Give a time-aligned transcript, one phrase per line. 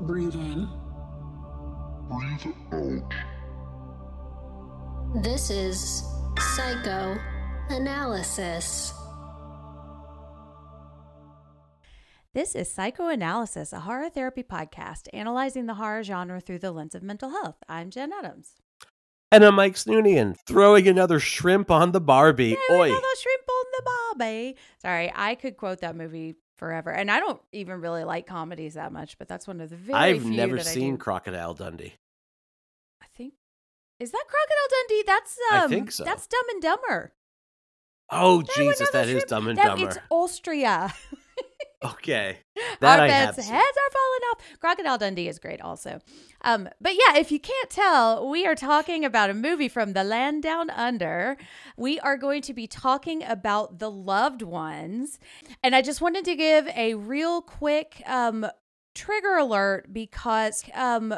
[0.00, 0.68] Breathe in.
[2.10, 3.14] Breathe out.
[5.22, 6.02] This is
[6.56, 8.92] psychoanalysis.
[12.34, 17.04] This is Psychoanalysis, a horror therapy podcast analyzing the horror genre through the lens of
[17.04, 17.54] mental health.
[17.68, 18.54] I'm Jen Adams.
[19.30, 22.56] And I'm Mike Snoonian, throwing another shrimp on the Barbie.
[22.68, 22.88] There Oi!
[22.88, 24.56] go, the shrimp on the barbie.
[24.82, 28.90] Sorry, I could quote that movie forever, and I don't even really like comedies that
[28.92, 30.96] much, but that's one of the very I've few never that I seen.
[30.96, 31.94] Crocodile Dundee.
[33.02, 33.34] I think
[34.00, 35.04] is that Crocodile Dundee?
[35.06, 36.04] That's um, I think so.
[36.04, 37.12] That's Dumb and Dumber.
[38.10, 39.88] Oh, That Jesus, that is shrimp- Dumb and that- Dumber.
[39.88, 40.94] It's Austria.
[41.84, 42.38] Okay.
[42.80, 43.54] That Our I beds' seen.
[43.54, 44.60] heads are falling off.
[44.60, 46.00] Crocodile Dundee is great, also.
[46.42, 50.02] Um, but yeah, if you can't tell, we are talking about a movie from the
[50.02, 51.36] land down under.
[51.76, 55.20] We are going to be talking about the loved ones,
[55.62, 58.44] and I just wanted to give a real quick um,
[58.94, 61.14] trigger alert because um,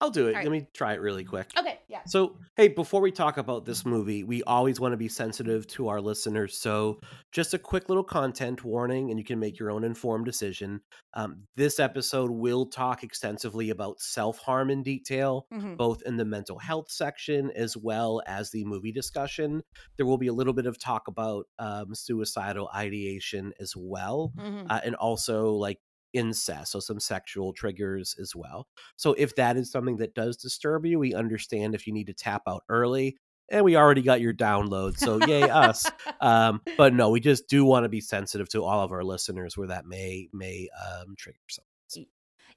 [0.00, 0.34] I'll do it.
[0.36, 0.44] Right.
[0.44, 1.50] Let me try it really quick.
[1.58, 5.08] okay, yeah, So, hey, before we talk about this movie, we always want to be
[5.08, 6.56] sensitive to our listeners.
[6.56, 7.00] So,
[7.32, 10.80] just a quick little content warning, and you can make your own informed decision.
[11.14, 15.76] Um, this episode will talk extensively about self harm in detail, Mhm.
[15.76, 19.62] both in the mental health section as well as the movie discussion.
[19.96, 24.66] There will be a little bit of talk about um, suicidal ideation as well Mhm.
[24.70, 25.78] uh, and also like
[26.12, 28.66] incest, so some sexual triggers as well.
[28.96, 32.14] So if that is something that does disturb you, we understand if you need to
[32.14, 33.16] tap out early.
[33.52, 35.90] And we already got your download, so yay us.
[36.22, 39.56] Um, but no, we just do want to be sensitive to all of our listeners
[39.56, 41.70] where that may may um, trigger something.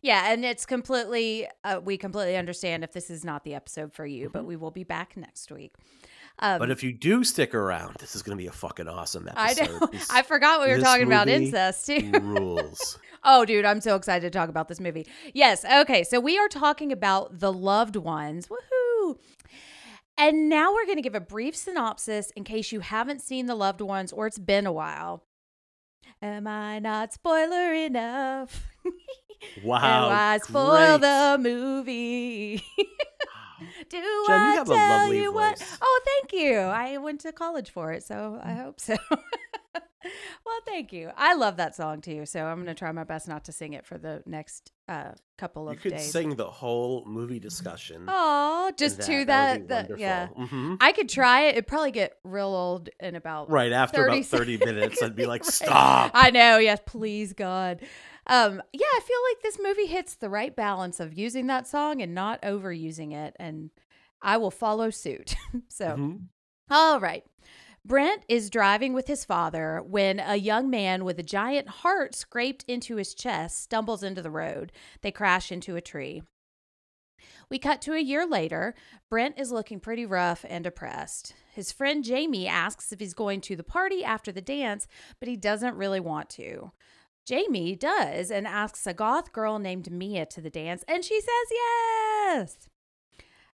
[0.04, 1.48] yeah, and it's completely.
[1.64, 4.70] Uh, we completely understand if this is not the episode for you, but we will
[4.70, 5.76] be back next week.
[6.44, 6.60] Um.
[6.60, 9.52] But if you do stick around, this is going to be a fucking awesome I
[9.52, 9.80] episode.
[9.82, 12.12] know, This I forgot we were talking about incest too.
[12.22, 13.00] rules.
[13.26, 15.08] Oh, dude, I'm so excited to talk about this movie.
[15.34, 15.64] Yes.
[15.64, 16.04] Okay.
[16.04, 18.50] So we are talking about The Loved Ones.
[18.50, 19.18] Woohoo.
[20.18, 23.56] And now we're going to give a brief synopsis in case you haven't seen The
[23.56, 25.24] Loved Ones or it's been a while.
[26.22, 28.68] Am I not spoiler enough?
[29.64, 31.02] Wow, I spoil great.
[31.02, 32.64] the movie?
[33.90, 33.98] Do
[34.28, 35.78] Jen, I you have a tell lovely you what?
[35.82, 36.58] Oh, thank you.
[36.60, 38.46] I went to college for it, so Mm.
[38.46, 38.96] I hope so.
[40.46, 41.12] well, thank you.
[41.16, 43.74] I love that song too, so I'm going to try my best not to sing
[43.74, 45.86] it for the next uh, couple of days.
[45.86, 46.12] You could days.
[46.12, 48.06] sing the whole movie discussion.
[48.08, 50.28] Oh, just to would that, that yeah.
[50.36, 50.60] wonderful.
[50.60, 50.78] Mhm.
[50.82, 51.52] I could try it.
[51.52, 55.26] It'd probably get real old in about Right after 30 about 30 minutes, I'd be
[55.26, 56.12] like, stop.
[56.14, 57.82] I know, yes, please God.
[58.28, 62.02] Um, yeah, I feel like this movie hits the right balance of using that song
[62.02, 63.70] and not overusing it, and
[64.22, 65.36] I will follow suit.
[65.68, 66.28] so, Mhm.
[66.70, 67.24] all right.
[67.86, 72.64] Brent is driving with his father when a young man with a giant heart scraped
[72.66, 74.72] into his chest stumbles into the road.
[75.02, 76.24] They crash into a tree.
[77.50, 78.74] We cut to a year later.
[79.10, 81.34] Brent is looking pretty rough and depressed.
[81.54, 84.88] His friend Jamie asks if he's going to the party after the dance,
[85.20, 86.72] but he doesn't really want to.
[87.26, 91.52] Jamie does and asks a goth girl named Mia to the dance, and she says
[91.52, 92.70] yes.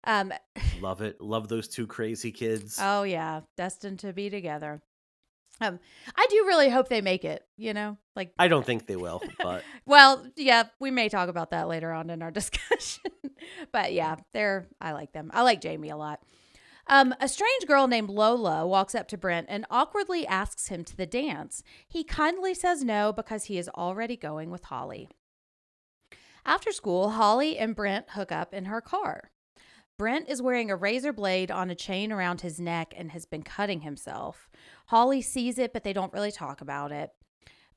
[0.05, 0.33] Um,
[0.81, 1.21] Love it.
[1.21, 2.79] Love those two crazy kids.
[2.81, 4.83] Oh yeah, destined to be together.
[5.61, 5.81] Um,
[6.15, 7.43] I do really hope they make it.
[7.57, 11.51] You know, like, I don't think they will, but well, yeah, we may talk about
[11.51, 13.11] that later on in our discussion.
[13.73, 15.31] but yeah, they're I like them.
[15.33, 16.21] I like Jamie a lot.
[16.89, 20.97] Um, a strange girl named Lola walks up to Brent and awkwardly asks him to
[20.97, 21.63] the dance.
[21.89, 25.09] He kindly says no because he is already going with Holly.
[26.45, 29.33] After school, Holly and Brent hook up in her car.
[29.99, 33.43] Brent is wearing a razor blade on a chain around his neck and has been
[33.43, 34.49] cutting himself.
[34.87, 37.11] Holly sees it, but they don't really talk about it.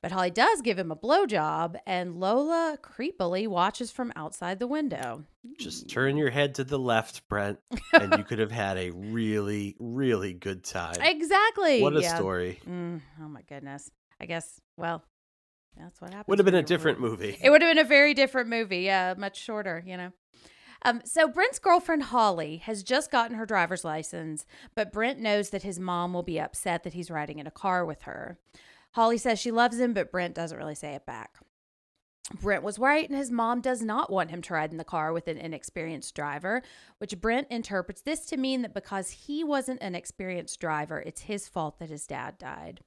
[0.02, 5.24] But Holly does give him a blowjob, and Lola creepily watches from outside the window.
[5.58, 7.58] just turn your head to the left, Brent,
[7.92, 10.96] and you could have had a really, really good time.
[11.02, 11.82] Exactly.
[11.82, 12.16] What a yeah.
[12.16, 12.60] story.
[12.66, 13.90] Mm, oh my goodness.
[14.18, 15.04] I guess, well,
[15.76, 16.28] that's what happened.
[16.28, 17.36] Would have been a different movie.
[17.42, 18.80] It would have been a very different movie.
[18.80, 20.12] Yeah, much shorter, you know.
[20.82, 25.62] Um, so Brent's girlfriend Holly has just gotten her driver's license, but Brent knows that
[25.62, 28.38] his mom will be upset that he's riding in a car with her.
[28.92, 31.38] Holly says she loves him, but Brent doesn't really say it back.
[32.40, 35.12] Brent was right, and his mom does not want him to ride in the car
[35.12, 36.62] with an inexperienced driver,
[36.98, 41.48] which Brent interprets this to mean that because he wasn't an experienced driver, it's his
[41.48, 42.80] fault that his dad died.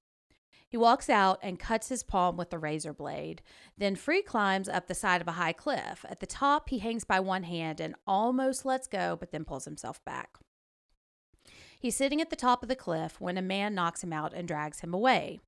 [0.69, 3.41] He walks out and cuts his palm with a razor blade,
[3.77, 6.03] then free climbs up the side of a high cliff.
[6.09, 9.65] At the top, he hangs by one hand and almost lets go, but then pulls
[9.65, 10.37] himself back.
[11.79, 14.47] He's sitting at the top of the cliff when a man knocks him out and
[14.47, 15.41] drags him away.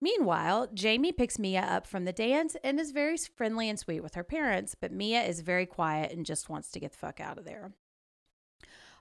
[0.00, 4.14] Meanwhile, Jamie picks Mia up from the dance and is very friendly and sweet with
[4.14, 7.38] her parents, but Mia is very quiet and just wants to get the fuck out
[7.38, 7.72] of there.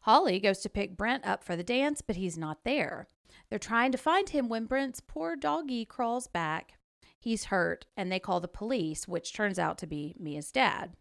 [0.02, 3.08] Holly goes to pick Brent up for the dance, but he's not there.
[3.50, 6.74] They're trying to find him when Brent's poor doggy crawls back.
[7.20, 10.94] He's hurt, and they call the police, which turns out to be Mia's dad.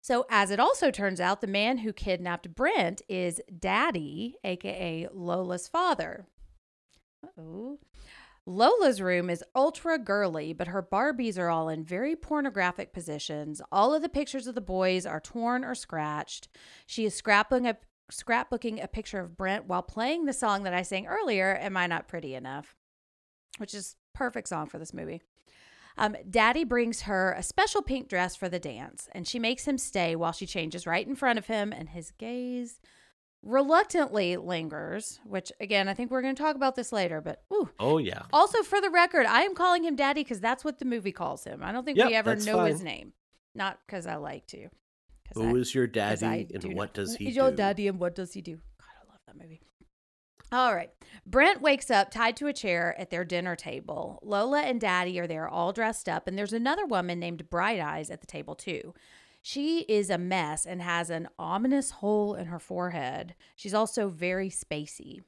[0.00, 5.68] So, as it also turns out, the man who kidnapped Brent is Daddy, aka Lola's
[5.68, 6.26] father.
[7.38, 7.78] oh.
[8.48, 13.60] Lola's room is ultra girly, but her Barbies are all in very pornographic positions.
[13.70, 16.48] All of the pictures of the boys are torn or scratched.
[16.86, 17.76] She is scrapbooking a,
[18.10, 21.86] scrapbooking a picture of Brent while playing the song that I sang earlier, Am I
[21.86, 22.74] Not Pretty Enough?
[23.58, 25.20] Which is perfect song for this movie.
[25.98, 29.76] Um, Daddy brings her a special pink dress for the dance, and she makes him
[29.76, 32.80] stay while she changes right in front of him, and his gaze
[33.42, 37.68] reluctantly lingers, which again, I think we're going to talk about this later, but ooh.
[37.78, 38.22] Oh yeah.
[38.32, 41.44] Also, for the record, I am calling him Daddy because that's what the movie calls
[41.44, 41.62] him.
[41.62, 43.12] I don't think Yep, we ever know his name.
[43.54, 44.68] Not because I like to.
[45.34, 47.04] Who I- is your daddy and do what know.
[47.04, 47.40] does he Who's do?
[47.40, 48.56] your daddy and what does he do?
[48.56, 49.60] God, I love that movie.
[50.50, 50.90] All right.
[51.26, 54.18] Brent wakes up tied to a chair at their dinner table.
[54.22, 58.08] Lola and Daddy are there all dressed up, and there's another woman named Bright Eyes
[58.10, 58.94] at the table, too.
[59.48, 63.34] She is a mess and has an ominous hole in her forehead.
[63.56, 65.20] She's also very spacey,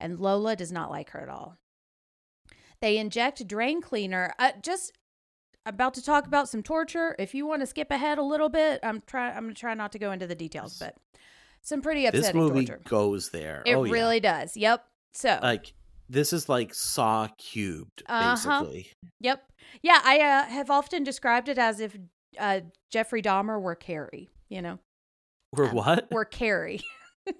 [0.00, 1.58] and Lola does not like her at all.
[2.80, 4.32] They inject drain cleaner.
[4.38, 4.92] Uh, just
[5.66, 7.14] about to talk about some torture.
[7.18, 9.36] If you want to skip ahead a little bit, I'm trying.
[9.36, 10.96] I'm gonna try not to go into the details, but
[11.60, 12.80] some pretty This movie torture.
[12.88, 13.62] goes there.
[13.66, 13.92] It oh, yeah.
[13.92, 14.56] really does.
[14.56, 14.86] Yep.
[15.12, 15.74] So, like
[16.08, 18.62] this is like Saw cubed, Uh-huh.
[18.62, 18.90] basically.
[19.20, 19.52] yep.
[19.82, 21.94] Yeah, I uh, have often described it as if
[22.38, 22.60] uh,
[22.90, 24.30] Jeffrey Dahmer were Carrie.
[24.48, 24.78] You know,
[25.52, 26.08] Or Um, what?
[26.10, 26.80] were Carrie.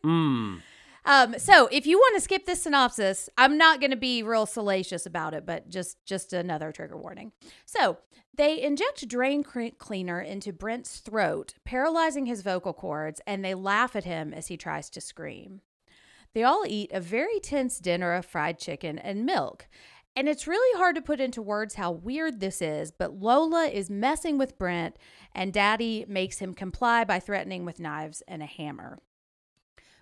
[0.02, 0.56] Hmm.
[1.04, 4.44] Um, so if you want to skip this synopsis, I'm not going to be real
[4.46, 7.30] salacious about it, but just just another trigger warning.
[7.64, 7.98] So
[8.36, 14.02] they inject drain cleaner into Brent's throat, paralyzing his vocal cords, and they laugh at
[14.02, 15.60] him as he tries to scream.
[16.34, 19.68] They all eat a very tense dinner of fried chicken and milk.
[20.16, 23.90] And it's really hard to put into words how weird this is, but Lola is
[23.90, 24.96] messing with Brent,
[25.34, 28.98] and Daddy makes him comply by threatening with knives and a hammer.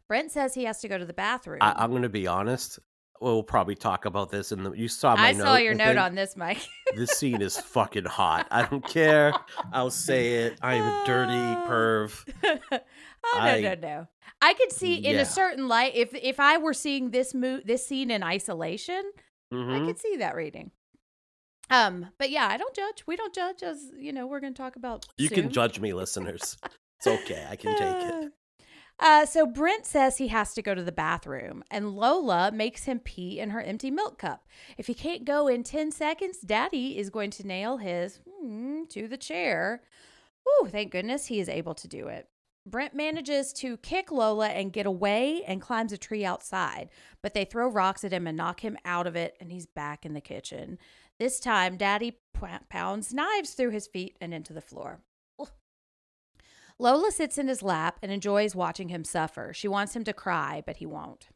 [0.07, 1.59] Brent says he has to go to the bathroom.
[1.63, 2.79] I, I'm going to be honest.
[3.21, 4.73] We'll probably talk about this in the.
[4.73, 5.45] You saw my I note.
[5.45, 6.61] saw your I note on this, Mike.
[6.97, 8.47] this scene is fucking hot.
[8.51, 9.33] I don't care.
[9.73, 10.59] I'll say it.
[10.61, 12.29] I am a dirty perv.
[12.45, 12.79] oh,
[13.35, 14.09] no, I- no, no.
[14.43, 17.87] I could see in a certain light if if I were seeing this mo- this
[17.87, 19.03] scene in isolation,
[19.55, 19.87] I Mhm.
[19.87, 20.71] could see that reading.
[21.71, 23.05] Um, but yeah, I don't judge.
[23.07, 24.27] We don't judge as you know.
[24.27, 25.07] We're going to talk about.
[25.17, 26.57] You can judge me, listeners.
[26.99, 27.47] It's okay.
[27.49, 28.33] I can take it.
[29.01, 33.01] Uh, so Brent says he has to go to the bathroom, and Lola makes him
[33.01, 34.47] pee in her empty milk cup.
[34.79, 39.09] If he can't go in 10 seconds, Daddy is going to nail his hmm, to
[39.09, 39.83] the chair.
[40.45, 42.29] Whew, thank goodness he is able to do it.
[42.67, 46.89] Brent manages to kick Lola and get away and climbs a tree outside,
[47.23, 50.07] but they throw rocks at him and knock him out of it, and he's back
[50.07, 50.79] in the kitchen.
[51.19, 52.19] This time, Daddy
[52.71, 55.01] pounds knives through his feet and into the floor.
[56.79, 59.53] Lola sits in his lap and enjoys watching him suffer.
[59.55, 61.29] She wants him to cry, but he won't.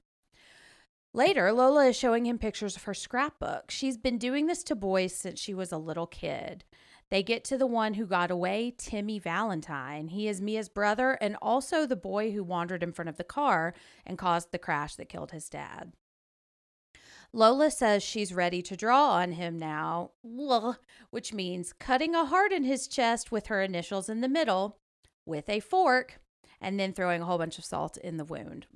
[1.15, 3.71] Later, Lola is showing him pictures of her scrapbook.
[3.71, 6.65] She's been doing this to boys since she was a little kid.
[7.11, 10.09] They get to the one who got away, Timmy Valentine.
[10.09, 13.73] He is Mia's brother and also the boy who wandered in front of the car
[14.05, 15.93] and caused the crash that killed his dad.
[17.33, 20.13] Lola says she's ready to draw on him now,
[21.11, 24.79] which means cutting a heart in his chest with her initials in the middle
[25.27, 26.21] with a fork
[26.61, 28.67] and then throwing a whole bunch of salt in the wound.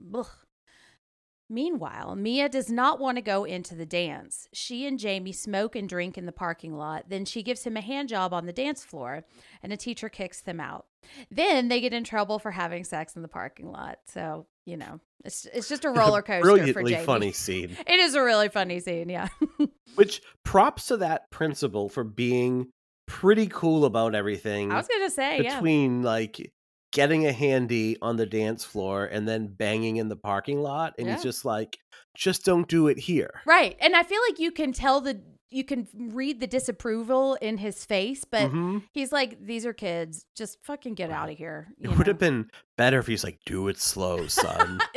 [1.53, 4.49] Meanwhile, Mia does not want to go into the dance.
[4.55, 7.11] She and Jamie smoke and drink in the parking lot.
[7.11, 9.27] Then she gives him a hand job on the dance floor,
[9.63, 10.87] and a teacher kicks them out.
[11.31, 13.99] Then they get in trouble for having sex in the parking lot.
[14.07, 17.77] So, you know, it's, it's just a roller coaster for Brilliantly funny scene.
[17.87, 19.29] It is a really funny scene, yeah.
[19.97, 22.69] Which props to that principal for being
[23.07, 25.57] pretty cool about everything I was going to say, yeah.
[25.57, 26.51] between like
[26.93, 30.95] getting a handy on the dance floor and then banging in the parking lot.
[30.99, 31.79] And he's just like,
[32.15, 33.41] just don't do it here.
[33.47, 33.77] Right.
[33.81, 35.21] And I feel like you can tell the
[35.55, 38.85] you can read the disapproval in his face, but Mhm.
[38.95, 40.25] he's like, "These are kids.
[40.35, 43.39] Just fucking get out of here." It you would have been better if he's like,
[43.45, 44.81] "Do it slow, son.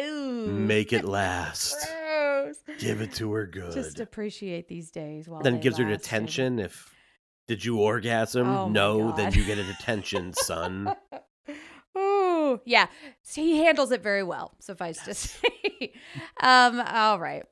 [0.68, 1.76] Make it last.
[1.92, 2.56] gross.
[2.80, 5.98] Give it to her good." Just appreciate these days while then gives her last, baby.
[6.04, 6.90] detention if
[7.50, 8.48] did you orgasm?
[8.48, 10.96] Oh no, then you get a detention, son.
[11.98, 12.88] Ooh, yeah.
[13.34, 15.94] He handles it very well, suffice to say.
[16.42, 17.44] um, all right.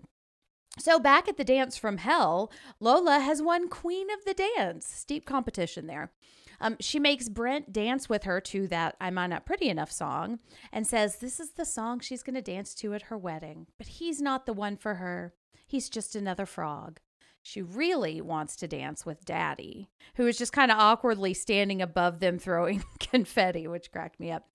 [0.79, 4.87] So back at the dance from hell, Lola has won Queen of the Dance.
[4.87, 6.11] Steep competition there.
[6.59, 10.39] Um, she makes Brent dance with her to that I'm Not Pretty Enough song
[10.71, 13.67] and says this is the song she's going to dance to at her wedding.
[13.77, 15.33] But he's not the one for her.
[15.67, 16.99] He's just another frog.
[17.43, 22.19] She really wants to dance with Daddy, who is just kind of awkwardly standing above
[22.19, 24.47] them throwing confetti, which cracked me up.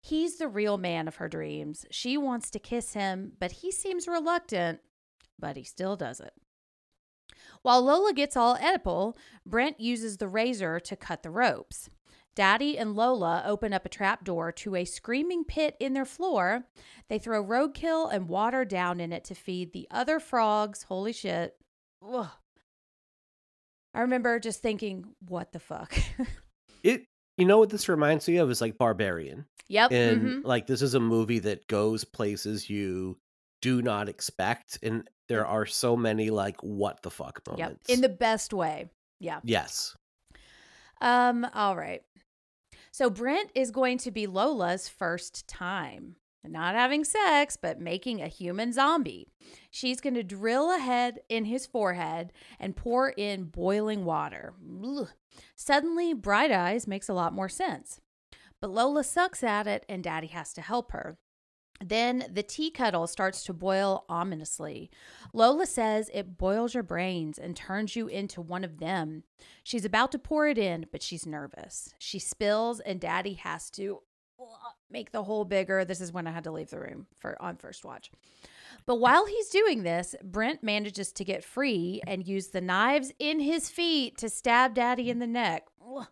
[0.00, 1.86] He's the real man of her dreams.
[1.92, 4.80] She wants to kiss him, but he seems reluctant,
[5.38, 6.32] but he still does it.
[7.62, 11.88] While Lola gets all edible, Brent uses the razor to cut the ropes.
[12.34, 16.64] Daddy and Lola open up a trap door to a screaming pit in their floor.
[17.08, 20.84] They throw roadkill and water down in it to feed the other frogs.
[20.84, 21.61] Holy shit.
[22.06, 22.28] Ugh.
[23.94, 25.94] I remember just thinking, what the fuck?
[26.82, 27.04] It
[27.38, 29.46] you know what this reminds me of is like Barbarian.
[29.68, 29.92] yep.
[29.92, 30.44] And mhm.
[30.44, 33.18] like this is a movie that goes places you
[33.60, 37.58] do not expect and there are so many like what the fuck Yep.
[37.58, 37.88] moments.
[37.88, 38.90] In the best way.
[39.20, 39.38] Yeah.
[39.44, 39.94] Yes.
[41.00, 42.02] Um, all right.
[42.90, 46.16] So Brent is going to be Lola's first time.
[46.44, 49.28] Not having sex, but making a human zombie.
[49.70, 54.54] She's going to drill a head in his forehead and pour in boiling water.
[55.54, 58.00] Suddenly, Bright Eyes makes a lot more sense.
[58.60, 61.16] But Lola sucks at it, and Daddy has to help her.
[61.84, 64.90] Then the tea kettle starts to boil ominously.
[65.32, 69.24] Lola says it boils your brains and turns you into one of them.
[69.64, 71.92] She's about to pour it in, but she's nervous.
[71.98, 74.02] She spills, and Daddy has to
[74.92, 75.84] make the hole bigger.
[75.84, 78.10] This is when I had to leave the room for on first watch.
[78.86, 83.40] But while he's doing this, Brent manages to get free and use the knives in
[83.40, 85.66] his feet to stab Daddy in the neck.
[85.80, 86.06] Whew.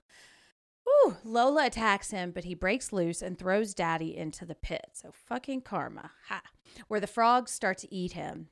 [1.25, 4.87] Lola attacks him, but he breaks loose and throws Daddy into the pit.
[4.93, 6.11] So fucking karma.
[6.29, 6.43] Ha.
[6.89, 8.49] Where the frogs start to eat him.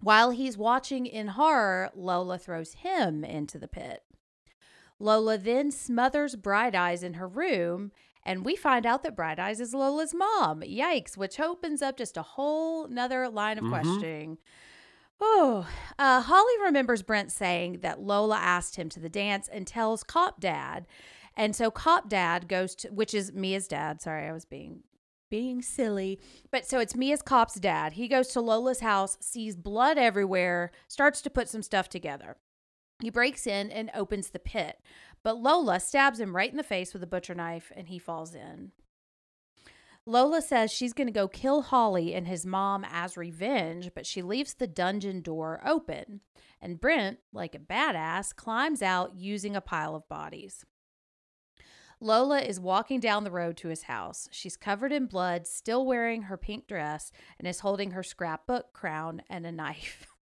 [0.00, 4.02] While he's watching in horror, Lola throws him into the pit.
[4.98, 7.92] Lola then smothers Bright Eyes in her room,
[8.24, 10.60] and we find out that Bright Eyes is Lola's mom.
[10.62, 13.70] Yikes, which opens up just a whole nother line of Mhm.
[13.70, 14.38] questioning.
[15.20, 20.02] Oh, uh, Holly remembers Brent saying that Lola asked him to the dance and tells
[20.02, 20.86] Cop Dad.
[21.36, 24.00] And so Cop Dad goes to, which is Mia's dad.
[24.00, 24.82] Sorry, I was being
[25.30, 26.20] being silly.
[26.52, 27.94] But so it's Mia's cop's dad.
[27.94, 32.36] He goes to Lola's house, sees blood everywhere, starts to put some stuff together.
[33.02, 34.78] He breaks in and opens the pit,
[35.24, 38.34] but Lola stabs him right in the face with a butcher knife and he falls
[38.34, 38.70] in.
[40.06, 44.20] Lola says she's going to go kill Holly and his mom as revenge, but she
[44.20, 46.20] leaves the dungeon door open.
[46.60, 50.66] And Brent, like a badass, climbs out using a pile of bodies.
[52.00, 54.28] Lola is walking down the road to his house.
[54.30, 59.22] She's covered in blood, still wearing her pink dress, and is holding her scrapbook crown
[59.30, 60.06] and a knife.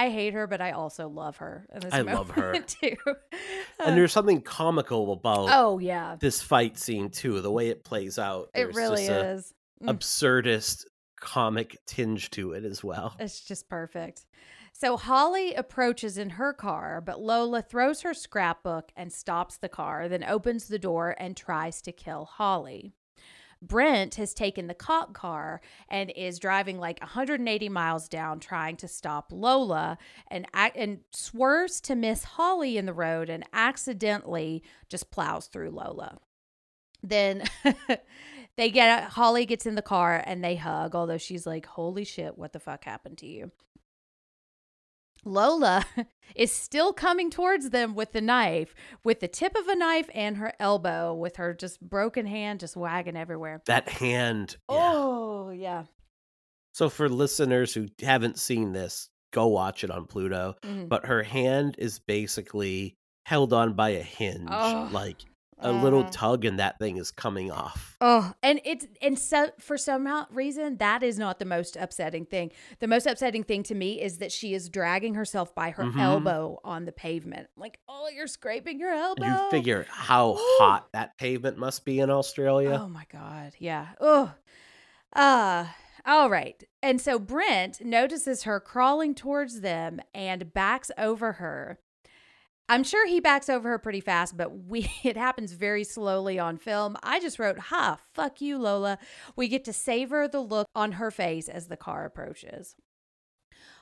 [0.00, 1.66] I hate her, but I also love her.
[1.92, 2.58] I love her.
[2.66, 2.96] too.
[3.78, 8.18] And there's something comical about oh yeah, this fight scene too, the way it plays
[8.18, 8.48] out.
[8.54, 9.52] it really is.
[9.82, 9.94] Mm.
[9.94, 10.84] absurdist
[11.20, 13.14] comic tinge to it as well.
[13.18, 14.24] It's just perfect.
[14.72, 20.08] So Holly approaches in her car, but Lola throws her scrapbook and stops the car,
[20.08, 22.94] then opens the door and tries to kill Holly.
[23.62, 28.88] Brent has taken the cop car and is driving like 180 miles down trying to
[28.88, 29.98] stop Lola
[30.28, 36.18] and and swerves to miss Holly in the road and accidentally just plows through Lola.
[37.02, 37.44] Then
[38.56, 42.38] they get Holly gets in the car and they hug, although she's like, "Holy shit,
[42.38, 43.52] what the fuck happened to you?"
[45.24, 45.84] Lola
[46.34, 48.74] is still coming towards them with the knife,
[49.04, 52.76] with the tip of a knife and her elbow, with her just broken hand just
[52.76, 53.62] wagging everywhere.
[53.66, 54.56] That hand.
[54.70, 54.76] yeah.
[54.94, 55.84] Oh, yeah.
[56.72, 60.54] So for listeners who haven't seen this, go watch it on Pluto.
[60.62, 60.88] Mhm.
[60.88, 62.96] But her hand is basically
[63.26, 64.88] held on by a hinge, Oh.
[64.92, 65.16] like
[65.62, 66.10] a little Uh.
[66.10, 67.96] tug, and that thing is coming off.
[68.00, 72.50] Oh, and it's and so for some reason that is not the most upsetting thing.
[72.78, 76.00] The most upsetting thing to me is that she is dragging herself by her Mhm.
[76.00, 77.48] elbow on the pavement.
[77.56, 79.24] Like, oh, you're scraping your elbow.
[79.26, 80.36] You figure how Ooh.
[80.58, 82.78] hot that pavement must be in Australia.
[82.82, 83.88] Oh my god, yeah.
[84.00, 84.32] Oh,
[85.14, 85.66] uh
[86.06, 86.64] All right.
[86.82, 91.78] And so Brent notices her crawling towards them and backs over her.
[92.70, 96.56] I'm sure he backs over her pretty fast, but we it happens very slowly on
[96.56, 96.96] film.
[97.02, 98.98] I just wrote, "Ha, fuck you, Lola."
[99.36, 102.76] We get to savor the look on her face as the car approaches.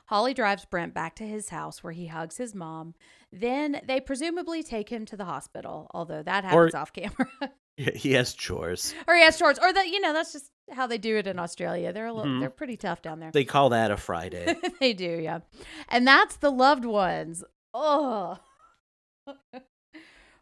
[0.07, 2.95] Holly drives Brent back to his house where he hugs his mom.
[3.31, 7.29] Then they presumably take him to the hospital, although that happens off camera.
[7.95, 8.93] He has chores.
[9.07, 11.39] or he has shorts, or that you know that's just how they do it in
[11.39, 11.93] Australia.
[11.93, 12.41] They're a little, Mhm.
[12.41, 13.31] they're pretty tough down there.
[13.31, 14.53] They call that a Friday.
[14.81, 15.39] they do, yeah.
[15.87, 17.41] And that's the loved ones.
[17.73, 18.37] Oh.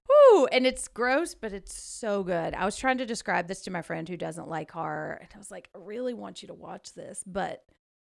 [0.07, 0.47] Whew.
[0.51, 2.53] And it's gross, but it's so good.
[2.53, 5.17] I was trying to describe this to my friend who doesn't like horror.
[5.19, 7.63] And I was like, I really want you to watch this, but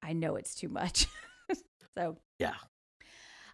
[0.03, 1.07] I know it's too much.
[1.99, 2.55] so, yeah.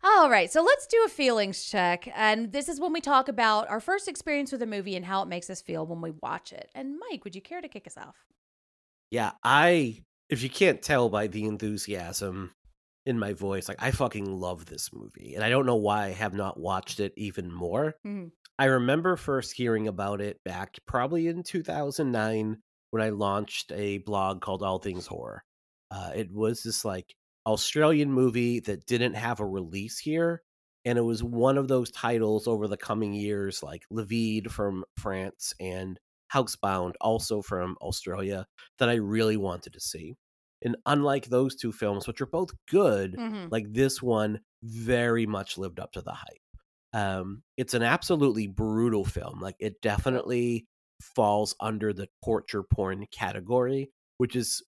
[0.04, 0.52] all right.
[0.52, 2.08] So let's do a feelings check.
[2.14, 5.22] And this is when we talk about our first experience with a movie and how
[5.22, 6.70] it makes us feel when we watch it.
[6.74, 8.16] And Mike, would you care to kick us off?
[9.10, 12.52] Yeah, I if you can't tell by the enthusiasm
[13.06, 15.34] in my voice, like I fucking love this movie.
[15.34, 17.94] And I don't know why I have not watched it even more.
[18.04, 18.32] Mhm.
[18.58, 24.40] I remember first hearing about it back probably in 2009 when I launched a blog
[24.40, 25.44] called All Things Horror.
[25.90, 27.14] Uh, it was this like
[27.46, 30.42] Australian movie that didn't have a release here.
[30.84, 35.52] And it was one of those titles over the coming years, like Livide from France
[35.60, 35.98] and
[36.32, 38.46] Housebound, also from Australia,
[38.78, 40.16] that I really wanted to see.
[40.66, 43.50] And unlike those two films, which are both good, Mhm.
[43.52, 46.42] like this one very much lived up to the hype.
[46.92, 49.40] Um, it's an absolutely brutal film.
[49.40, 50.66] Like it definitely
[51.00, 54.62] falls under the torture porn category, which is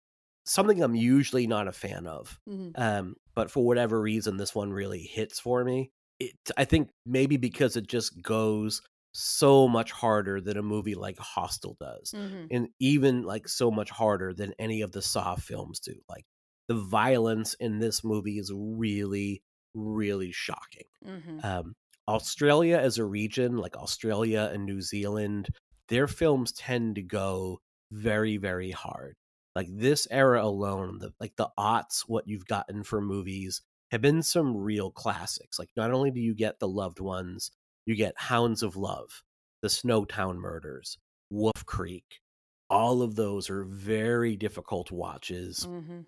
[0.46, 2.40] something I'm usually not a fan of.
[2.48, 2.74] Mhm.
[2.78, 5.92] Um, but for whatever reason, this one really hits for me.
[6.20, 8.82] It, I think maybe because it just goes
[9.16, 12.48] so much harder than a movie like Hostel does Mhm.
[12.52, 15.96] and even like so much harder than any of the Saw films do.
[16.10, 16.26] Like
[16.68, 19.44] the violence in this movie is really,
[19.74, 20.86] really shocking.
[21.04, 21.40] Mhm.
[21.44, 21.76] Um,
[22.08, 25.50] Australia as a region, like Australia and New Zealand,
[25.90, 27.60] their films tend to go
[27.92, 29.16] very, very hard.
[29.56, 34.22] Like this era alone, the like the aughts, what you've gotten for movies have been
[34.24, 35.58] some real classics.
[35.60, 37.52] Like not only do you get the loved ones,
[37.86, 39.24] you get Hounds of Love,
[39.62, 40.98] the Snowtown Murders,
[41.30, 42.22] Wolf Creek.
[42.70, 46.06] All of those are very difficult watches Mhm.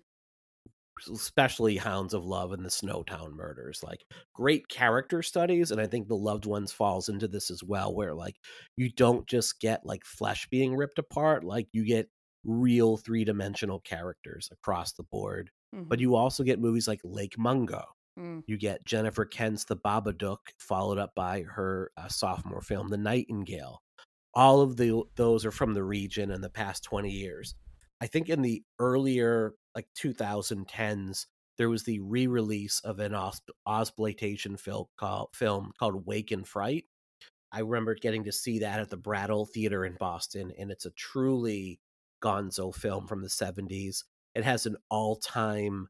[1.10, 3.82] especially Hounds of Love and the Snowtown murders.
[3.84, 7.94] Like great character studies, and I think the loved ones falls into this as well,
[7.94, 8.36] where like
[8.76, 12.10] you don't just get like flesh being ripped apart, like you get
[12.44, 15.50] real three dimensional characters across the board.
[15.88, 16.00] But Mhm.
[16.00, 17.84] you also get movies like Lake Mungo.
[18.18, 18.42] Mm.
[18.46, 23.80] You get Jennifer Kent's The Babadook, followed up by her uh, sophomore film, The Nightingale.
[24.34, 27.54] All of the those are from the region in the past 20 years.
[28.00, 31.26] I think in the earlier like 2010s,
[31.56, 36.84] there was the re-release of an Os- Ozploitation film called film called Wake in Fright.
[37.50, 40.90] I remember getting to see that at the Brattle Theater in Boston, and it's a
[40.90, 41.80] truly
[42.22, 44.04] gonzo film from the 70s.
[44.34, 45.88] It has an all-time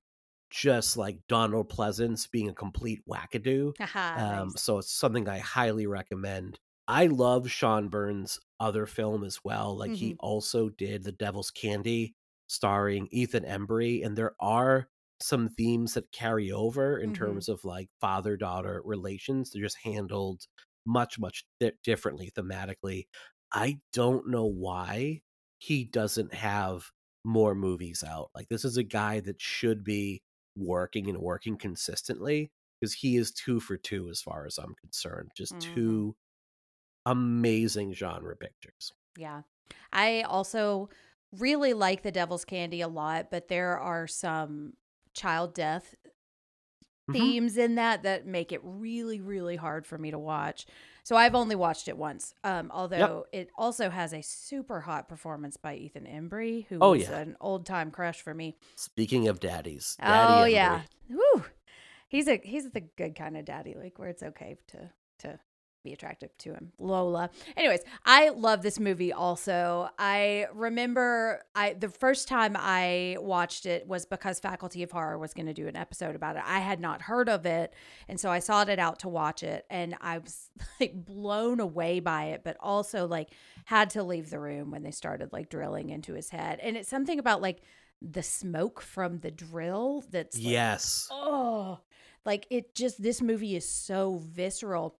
[0.51, 3.75] just like Donald Pleasence being a complete wackadoo.
[3.79, 4.57] Haha, Um, nice.
[4.57, 6.59] so it's something I highly recommend.
[6.87, 9.77] I love Sean Byrne's other film as well.
[9.77, 12.15] Like he also did The Devil's Candy,
[12.47, 14.89] starring Ethan Embry, and there are
[15.21, 17.15] some themes that carry over in Mhm.
[17.15, 19.51] terms of like father daughter relations.
[19.51, 20.47] They're just handled
[20.87, 23.09] much much di- differently thematically.
[23.53, 25.23] I don't know why
[25.59, 26.91] he doesn't have
[27.25, 28.31] more movies out.
[28.35, 30.23] Like this is a guy that should be
[30.59, 35.33] working and working consistently because he is two for two as far as I'm concerned.
[35.37, 35.59] Just Mhm.
[35.61, 36.17] two
[37.07, 38.93] amazing genre pictures.
[39.17, 39.43] Yeah.
[39.93, 40.89] I also
[41.33, 44.75] really like the Devil's Candy a lot, but there are some
[45.15, 45.95] child death
[47.09, 47.13] Mhm.
[47.13, 50.67] themes in that that make it really, really hard for me to watch.
[51.05, 52.35] So I've only watched it once.
[52.45, 57.09] Um, although it also has a super hot performance by Ethan Embry, who Oh, was
[57.09, 57.19] yeah.
[57.19, 58.57] an old time crush for me.
[58.77, 60.83] Speaking of daddies, oh Daddy yeah.
[61.09, 61.45] Woo.
[62.09, 64.91] He's a he's the good kind of daddy, like where it's okay to
[65.21, 65.41] to
[65.83, 66.73] be attractive to him.
[66.79, 67.31] Lola.
[67.57, 69.89] Anyways, I love this movie also.
[69.99, 75.35] I remember I the first time I watched it was because Faculty of Horror was
[75.35, 76.43] going to do an episode about it.
[76.45, 77.73] I had not heard of it,
[78.09, 82.01] and so I sought it out to watch it and I was like blown away
[82.01, 83.31] by it, but also like
[83.65, 86.59] had to leave the room when they started like drilling into his head.
[86.63, 87.63] And it's something about like
[88.01, 91.09] the smoke from the drill that's like, Yes.
[91.11, 91.81] oh
[92.25, 94.98] like it just this movie is so visceral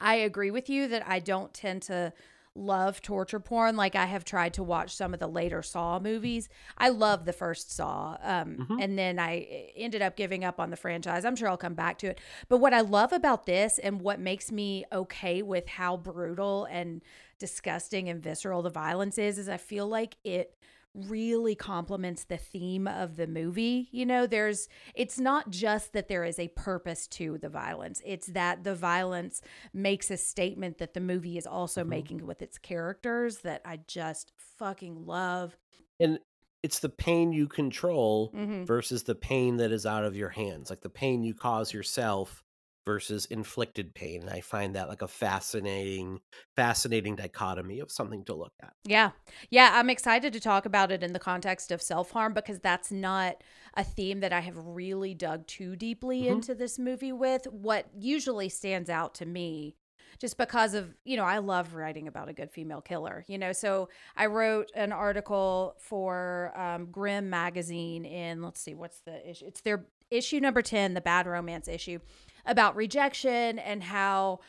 [0.00, 2.12] i agree with you that i don't tend to
[2.56, 3.74] love torture porn.
[3.76, 6.48] Like I have tried to watch some of the later Saw movies.
[6.78, 8.16] I love the first Saw.
[8.22, 8.80] Um, Mhm.
[8.80, 11.24] and then I ended up giving up on the franchise.
[11.24, 12.20] I'm sure I'll come back to it.
[12.48, 17.02] But what I love about this and what makes me okay with how brutal and
[17.40, 20.56] disgusting and visceral the violence is is I feel like it
[20.94, 23.88] really complements the theme of the movie.
[23.90, 28.00] You know, there's it's not just that there is a purpose to the violence.
[28.04, 31.88] It's that the violence makes a statement that the movie is also Mhm.
[31.88, 35.56] making with its characters that I just fucking love.
[35.98, 36.20] And
[36.62, 38.64] it's the pain you control Mhm.
[38.66, 42.42] versus the pain that is out of your hands, like the pain you cause yourself
[42.86, 44.22] versus inflicted pain.
[44.22, 46.20] And I find that like a fascinating,
[46.56, 48.74] fascinating dichotomy of something to look at.
[48.84, 49.12] Yeah.
[49.50, 53.42] Yeah, I'm excited to talk about it in the context of self-harm because that's not
[53.74, 56.30] a theme that I have really dug too deeply Mhm.
[56.32, 57.46] into this movie with.
[57.46, 59.76] What usually stands out to me
[60.20, 63.52] just because of, you know, I love writing about a good female killer, you know.
[63.52, 69.46] So I wrote an article for um, Grimm magazine in, let's see, what's the issue?
[69.46, 71.98] It's their issue number 10, the bad romance issue,
[72.46, 74.40] about rejection and how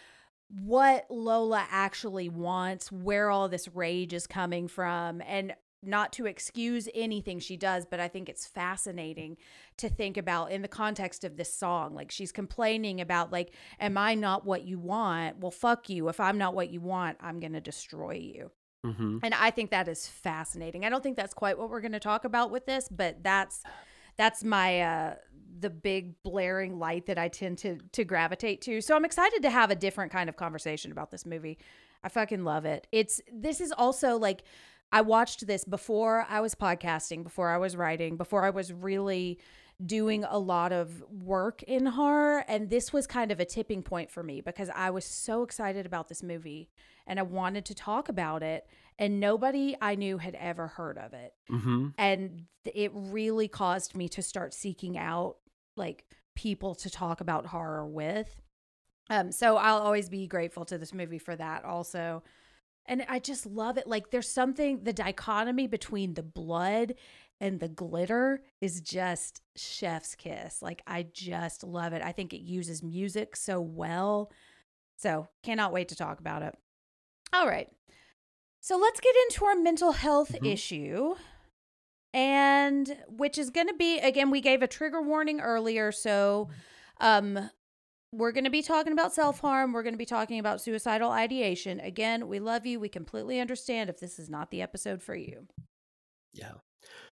[0.50, 6.90] what Lola actually wants, where all this rage is coming from, and not to excuse
[6.96, 9.38] anything she does, but I think it's fascinating
[9.78, 11.94] to think about in the context of this song.
[11.94, 15.38] Like she's complaining about like, am I not what you want?
[15.40, 16.10] Well, fuck you.
[16.10, 18.52] If I'm not what you want, I'm gonna destroy you.
[18.86, 19.20] Mm-hmm.
[19.24, 20.86] And I think that is fascinating.
[20.86, 23.64] I don't think that's quite what we're going to talk about with this, but that's
[24.18, 25.16] that's my uh
[25.58, 28.82] the big blaring light that I tend to to gravitate to.
[28.82, 31.58] So I'm excited to have a different kind of conversation about this movie.
[32.04, 32.88] I fucking love it.
[32.92, 34.44] It's this is also like
[34.92, 39.40] I watched this before I was podcasting, before I was writing, before I was really
[39.84, 44.10] doing a lot of work in horror and this was kind of a tipping point
[44.10, 46.70] for me because I was so excited about this movie
[47.06, 51.14] and I wanted to talk about it and nobody I knew had ever heard of
[51.14, 51.34] it.
[51.52, 51.90] Mm-hmm.
[51.98, 55.38] and it really caused me to start seeking out
[55.78, 56.06] like
[56.36, 58.36] people to talk about horror with.
[59.10, 62.24] Um so i'll always be grateful to this movie for that also.
[62.88, 63.88] And i just love it.
[63.88, 66.96] Like there's something the dichotomy between the blood
[67.42, 70.62] and the glitter is just chef's kiss.
[70.62, 72.02] Like i just love it.
[72.02, 74.32] I think it uses music so well.
[74.98, 76.56] So cannot wait to talk about it.
[77.34, 77.70] All right
[78.68, 80.52] so let's get into our mental health Mhm.
[80.52, 81.16] issue
[82.14, 86.50] and which is going to be again we gave a trigger warning earlier so
[87.02, 87.50] um
[88.14, 91.80] we're going to be talking about self-harm we're going to be talking about suicidal ideation
[91.80, 95.48] again we love you we completely understand if this is not the episode for you
[96.34, 96.54] Yeah.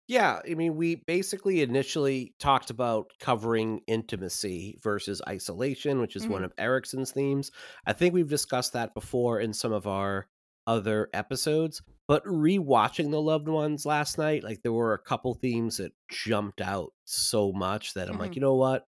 [0.07, 0.41] Yeah.
[0.49, 6.45] I mean, we basically initially talked about covering intimacy versus isolation, which is one Mhm.
[6.45, 7.51] of Erikson's themes.
[7.86, 10.27] I think we've discussed that before in some of our
[10.67, 15.77] other episodes, but rewatching The Loved Ones last night, like there were a couple themes
[15.77, 18.36] that jumped out so much that I'm like, Mhm.
[18.36, 18.86] you know what?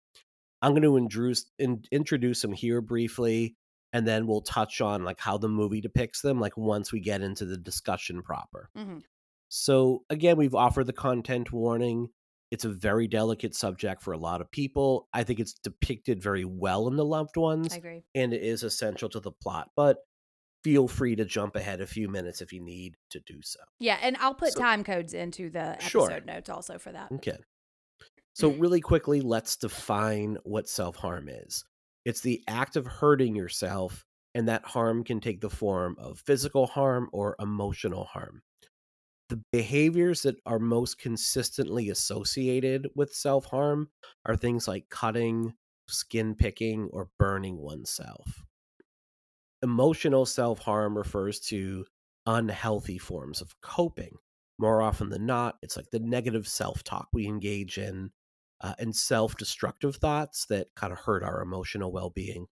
[0.63, 3.57] I'm going to introduce, in, introduce them here briefly,
[3.93, 7.21] and then we'll touch on like how the movie depicts them, like once we get
[7.21, 8.71] into the discussion proper.
[8.77, 9.03] Mhm.
[9.49, 12.09] So again, we've offered the content warning.
[12.51, 15.09] It's a very delicate subject for a lot of people.
[15.13, 18.63] I think it's depicted very well in The Loved Ones, i agree and it is
[18.63, 19.71] essential to the plot.
[19.77, 19.99] But
[20.65, 23.61] feel free to jump ahead a few minutes if you need to do so.
[23.79, 26.21] yeah and i'll put So- time codes into the episode Sure.
[26.27, 27.37] notes also for that Okay.
[28.35, 31.65] So, really quickly, let's define what self harm is
[32.05, 36.67] it's the act of hurting yourself, and that harm can take the form of physical
[36.67, 38.43] harm or emotional harm.
[39.31, 43.89] The behaviors that are most consistently associated with self harm
[44.27, 45.55] are things like cutting,
[45.89, 48.43] skin picking, or burning oneself.
[49.65, 51.87] Emotional self harm refers to
[52.27, 54.15] unhealthy forms of coping.
[54.59, 58.11] More often than not, it's like the negative self talk we engage in
[58.61, 62.47] uh, and self destructive thoughts that kind of hurt our emotional well being.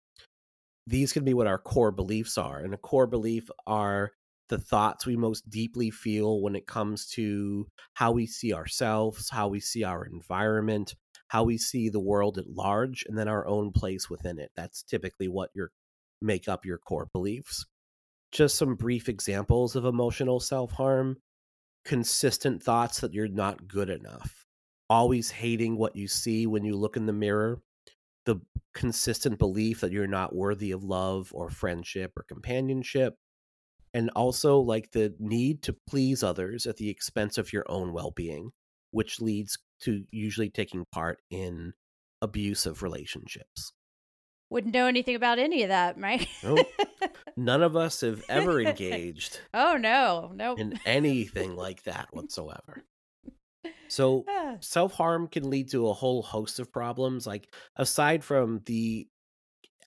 [0.87, 2.61] These can be what our core beliefs are.
[2.61, 4.13] And a core belief are
[4.49, 9.49] the thoughts we most deeply feel when it comes to how we see ourselves, how
[9.49, 10.95] we see our environment,
[11.29, 14.51] how we see the world at large, and then our own place within it.
[14.57, 15.73] That's typically what your
[16.23, 17.67] make up your core beliefs.
[18.31, 21.17] Just some brief examples of emotional self harm
[21.85, 24.47] consistent thoughts that you're not good enough,
[24.89, 27.61] always hating what you see when you look in the mirror,
[28.25, 28.37] the
[28.73, 33.17] consistent belief that you're not worthy of love or friendship or companionship,
[33.95, 38.13] and also like the need to please others at the expense of your own well
[38.13, 38.51] being,
[38.91, 41.73] which leads to usually taking part in
[42.21, 43.73] abusive relationships.
[44.53, 46.29] Wouldn't know anything about any of that, right?
[46.43, 46.67] Nope.
[47.37, 50.59] None of us have ever engaged oh no, nope.
[50.59, 52.85] in anything like that whatsoever.
[53.89, 57.27] So, Ah, self harm can lead to a whole host of problems.
[57.27, 59.07] Like, aside from the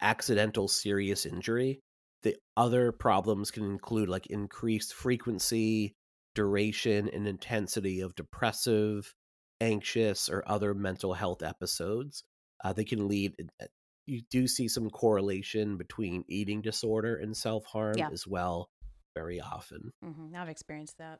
[0.01, 1.79] accidental serious injury,
[2.23, 5.93] the other problems can include like increased frequency,
[6.33, 9.13] duration, and intensity of depressive,
[9.61, 12.23] anxious, or other mental health episodes.
[12.63, 13.65] Uh, they can lead, uh,
[14.05, 18.09] you do see some correlation between eating disorder and self harm Yeah.
[18.11, 18.69] as well,
[19.15, 19.91] very often.
[20.03, 21.19] mhm, I've experienced that.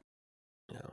[0.72, 0.90] Yeah.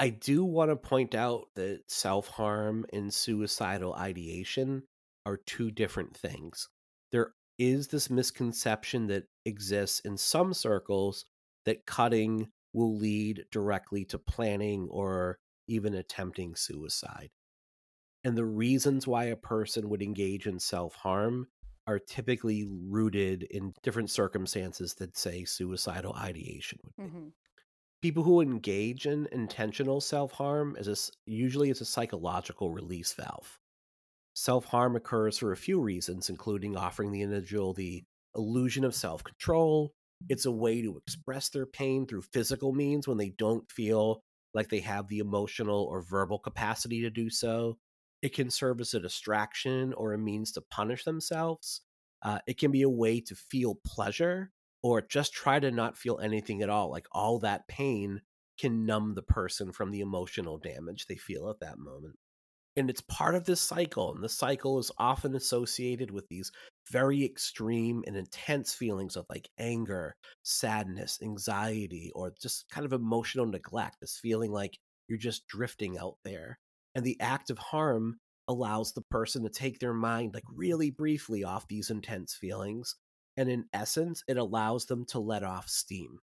[0.00, 4.84] I do want to point out that self harm and suicidal ideation
[5.26, 6.68] are two different things.
[7.12, 11.26] There is this misconception that exists in some circles
[11.64, 17.28] that cutting will lead directly to planning or even attempting suicide.
[18.24, 21.48] And the reasons why a person would engage in self harm
[21.86, 27.28] are typically rooted in different circumstances that say suicidal ideation would be hmm
[28.02, 30.96] people who engage in intentional self-harm is a
[31.30, 33.58] usually it's a psychological release valve.
[34.34, 38.04] Self-harm occurs for a few reasons, including offering the individual the
[38.36, 39.92] illusion of self-control.
[40.28, 44.22] It's a way to express their pain through physical means when they don't feel
[44.54, 47.78] like they have the emotional or verbal capacity to do so.
[48.22, 51.82] It can serve as a distraction or a means to punish themselves.
[52.22, 54.50] Uh, it can be a way to feel pleasure
[54.82, 56.90] or just try to not feel anything at all.
[56.90, 58.22] Like all that pain
[58.58, 62.16] can numb the person from the emotional damage they feel at that moment.
[62.76, 64.14] And it's part of this cycle.
[64.14, 66.52] And the cycle is often associated with these
[66.90, 73.46] very extreme and intense feelings of like anger, sadness, anxiety, or just kind of emotional
[73.46, 74.78] neglect, this feeling like
[75.08, 76.58] you're just drifting out there.
[76.98, 81.44] And the act of harm allows the person to take their mind like really briefly
[81.44, 82.96] off these intense feelings
[83.36, 86.18] and in essence it allows them to let off steam.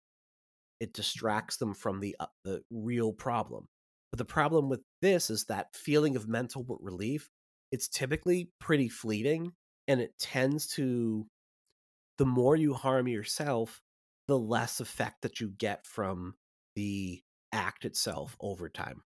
[0.81, 3.69] It distracts them from the uh, the real problem.
[4.11, 7.31] But the problem with this is that feeling of mental relief
[7.71, 9.53] it's typically pretty fleeting
[9.87, 11.25] and it tends to
[12.19, 13.81] the more you harm yourself
[14.27, 16.35] the less effect that you get from
[16.75, 19.05] the act itself over time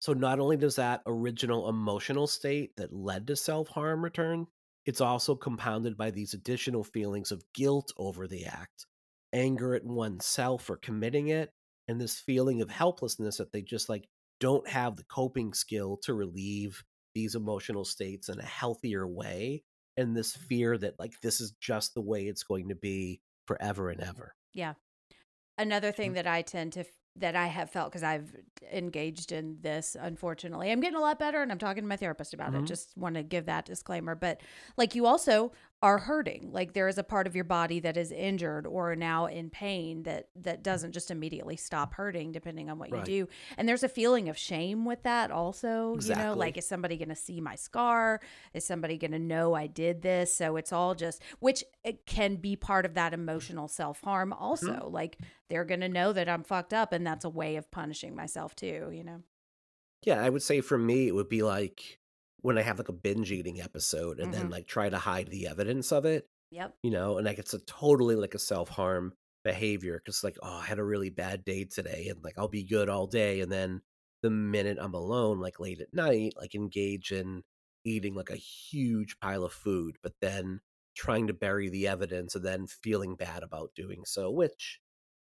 [0.00, 4.46] so not only does that original emotional state that led to self-harm return
[4.84, 8.86] it's also compounded by these additional feelings of guilt over the act,
[9.32, 11.50] anger at oneself for committing it,
[11.88, 16.14] and this feeling of helplessness that they just like don't have the coping skill to
[16.14, 19.64] relieve these emotional states in a healthier way,
[19.96, 23.90] and this fear that like this is just the way it's going to be forever
[23.90, 24.34] and ever.
[24.52, 24.74] Yeah.
[25.58, 26.14] Another thing Mhm.
[26.14, 26.84] that I tend to
[27.18, 28.36] that I have felt because I've
[28.72, 32.34] engaged in this, unfortunately, I'm getting a lot better, and I'm talking to my therapist
[32.34, 32.62] about it.
[32.62, 32.66] Mhm.
[32.66, 34.14] Just want to give that disclaimer.
[34.14, 34.40] But
[34.76, 36.50] like you also are hurting.
[36.52, 40.04] Like there is a part of your body that is injured or now in pain
[40.04, 43.06] that that doesn't just immediately stop hurting, depending on what Right.
[43.06, 43.32] you do.
[43.58, 45.98] And there's a feeling of shame with that also.
[46.00, 48.20] You know, like is somebody going to see my scar?
[48.54, 50.34] Is somebody going to know I did this?
[50.34, 54.72] So it's all just which it can be part of that emotional self harm also.
[54.72, 54.94] Mm-hmm.
[54.94, 55.18] Like
[55.50, 58.56] they're going to know that I'm fucked up and that's a way of punishing myself
[58.56, 59.22] too, you know?
[60.02, 61.98] Yeah, I would say for me, it would be like
[62.42, 64.50] when I have like a binge eating episode and then Mhm.
[64.50, 66.76] like try to hide the evidence of it, Yep.
[66.82, 70.58] you know, and like it's a totally like a self harm behavior because like, oh,
[70.58, 73.40] I had a really bad day today and like I'll be good all day.
[73.40, 73.82] And then
[74.22, 77.42] the minute I'm alone, like late at night, like engage in
[77.84, 80.60] eating like a huge pile of food, but then
[80.96, 84.80] trying to bury the evidence and then feeling bad about doing so, which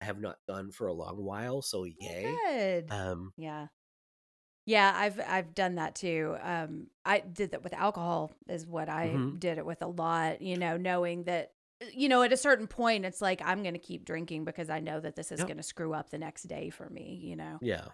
[0.01, 1.61] I have not done for a long while.
[1.61, 2.43] So yay.
[2.45, 2.89] Good.
[2.89, 3.67] Um, Yeah.
[4.65, 6.37] Yeah, I've I've done that too.
[6.41, 9.39] Um I did that with alcohol is what I Mhm.
[9.39, 11.51] did it with a lot, you know, knowing that
[11.93, 14.79] you know, at a certain point it's like I'm going to keep drinking because I
[14.79, 15.47] know that this is Yep.
[15.47, 17.59] going to screw up the next day for me, you know.
[17.61, 17.89] yeah.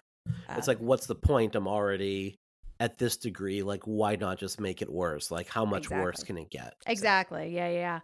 [0.55, 1.55] It's Uh, like, what's the point?
[1.55, 2.35] I'm already
[2.79, 3.63] at this degree.
[3.63, 5.31] Like, why not just make it worse?
[5.31, 6.73] Like, how much worse can it get?
[6.83, 7.55] So, Exactly.
[7.55, 7.79] Yeah, yeah.
[7.79, 7.99] Yeah.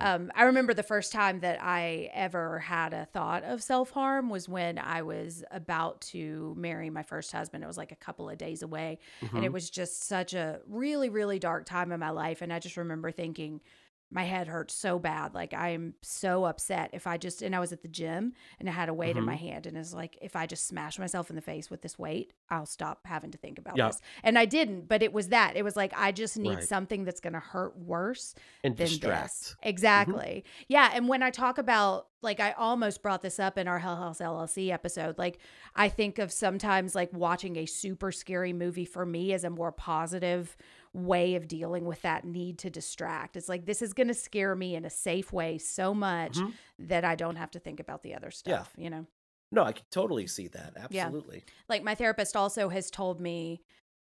[0.00, 4.30] Um, I remember the first time that I ever had a thought of self harm
[4.30, 7.64] was when I was about to marry my first husband.
[7.64, 8.98] It was like a couple of days away.
[9.20, 9.54] And it mhm.
[9.54, 12.42] was just such a really, really dark time in my life.
[12.42, 13.60] And I just remember thinking,
[14.10, 15.34] my head hurts so bad.
[15.34, 18.68] Like I am so upset if I just and I was at the gym and
[18.68, 19.46] I had a weight in my Mm-hmm.
[19.46, 22.32] hand and it's like if I just smash myself in the face with this weight,
[22.48, 23.88] I'll stop having to think about Yeah.
[23.88, 24.00] this.
[24.22, 25.56] And I didn't, but it was that.
[25.56, 26.64] It was like I just need Right.
[26.64, 29.24] something that's going to hurt worse and than distract.
[29.24, 29.56] this.
[29.62, 30.44] Exactly.
[30.68, 33.94] Yeah, and when I talk about like I almost brought this up in our Hell
[33.94, 35.18] House LLC episode.
[35.18, 35.38] Like
[35.76, 39.70] I think of sometimes like watching a super scary movie for me as a more
[39.70, 40.56] positive
[40.92, 43.36] way of dealing with that need to distract.
[43.36, 46.52] It's like this is going to scare me in a safe way so much Mhm.
[46.78, 49.06] that I don't have to think about the other stuff, you know.
[49.50, 50.72] No, I can totally see that.
[50.90, 51.04] Yeah.
[51.06, 51.44] Absolutely.
[51.68, 53.62] Like my therapist also has told me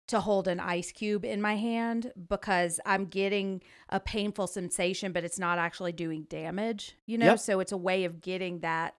[0.08, 5.24] to hold an ice cube in my hand because I'm getting a painful sensation but
[5.24, 7.28] it's not actually doing damage, you know?
[7.28, 7.40] Yep.
[7.40, 8.96] So it's a way of getting that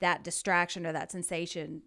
[0.00, 1.82] that distraction or that sensation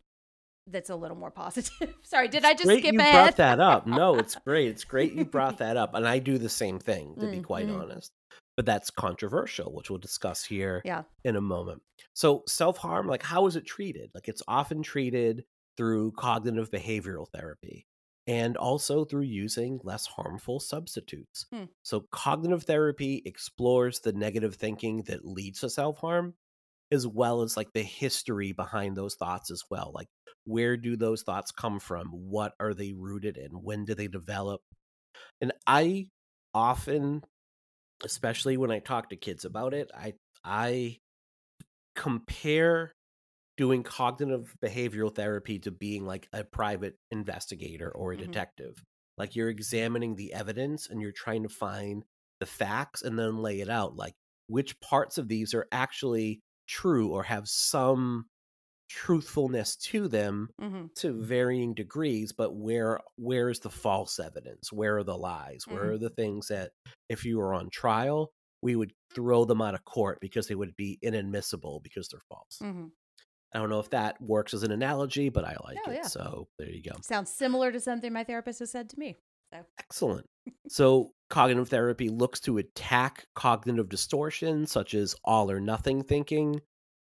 [0.71, 1.93] that's a little more positive.
[2.03, 3.13] Sorry, did I just great skip you ahead?
[3.13, 3.87] brought that up.
[3.87, 4.69] No, it's great.
[4.69, 5.93] It's great you brought that up.
[5.93, 7.81] And I do the same thing, to be Mm, quite mhm.
[7.81, 8.11] honest.
[8.57, 11.03] But that's controversial, which we'll discuss here Yeah.
[11.23, 11.81] in a moment.
[12.13, 14.11] So, self harm, like, how is it treated?
[14.13, 15.45] Like, it's often treated
[15.77, 17.87] through cognitive behavioral therapy
[18.27, 21.45] and also through using less harmful substitutes.
[21.51, 21.63] Hmm.
[21.83, 26.35] So, cognitive therapy explores the negative thinking that leads to self harm,
[26.91, 29.91] as well as like the history behind those thoughts as well.
[29.93, 30.07] Like,
[30.45, 32.07] where do those thoughts come from?
[32.09, 33.51] What are they rooted in?
[33.63, 34.61] When do they develop?
[35.41, 36.09] And I
[36.53, 37.23] often,
[38.03, 40.99] especially when I talk to kids about it, I I
[41.95, 42.93] compare
[43.57, 48.19] doing cognitive behavioral therapy to being like a private investigator or a Mhm.
[48.19, 48.83] detective.
[49.17, 52.05] Like you're examining the evidence and you're trying to find
[52.39, 53.95] the facts and then lay it out.
[53.95, 54.15] Like
[54.47, 58.25] which parts of these are actually true or have some
[58.89, 60.85] truthfulness to them mm-hmm.
[60.95, 65.85] to varying degrees but where where is the false evidence where are the lies where
[65.85, 65.93] Mhm.
[65.93, 66.71] are the things that
[67.07, 68.31] if you were on trial
[68.61, 72.57] we would throw them out of court because they would be inadmissible because they're false
[72.59, 72.87] hmm
[73.53, 76.01] i don't know if that works as an analogy but i like Oh, it yeah.
[76.03, 79.17] so there you go Sounds similar to something my therapist has said to me.
[79.53, 80.25] Excellent.
[80.67, 86.61] So cognitive therapy looks to attack cognitive distortions such as all or nothing thinking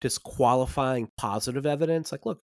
[0.02, 2.12] disqualifying positive evidence.
[2.12, 2.39] Like look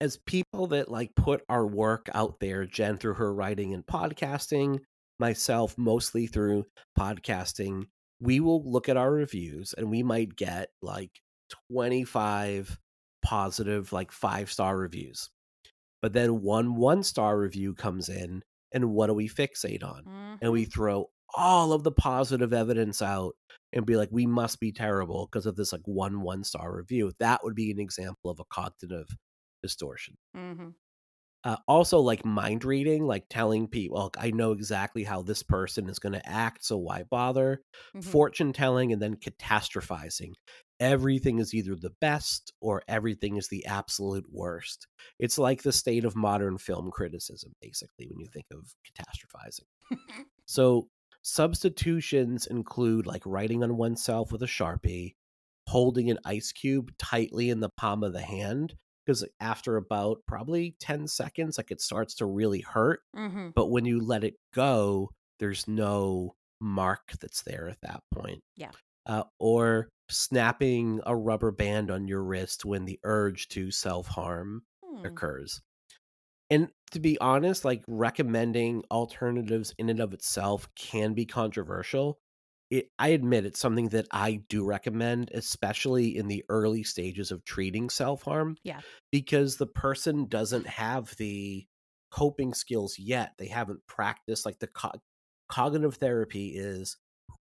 [0.00, 4.80] as people that like put our work out there jen through her writing and podcasting
[5.18, 6.66] myself mostly through
[6.98, 7.86] podcasting
[8.20, 11.10] we will look at our reviews and we might get like
[11.70, 12.78] 25
[13.22, 15.30] positive like five star reviews.
[16.02, 18.42] But then one one star review comes in
[18.76, 20.02] and what do we fixate on?
[20.42, 23.34] And we throw all of the positive evidence out
[23.72, 27.12] and be like we must be terrible because of this like one one star review.
[27.18, 29.08] That would be an example of a cognitive
[29.62, 30.16] distortion.
[30.34, 30.68] Hmm
[31.46, 35.98] uh, also like mind reading like telling people i know exactly how this person is
[35.98, 37.62] going to act so why bother?
[37.92, 40.32] Hmm fortune telling and then catastrophizing.
[40.80, 44.86] Everything is either the best or everything is the absolute worst.
[45.18, 49.98] It's like the state of modern film criticism basically when you think of catastrophizing.
[50.48, 50.86] So
[51.22, 55.14] substitutions include like writing on oneself with a sharpie
[55.66, 58.74] holding an ice cube tightly in the palm of the hand
[59.06, 63.84] because after about probably 10 seconds like it starts to really hurt hmm but when
[63.86, 68.72] you let it go there's no mark that's there at that point Yeah.
[69.06, 75.04] uh, or snapping a rubber band on your wrist when the urge to self-harm Hmm.
[75.04, 75.62] occurs
[76.50, 82.20] and to be honest like recommending alternatives in and of itself can be controversial
[82.70, 87.44] it, i admit it's something that i do recommend especially in the early stages of
[87.44, 88.80] treating self-harm Yeah.
[89.12, 91.66] because the person doesn't have the
[92.10, 94.92] coping skills yet they haven't practiced like the co-
[95.48, 96.96] cognitive therapy is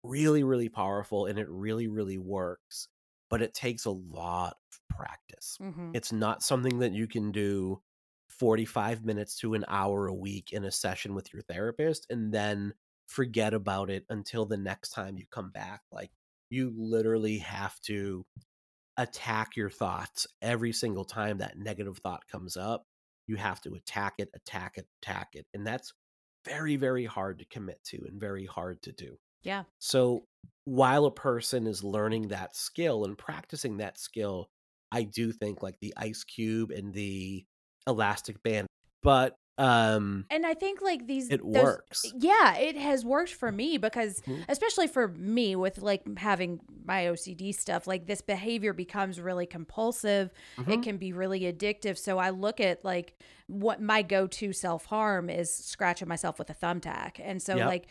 [0.02, 2.88] really really powerful and it really really works
[3.30, 7.80] but it takes a lot of practice hmm it's not something that you can do
[8.28, 12.72] 45 minutes to an hour a week in a session with your therapist and then
[13.12, 15.82] forget about it until the next time you come back.
[15.92, 16.10] Like
[16.50, 18.24] you literally have to
[18.96, 22.84] attack your thoughts every single time that negative thought comes up.
[23.26, 25.46] You have to attack it, attack it, attack it.
[25.54, 25.92] And that's
[26.44, 29.16] very, very hard to commit to and very hard to do.
[29.42, 29.64] Yeah.
[29.78, 30.24] So
[30.64, 34.48] while a person is learning that skill and practicing that skill,
[34.90, 37.44] I do think like the ice cube and the
[37.86, 38.66] elastic band,
[39.02, 42.12] but um And I think like these it those- works.
[42.16, 44.44] Yeah, it has worked for me because Mhm.
[44.48, 50.32] especially for me with like having my OCD stuff, like this behavior becomes really compulsive.
[50.58, 50.82] It Mhm.
[50.82, 51.98] can be really addictive.
[51.98, 53.14] So I look at like
[53.46, 57.20] what my go-to self-harm is scratching myself with a thumbtack.
[57.22, 57.66] And so Yep.
[57.66, 57.86] like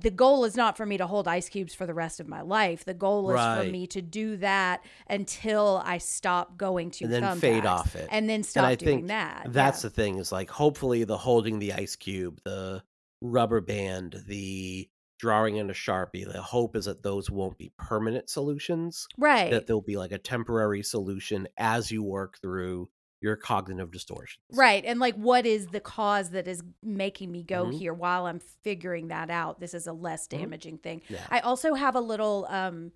[0.00, 2.40] the goal is not for me to hold ice cubes for the rest of my
[2.40, 2.84] life.
[2.84, 3.64] The goal is Right.
[3.66, 8.08] for me to do that until I stop going to And then fade off it.
[8.10, 9.46] and then stop I doing think that.
[9.52, 9.88] That's yeah.
[9.88, 12.82] the thing is like hopefully the holding the ice cube, the
[13.20, 14.88] rubber band, the
[15.18, 16.30] drawing in a sharpie.
[16.30, 19.06] The hope is that those won't be permanent solutions.
[19.18, 19.50] Right.
[19.50, 22.88] That there'll be like a temporary solution as you work through
[23.20, 24.42] your cognitive distortions.
[24.52, 24.84] Right.
[24.84, 27.78] And like, what is the cause that is making me go Mhm.
[27.78, 29.58] here while I'm figuring that out?
[29.60, 30.38] This is a less Mhm.
[30.38, 31.02] damaging thing.
[31.08, 31.26] Yeah.
[31.30, 32.92] I also have a little um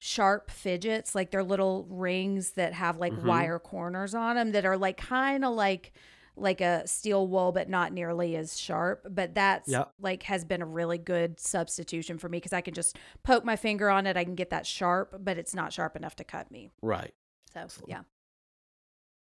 [0.00, 3.24] sharp fidgets, like they're little rings that have like Mhm.
[3.24, 5.92] wire corners on them that are like kind of like
[6.36, 9.92] like a steel wool but not nearly as sharp but that's Yep.
[10.00, 13.54] like has been a really good substitution for me because i can just poke my
[13.54, 16.50] finger on it i can get that sharp but it's not sharp enough to cut
[16.50, 17.14] me Right.
[17.52, 18.02] so yeah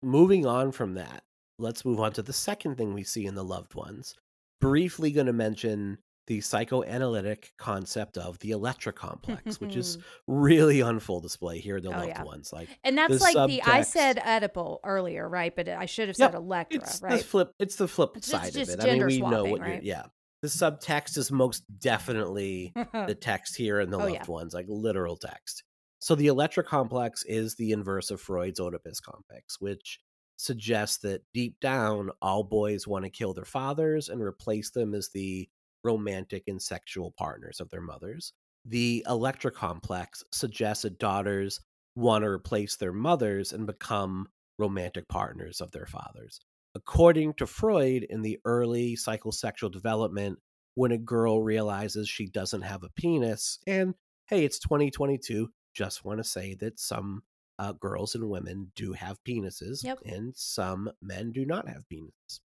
[0.03, 1.23] moving on from that,
[1.59, 4.15] let's move on to the second thing we see in the loved ones.
[4.61, 5.99] Briefly going to mention
[6.29, 9.99] the psychoanalytic concept of the Electra complex, which is
[10.29, 12.23] really on full display here in the Oh, loved yeah.
[12.23, 12.53] ones.
[12.53, 15.55] Like And that's the like the I said edible earlier, right?
[15.55, 17.19] But uh, I should have Yep, said Electra, it's right?
[17.19, 17.53] the flip.
[17.59, 18.81] It's the flip It's side of it.
[18.81, 19.81] I mean, we know what you're.
[19.83, 20.05] Yeah,
[20.43, 24.27] the subtext is most definitely the text here in the Oh, loved yeah.
[24.27, 25.65] ones, like literal text.
[26.03, 30.01] So the Electra complex is the inverse of Freud's Oedipus complex, which
[30.37, 35.11] suggests that deep down, all boys want to kill their fathers and replace them as
[35.11, 35.49] the
[35.85, 38.33] romantic and sexual partners of their mothers.
[38.65, 41.61] The Electra complex suggests that daughters
[41.95, 44.27] want to replace their mothers and become
[44.59, 46.41] romantic partners of their fathers.
[46.75, 50.41] According to Freud, in the early psychosexual development,
[50.75, 53.95] when a girl realizes she doesn't have a penis, and
[54.27, 57.23] hey, it's 2022, just want to say that some
[57.59, 60.01] uh, girls and women do have penises, Yep.
[60.05, 62.41] and some men do not have penises.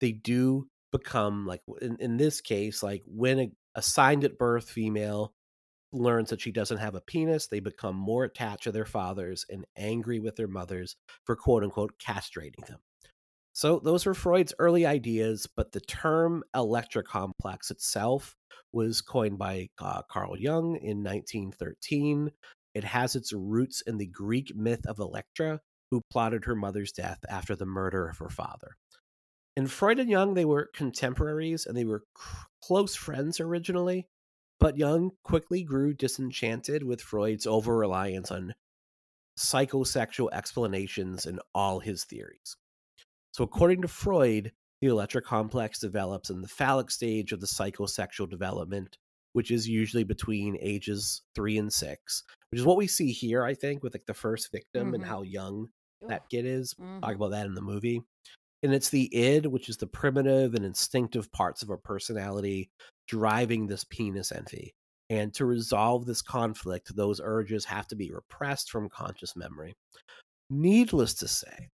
[0.00, 5.34] They do become like in, in this case, like when a assigned at birth female
[5.92, 9.64] learns that she doesn't have a penis, they become more attached to their fathers and
[9.76, 12.78] angry with their mothers for quote unquote castrating them.
[13.54, 18.34] So those were Freud's early ideas, but the term Electra complex itself
[18.72, 22.32] was coined by uh, Carl Jung in 1913.
[22.74, 25.60] It has its roots in the Greek myth of Electra,
[25.92, 28.76] who plotted her mother's death after the murder of her father.
[29.56, 32.02] In Freud and Jung, they were contemporaries and they were
[32.60, 34.08] close friends originally,
[34.58, 38.54] but Jung quickly grew disenchanted with Freud's over reliance on
[39.38, 42.56] psychosexual explanations in all his theories.
[43.34, 48.30] So, according to Freud, the Electra complex develops in the phallic stage of the psychosexual
[48.30, 48.96] development,
[49.32, 53.54] which is usually between ages three and six, which is what we see here, I
[53.54, 55.08] think, with like the first victim and Mhm.
[55.08, 55.68] how young
[56.08, 56.74] that kid is.
[56.74, 57.00] Mhm.
[57.00, 58.02] Talk about that in the movie.
[58.62, 62.70] And it's the id, which is the primitive and instinctive parts of our personality
[63.08, 64.74] driving this penis envy.
[65.10, 69.74] And to resolve this conflict, those urges have to be repressed from conscious memory.
[70.50, 71.68] Needless to say,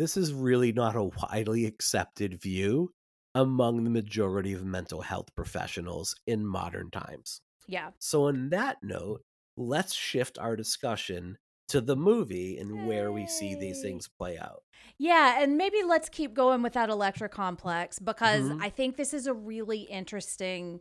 [0.00, 2.90] this is really not a widely accepted view
[3.34, 7.42] among the majority of mental health professionals in modern times.
[7.68, 7.90] Yeah.
[7.98, 9.20] So, on that note,
[9.58, 11.36] let's shift our discussion
[11.68, 14.62] to the movie and where we see these things play out.
[14.98, 18.62] Yeah, and maybe let's keep going with that Electra complex because Mhm.
[18.62, 20.80] I think this is a really interesting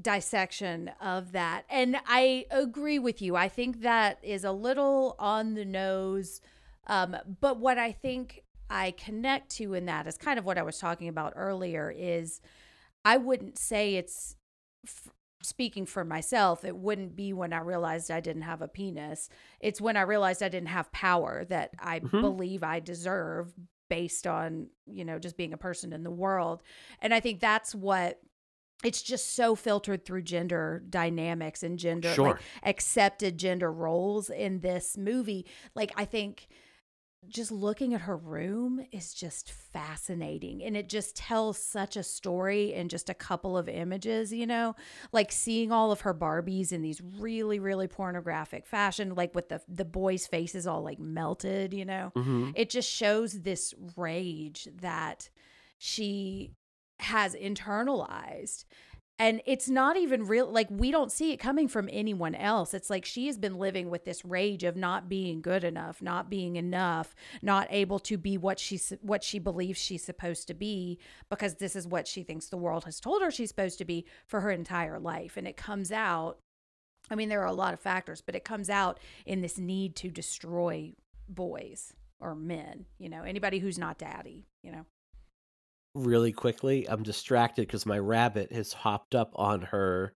[0.00, 1.64] dissection of that.
[1.68, 3.36] And I agree with you.
[3.36, 6.40] I think that is a little on the nose.
[6.86, 10.62] Um, but what I think I connect to in that is kind of what I
[10.62, 12.40] was talking about earlier is
[13.04, 14.36] I wouldn't say it's
[14.86, 15.08] f-
[15.42, 19.28] speaking for myself, it wouldn't be when I realized I didn't have a penis.
[19.60, 22.20] It's when I realized I didn't have power that I Mhm.
[22.20, 23.52] believe I deserve
[23.88, 26.62] based on, you know, just being a person in the world.
[27.00, 28.20] And I think that's what
[28.84, 32.28] it's just so filtered through gender dynamics and gender Sure.
[32.30, 35.46] like accepted gender roles in this movie.
[35.74, 36.48] Like I think
[37.28, 40.62] just looking at her room is just fascinating.
[40.62, 44.74] And it just tells such a story in just a couple of images you know?
[45.12, 49.60] Like seeing all of her barbies in these really really pornographic fashion like with the
[49.68, 52.12] the boys faces all like melted you know?
[52.16, 52.50] Mm-hmm.
[52.54, 55.30] it just shows this rage that
[55.78, 56.52] she
[57.00, 58.64] has internalized
[59.22, 62.74] and it's not even real like we don't see it coming from anyone else.
[62.74, 66.28] It's like she has been living with this rage of not being good enough not
[66.28, 70.98] being enough not able to be what she what she believes she's supposed to be
[71.30, 74.04] because this is what she thinks the world has told her she's supposed to be
[74.26, 75.36] for her entire life.
[75.36, 76.38] And it comes out
[77.08, 79.94] i mean there are a lot of factors but it comes out in this need
[79.94, 80.92] to destroy
[81.28, 84.84] boys or men you know anybody who's not daddy you know
[85.94, 90.14] Really quickly, I'm distracted because my rabbit has hopped up on her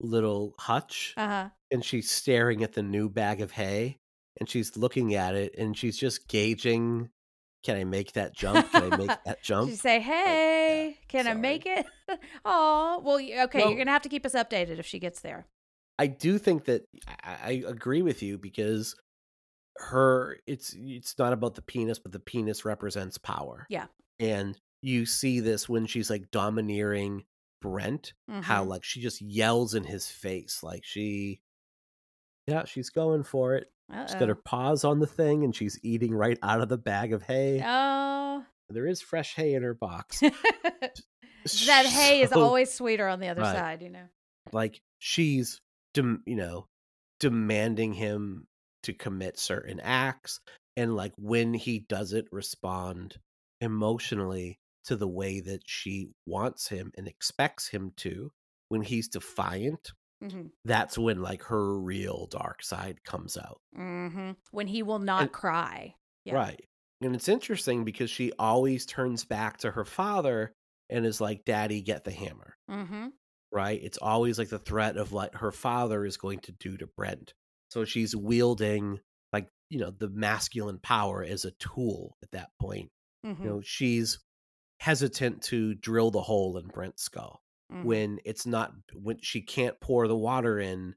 [0.00, 3.98] little hutch uh-huh and she's staring at the new bag of hay
[4.38, 7.10] and she's looking at it and she's just gauging
[7.64, 8.70] can I make that jump?
[8.70, 9.70] Can I make that jump?
[9.70, 11.86] You say, "Hey, can I make it?"
[12.44, 13.58] oh, well, okay.
[13.58, 15.46] Well- you're gonna have to keep us updated if she gets there.
[15.98, 16.84] I do think that
[17.24, 18.94] I, I agree with you because
[19.78, 23.66] her it's it's not about the penis, but the penis represents power.
[23.70, 23.86] Yeah.
[24.20, 27.24] And you see this when she's like domineering
[27.62, 28.12] Brent,
[28.42, 28.68] how Mhm.
[28.68, 30.62] like she just yells in his face.
[30.62, 31.40] Like she
[32.46, 33.70] Yeah, she's going for it.
[33.90, 37.12] She's got her paws on the thing and she's eating right out of the bag
[37.14, 37.62] of hay.
[37.64, 40.20] Oh, There is fresh hay in her box.
[41.66, 43.56] that hay is always sweeter on the other Right.
[43.56, 44.06] side, you know.
[44.52, 45.60] like she's
[45.94, 46.66] dem- you know
[47.20, 48.46] demanding him
[48.82, 50.40] to commit certain acts
[50.76, 53.16] and like when he doesn't respond
[53.62, 58.30] emotionally to the way that she wants him and expects him to
[58.68, 64.66] when he's defiant hmm that's when like her real dark side comes out hmm When
[64.66, 65.94] he will not And- cry.
[66.24, 66.34] Yeah.
[66.34, 66.64] right
[67.00, 70.52] and it's interesting because she always turns back to her father
[70.88, 73.08] and is like daddy get the hammer hmm
[73.52, 73.78] right?
[73.84, 77.34] It's always like the threat of what her father is going to do to Brent.
[77.70, 78.98] So she's wielding
[79.32, 82.90] like, you know, the masculine power as a tool at that point.
[83.22, 84.18] You know, she's
[84.80, 87.84] hesitant to drill the hole in Brent's skull Mhm.
[87.84, 90.94] when it's not when she can't pour the water in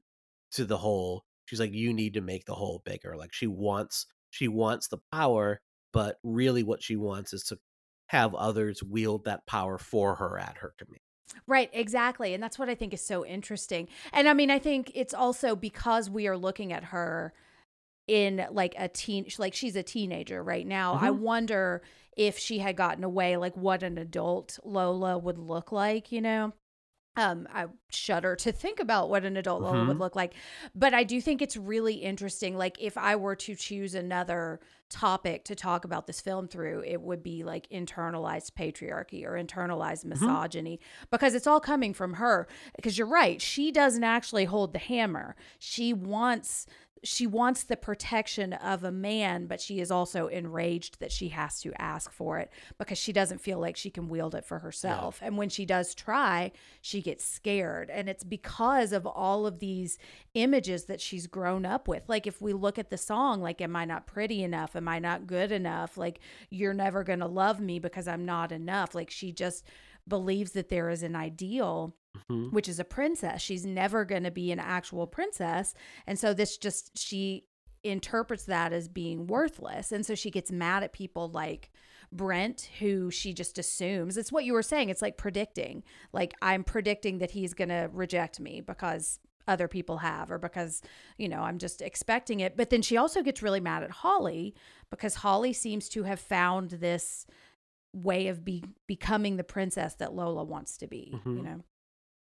[0.52, 1.24] to the hole.
[1.46, 3.16] She's like, you need to make the hole bigger.
[3.16, 5.60] Like she wants she wants the power,
[5.92, 7.58] but really what she wants is to
[8.08, 11.00] have others wield that power for her at her command.
[11.46, 12.34] Right, exactly.
[12.34, 13.88] And that's what I think is so interesting.
[14.12, 17.32] And I mean, I think it's also because we are looking at her
[18.06, 20.94] in like a teen like she's a teenager right now.
[20.94, 21.18] I Mhm.
[21.18, 21.82] wonder
[22.18, 26.52] if she had gotten away like what an adult Lola would look like, you know?
[27.16, 30.00] Um, I shudder to think about what an adult Lola would Mhm.
[30.00, 30.34] look like.
[30.72, 32.56] But I do think it's really interesting.
[32.56, 37.00] Like, if I were to choose another topic to talk about this film through, it
[37.02, 40.78] would be like internalized patriarchy or internalized misogyny
[41.10, 42.46] because it's all coming from her.
[42.76, 45.34] Because you're right, she doesn't actually hold the hammer.
[45.58, 46.66] She wants
[47.04, 51.60] she wants the protection of a man, but she is also enraged that she has
[51.60, 55.20] to ask for it because she doesn't feel like she can wield it for herself.
[55.22, 57.90] And when she does try, she gets scared.
[57.90, 59.98] And it's because of all of these
[60.34, 62.08] images that she's grown up with.
[62.08, 64.74] Like if we look at the song, like, Am I not pretty enough?
[64.76, 65.96] Am I not good enough?
[65.96, 66.20] Like,
[66.50, 68.94] you're never going to love me because I'm not enough.
[68.94, 69.64] Like, she just
[70.06, 71.94] believes that there is an ideal
[72.28, 72.52] Mhm.
[72.52, 73.40] which is a princess.
[73.42, 75.74] She's never going to be an actual princess.
[76.06, 77.44] And so this just, she
[77.84, 79.92] interprets that as being worthless.
[79.92, 81.70] And so she gets mad at people like
[82.10, 84.16] Brent, who she just assumes.
[84.16, 84.88] It's what you were saying.
[84.88, 85.84] It's like predicting.
[86.12, 90.82] Like, I'm predicting that he's going to reject me because other people have or because
[91.16, 94.54] you know i'm just expecting it but then she also gets really mad at holly
[94.90, 97.24] because holly seems to have found this
[97.94, 101.44] way of be becoming the princess that lola wants to be you Mhm.
[101.44, 101.64] know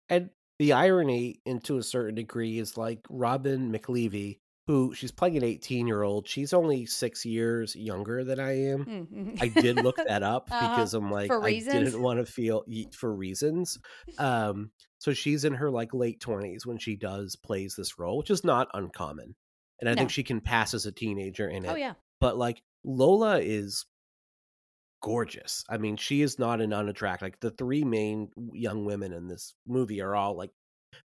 [0.09, 0.29] And
[0.59, 5.43] the irony, and to a certain degree, is like Robin McLeavy, who she's playing an
[5.43, 6.27] 18 year old.
[6.27, 8.85] She's only six years younger than I am.
[8.85, 9.37] Mhm.
[9.39, 10.59] I did look that up Uh-huh.
[10.59, 13.77] because I'm like, I didn't want to feel for reasons.
[14.17, 18.31] Um, so she's in her like late 20s when she does plays this role, which
[18.31, 19.35] is not uncommon.
[19.79, 19.99] And I No.
[19.99, 21.71] think she can pass as a teenager in it.
[21.71, 23.85] oh yeah But like Lola is
[25.07, 25.63] gorgeous.
[25.69, 27.25] I mean, she is not an unattractive.
[27.27, 30.51] Like the three main young women in this movie are all like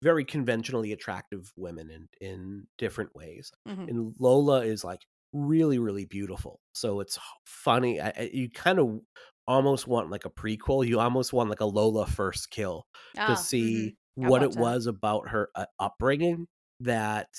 [0.01, 3.51] very conventionally attractive women in in different ways.
[3.67, 3.89] Mhm.
[3.89, 5.01] And Lola is like
[5.33, 6.61] really really beautiful.
[6.73, 7.99] So it's funny.
[8.01, 9.01] I, I- you kind of
[9.47, 10.87] almost want like a prequel.
[10.87, 12.85] You almost want like a Lola first kill
[13.17, 13.37] Ah, to mhm.
[13.37, 14.59] see I'd what it that.
[14.59, 16.47] was about her uh, upbringing
[16.81, 17.29] that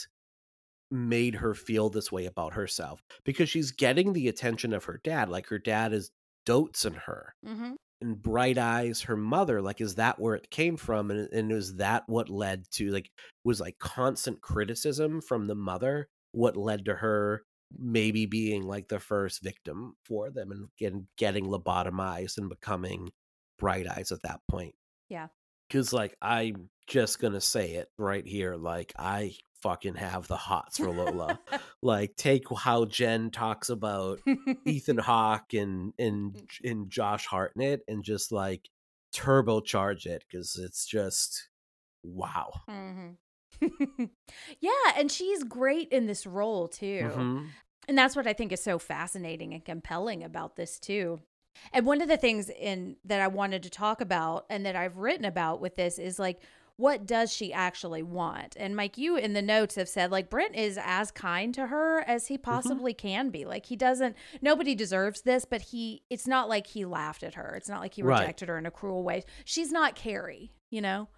[0.91, 5.29] made her feel this way about herself because she's getting the attention of her dad
[5.29, 6.11] like her dad is
[6.49, 7.75] dotes in her Mhm.
[8.01, 11.77] and bright eyes her mother like is that where it came from and, and is
[11.77, 13.11] that what led to like
[13.45, 17.43] was like constant criticism from the mother what led to her
[17.79, 23.11] maybe being like the first victim for them and getting, getting lobotomized and becoming
[23.59, 24.75] bright eyes at that point
[25.11, 25.29] Yeah.
[25.69, 30.79] because like i'm just gonna say it right here like i fucking have the hots
[30.79, 31.39] for lola
[31.83, 34.21] like take how jen talks about
[34.65, 38.69] ethan hawke and and and josh hartnett and just like
[39.15, 41.49] turbocharge it because it's just
[42.03, 43.17] wow Mhm.
[44.61, 47.11] yeah, and she's great in this role too.
[47.13, 47.47] Mhm.
[47.89, 51.21] And that's what I think is so fascinating and compelling about this too.
[51.73, 54.99] And one of the things in that I wanted to talk about and that I've
[54.99, 56.41] written about with this is like
[56.79, 58.57] what does she actually want?
[58.57, 62.01] And Mike, you in the notes have said like Brent is as kind to her
[62.07, 62.51] as he mm-hmm.
[62.51, 63.45] possibly can be.
[63.45, 67.55] Like he doesn't nobody deserves this, but he it's not like he laughed at her.
[67.57, 68.21] It's not like he Right.
[68.21, 69.25] rejected her in a cruel way.
[69.45, 71.09] She's not Carrie, you know?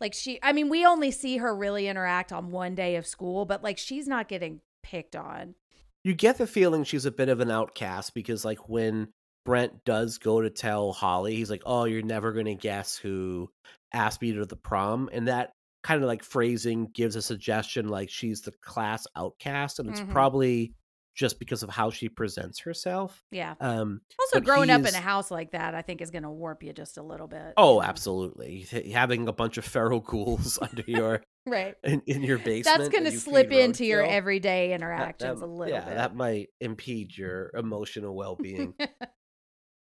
[0.00, 3.44] Like she I mean, we only see her really interact on one day of school,
[3.44, 5.54] but like she's not getting picked on.
[6.02, 9.08] you get the feeling she's a bit of an outcast because like when
[9.44, 13.50] Brent does go to tell Holly, he's like, "Oh, you're never going to guess who
[13.92, 18.08] asked me to the prom." And that kind of like phrasing gives a suggestion like
[18.08, 20.12] she's the class outcast and it's Mhm.
[20.12, 20.74] probably
[21.14, 23.22] just because of how she presents herself.
[23.32, 23.54] Yeah.
[23.60, 26.62] Um Also, growing up in a house like that, I think is going to warp
[26.62, 27.52] you just a little bit.
[27.58, 28.60] oh, absolutely.
[28.94, 31.74] Having a bunch of feral ghouls under your Right.
[31.82, 35.48] in, in your basement That's going to slip into your everyday that- interactions that- a
[35.48, 35.94] little yeah, bit.
[35.96, 38.72] that might impede your emotional well-being.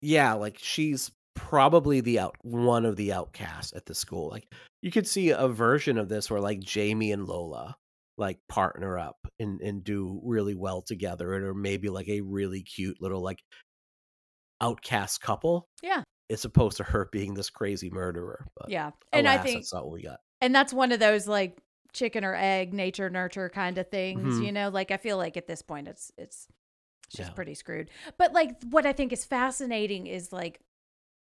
[0.01, 4.29] yeah, like she's probably the out one of the outcasts at the school.
[4.29, 4.45] Like
[4.81, 7.75] you could see a version of this where like Jamie and Lola
[8.17, 12.61] like partner up and and do really well together, and or maybe like a really
[12.63, 13.39] cute little like
[14.61, 15.67] outcast couple.
[15.81, 16.03] Yeah.
[16.31, 18.45] as opposed to her being this crazy murderer.
[18.55, 18.91] But yeah.
[19.11, 20.19] And I think that's not what we got.
[20.41, 21.57] and that's one of those like
[21.91, 24.45] chicken or egg nature nurture kind of things Mhm.
[24.45, 26.45] you know like i feel like at this point it's it's
[27.09, 27.33] she's Yeah.
[27.33, 30.59] pretty screwed but like what i think is fascinating is like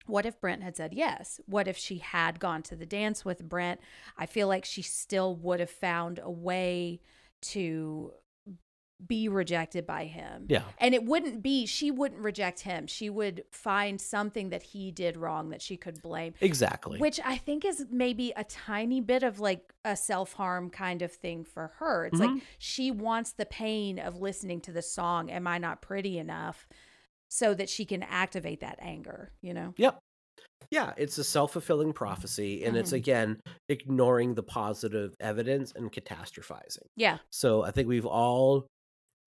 [0.05, 1.41] what if Brent had said yes?
[1.47, 3.81] What if she had gone to the dance with Brent?
[4.17, 7.01] I feel like she still would have found a way
[7.41, 8.13] to
[9.05, 10.45] be rejected by him.
[10.49, 10.63] Yeah.
[10.79, 12.87] And it wouldn't be, she wouldn't reject him.
[12.87, 16.33] She would find something that he did wrong that she could blame.
[16.41, 16.97] Exactly.
[16.99, 21.11] Which I think is maybe a tiny bit of like a self harm kind of
[21.11, 22.05] thing for her.
[22.07, 22.41] It's like Mhm.
[22.57, 26.67] she wants the pain of listening to the song, Am I Not Pretty Enough?
[27.29, 29.73] so that she can activate that anger, you know?
[29.77, 29.99] Yep.
[30.71, 32.97] Yeah, it's a self fulfilling prophecy, and it's Mhm.
[32.97, 36.87] again ignoring the positive evidence and catastrophizing.
[36.95, 37.19] Yeah.
[37.31, 38.65] So I think we've all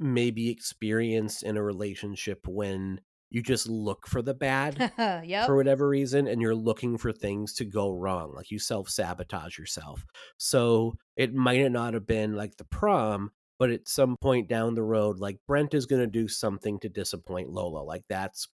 [0.01, 4.92] maybe experienced in a relationship when you just look for the bad
[5.24, 5.46] yep.
[5.46, 10.05] for whatever reason and you're looking for things to go wrong like you self-sabotage yourself
[10.36, 14.82] so it might not have been like the prom but at some point down the
[14.82, 18.48] road like brent is going to do something to disappoint lola like that's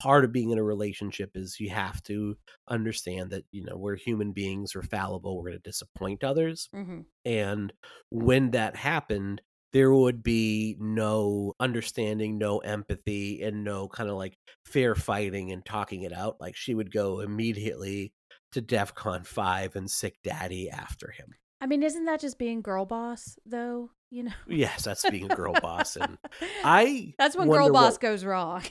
[0.00, 2.36] part of being in a relationship is you have to
[2.68, 7.00] understand that you know we're human beings we're fallible we're going to disappoint others mm-hmm.
[7.24, 7.72] and
[8.10, 9.42] when that happened,
[9.72, 15.64] there would be no understanding, no empathy, and no kind of like fair fighting and
[15.64, 16.36] talking it out.
[16.40, 18.12] Like she would go immediately
[18.52, 21.34] to DEF CON 5 and sic daddy after him.
[21.60, 23.90] I mean, isn't that just being girl boss, though?
[24.10, 24.32] You know?
[24.46, 25.96] Yes, that's being a girl boss.
[25.96, 26.16] And
[26.64, 28.62] I That's when girl boss what- goes wrong.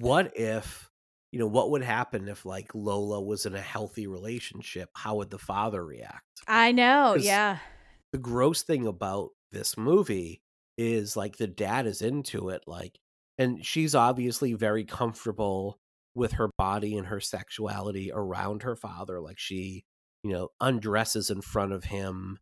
[0.00, 0.88] what if
[1.30, 4.90] you know what would happen if like Lola was in a healthy relationship?
[4.94, 6.22] How would the father react?
[6.48, 7.14] I know.
[7.14, 7.58] Yeah.
[8.12, 10.42] the gross thing about this movie
[10.78, 12.98] is like the dad is into it like
[13.38, 15.78] and she's obviously very comfortable
[16.14, 19.84] with her body and her sexuality around her father like she
[20.22, 22.38] you know undresses in front of him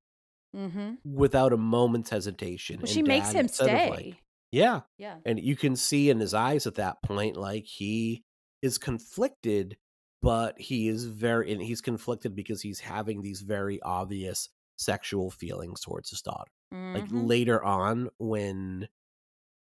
[0.56, 0.92] mm-hmm.
[1.04, 3.90] without a moment's hesitation Well, and she makes him stay.
[3.90, 5.16] like- yeah yeah.
[5.24, 8.24] and you can see in his eyes at that point like he
[8.62, 9.76] is conflicted
[10.22, 15.80] but he is very and he's conflicted because he's having these very obvious sexual feelings
[15.80, 16.50] towards his daughter
[16.94, 17.12] like Mhm.
[17.12, 18.88] later on when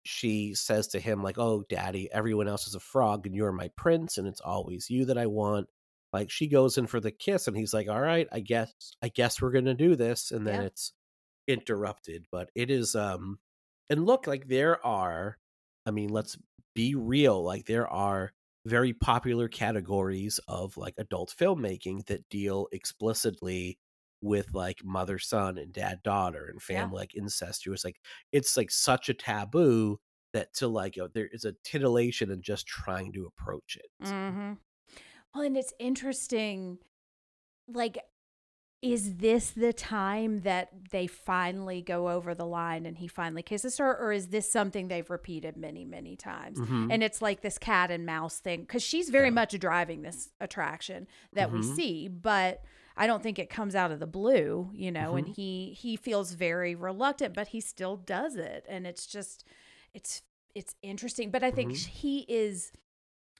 [0.05, 3.69] she says to him like oh daddy everyone else is a frog and you're my
[3.75, 5.67] prince and it's always you that i want
[6.13, 9.09] like she goes in for the kiss and he's like all right i guess i
[9.09, 10.67] guess we're gonna do this and then Yeah.
[10.67, 10.93] it's
[11.47, 13.39] interrupted but it is um
[13.89, 15.37] and look like there are
[15.85, 16.37] i mean let's
[16.75, 18.31] be real like there are
[18.65, 23.77] very popular categories of like adult filmmaking that deal explicitly
[24.25, 26.81] with like mother son and dad daughter and Yeah.
[26.81, 27.97] family like incestuous like
[28.31, 29.99] it's like such a taboo
[30.33, 33.91] that to like you know, there is a titillation in just trying to approach it
[34.03, 34.53] mm-hmm.
[35.33, 36.79] Well, and it's interesting.
[37.67, 37.97] Like,
[38.81, 43.77] is this the time that they finally go over the line and he finally kisses
[43.79, 46.59] her, or is this something they've repeated many, many times?
[46.59, 46.87] Mhm.
[46.91, 49.31] And it's like this cat and mouse thing because she's very Yeah.
[49.31, 51.75] much driving this attraction that we Mhm.
[51.75, 52.63] see, but.
[52.97, 55.35] I don't think it comes out of the blue, you know, and Mhm.
[55.35, 59.43] he he feels very reluctant, but he still does it, and it's just
[59.93, 60.21] it's
[60.53, 61.31] it's interesting.
[61.31, 61.87] But I think Mhm.
[61.87, 62.71] he is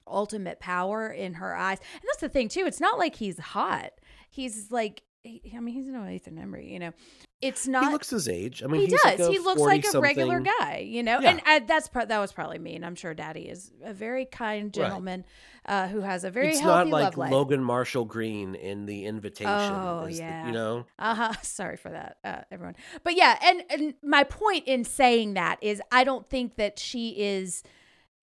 [0.06, 1.78] ultimate power in her eyes.
[1.94, 2.64] And that's the thing too.
[2.66, 3.92] It's not like he's hot.
[4.30, 6.92] He's like I mean, he's no Ethan Embry, you know.
[7.42, 7.84] It's not.
[7.84, 8.62] he looks his age.
[8.62, 9.20] I mean, he he's does.
[9.20, 11.20] Like he looks like a regular guy, you know.
[11.20, 11.30] Yeah.
[11.30, 12.82] And I, that's pro- that was probably mean.
[12.82, 14.72] I'm sure Daddy is a very kind Right.
[14.72, 15.24] gentleman
[15.66, 17.30] uh, who has a very it's healthy not like love life.
[17.32, 19.52] Logan Marshall Green in the Invitation.
[19.52, 20.46] Oh, is the- yeah.
[20.46, 20.86] you know.
[20.98, 21.32] Uh huh.
[21.42, 22.76] Sorry for that, uh, everyone.
[23.04, 27.10] But yeah, and and my point in saying that is, I don't think that she
[27.10, 27.62] is.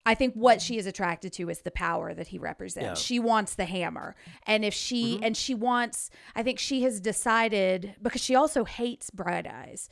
[0.05, 2.85] I think what she is attracted to is the power that he represents.
[3.01, 3.05] Yeah.
[3.05, 5.25] She wants the hammer, and if she Mhm.
[5.25, 9.89] and she wants, I think she has decided because she also hates Bright Eyes,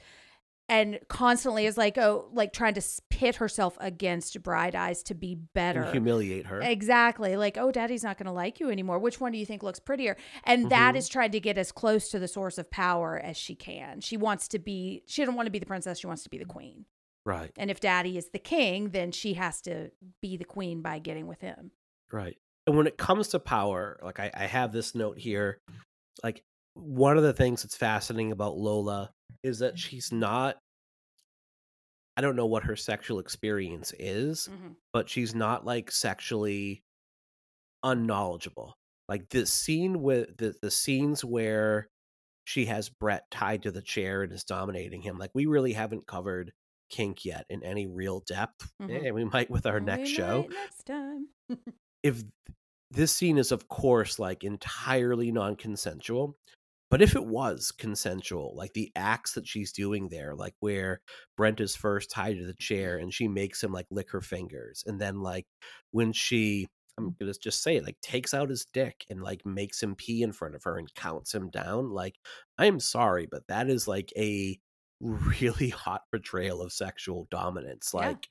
[0.68, 5.36] and constantly is like, oh, like trying to pit herself against Bright Eyes to be
[5.36, 5.82] better.
[5.84, 6.62] And humiliate her.
[6.62, 7.36] Exactly.
[7.36, 8.98] Like, oh, daddy's not going to like you anymore.
[9.00, 10.16] Which one do you think looks prettier?
[10.46, 10.98] And that Mhm.
[10.98, 14.00] is trying to get as close to the source of power as she can.
[14.00, 16.00] She wants to be, she doesn't want to be the princess.
[16.00, 16.86] She wants to be the queen.
[17.26, 17.52] Right.
[17.58, 19.92] And if daddy is the king, then she has to
[20.22, 21.72] be the queen by getting with him.
[22.12, 22.38] Right.
[22.68, 25.60] And when it comes to power, like I, I have this note here,
[26.24, 26.44] like
[26.74, 29.12] one of the things that's fascinating about Lola
[29.44, 30.58] is that she's not
[32.18, 34.76] I don't know what her sexual experience is, Mhm.
[34.92, 36.84] but she's not like sexually
[37.84, 38.76] unknowledgeable.
[39.08, 41.88] Like this scene with the the scenes where
[42.46, 45.18] she has Brent tied to the chair and is dominating him.
[45.18, 46.52] Like we really haven't covered
[46.92, 48.72] kink yet in any real depth.
[48.82, 49.08] Mhm.
[49.08, 51.30] Eh, we might with our We next show Next time.
[52.04, 52.24] if
[52.92, 56.38] this scene is of course like entirely non-consensual
[56.90, 61.02] but if it was consensual like the acts that she's doing there like where
[61.38, 64.84] brent is first tied to the chair and she makes him like lick her fingers
[64.88, 65.46] and then like
[65.92, 66.68] when she
[66.98, 70.22] i'm gonna just say it like takes out his dick and like makes him pee
[70.24, 72.16] in front of her and counts him down like
[72.58, 74.60] i'm sorry but that is like a
[75.02, 78.18] really hot portrayal of sexual dominance Yeah.
[78.18, 78.30] like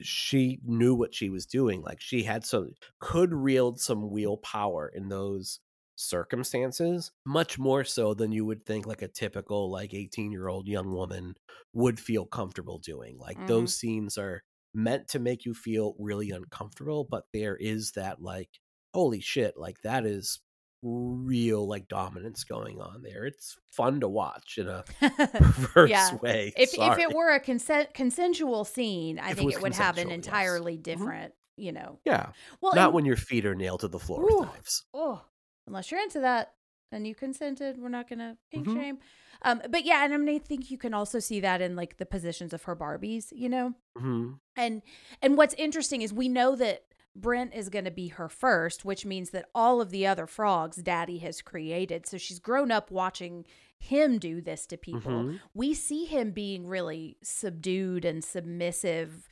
[0.00, 1.82] she knew what she was doing.
[1.82, 5.60] Like she had some could wield some wheel power in those
[5.96, 10.68] circumstances, much more so than you would think like a typical like 18 year old
[10.68, 11.34] young woman
[11.72, 13.18] would feel comfortable doing.
[13.18, 13.46] Like Mhm.
[13.46, 14.42] those scenes are
[14.74, 18.50] meant to make you feel really uncomfortable, but there is that like,
[18.92, 20.40] holy shit, like that is
[20.82, 23.24] real like dominance going on there.
[23.24, 26.14] It's fun to watch in a perverse Yeah.
[26.16, 26.52] way.
[26.56, 29.98] if, if it were a consent, consensual scene, I If think was it would have
[29.98, 30.26] an consensual, yes.
[30.26, 30.82] entirely Mhm.
[30.82, 31.98] different, you know.
[32.04, 34.38] yeah, Well, not and- when your feet are nailed to the floor Ooh.
[34.40, 34.84] with knives.
[34.94, 35.22] oh,
[35.66, 36.54] unless you're into that
[36.92, 38.74] and you consented, we're not gonna kink Mhm.
[38.74, 38.98] shame.
[39.42, 41.98] Um, but yeah, and I mean, I think you can also see that in like
[41.98, 43.74] the positions of her Barbies, you know.
[43.96, 44.82] hmm And
[45.20, 46.84] and what's interesting is we know that
[47.20, 50.76] Brent is going to be her first, which means that all of the other frogs
[50.76, 52.06] Daddy has created.
[52.06, 53.44] So she's grown up watching
[53.78, 55.12] him do this to people.
[55.12, 55.40] Mhm.
[55.54, 59.28] We see him being really subdued and submissive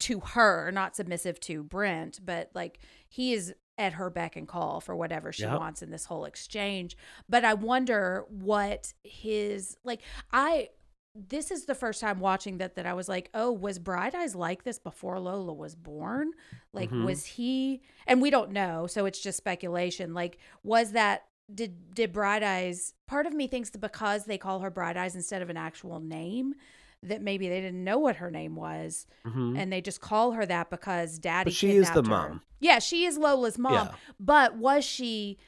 [0.00, 2.78] to her, not submissive to Brent, but like
[3.08, 5.58] he is at her beck and call for whatever she Yep.
[5.58, 6.96] wants in this whole exchange.
[7.28, 10.00] But I wonder what his like
[10.32, 10.70] I
[11.14, 14.34] this is the first time watching that that I was like, "Oh, was Bright Eyes
[14.34, 16.32] like this before Lola was born?
[16.72, 17.04] Like Mhm.
[17.04, 20.12] was he and we don't know, so it's just speculation.
[20.14, 24.60] Like was that did did Bright Eyes part of me thinks that because they call
[24.60, 26.54] her Bright Eyes instead of an actual name
[27.02, 29.58] that maybe they didn't know what her name was Mhm.
[29.58, 32.08] and they just call her that because daddy But she is the her.
[32.08, 32.42] mom.
[32.60, 33.72] Yeah, she is Lola's mom.
[33.88, 33.94] Yeah.
[34.18, 35.38] But was she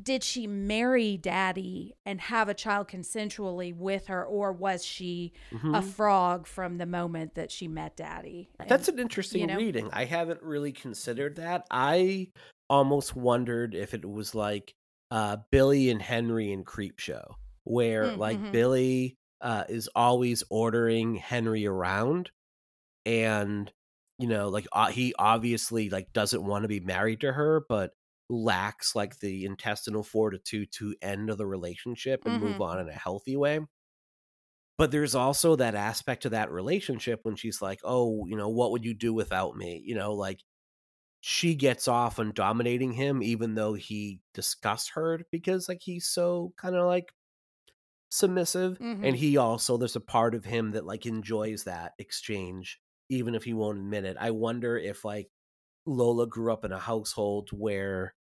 [0.00, 5.56] did she marry daddy and have a child consensually with her or was she a
[5.56, 5.82] Mhm.
[5.84, 8.50] frog from the moment that she met daddy?
[8.60, 9.56] And- That's an interesting know?
[9.56, 9.90] reading.
[9.92, 11.66] I haven't really considered that.
[11.70, 12.28] I
[12.70, 14.72] almost wondered if it was like
[15.10, 17.34] uh, Billie and Henry in Creepshow,
[17.64, 18.52] where Mm, like mhm.
[18.52, 22.30] Billie uh, is always ordering Henry around,
[23.06, 23.72] and
[24.18, 27.92] you know, like uh, he obviously like doesn't want to be married to her, but
[28.28, 32.62] lacks like the intestinal fortitude to end of the relationship and move Mhm.
[32.62, 33.60] on in a healthy way.
[34.76, 38.70] But there's also that aspect to that relationship when she's like, "Oh, you know, what
[38.70, 40.44] would you do without me?" You know, like
[41.20, 46.54] she gets off on dominating him even though he disgusts her because like he's so
[46.58, 47.12] kind of like
[48.10, 49.04] submissive Mhm.
[49.04, 53.44] and he also there's a part of him that like enjoys that exchange even if
[53.44, 54.16] he won't admit it.
[54.18, 55.30] I wonder if like
[55.86, 58.14] Lola grew up in a household where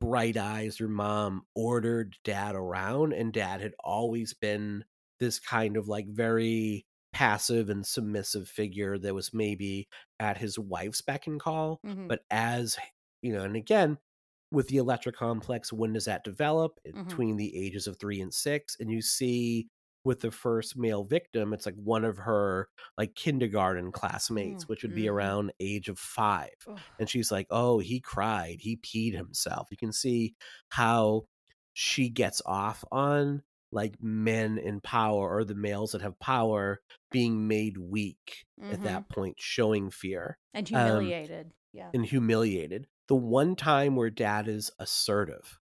[0.00, 4.84] bright eyes her mom ordered dad around and dad had always been
[5.20, 9.88] this kind of like very passive and submissive figure that was maybe
[10.20, 12.08] at his wife's beck and call Mhm.
[12.08, 12.78] but as
[13.22, 13.98] you know and again
[14.50, 17.18] with the electra complex when does that develop Mhm.
[17.18, 19.68] between the ages of three and six and you see
[20.04, 24.82] with the first male victim it's like one of her like kindergarten classmates Mm, which
[24.82, 25.12] would be mhm.
[25.12, 26.78] around age of five Ugh.
[26.98, 30.34] and she's like oh he cried he peed himself you can see
[30.68, 31.26] how
[31.72, 36.80] she gets off on like men in power or the males that have power
[37.10, 38.82] being made weak at Mhm.
[38.84, 41.52] that point, showing fear and um, humiliated.
[41.74, 41.90] yeah.
[41.92, 42.86] and humiliated.
[43.08, 45.60] The one time where dad is assertive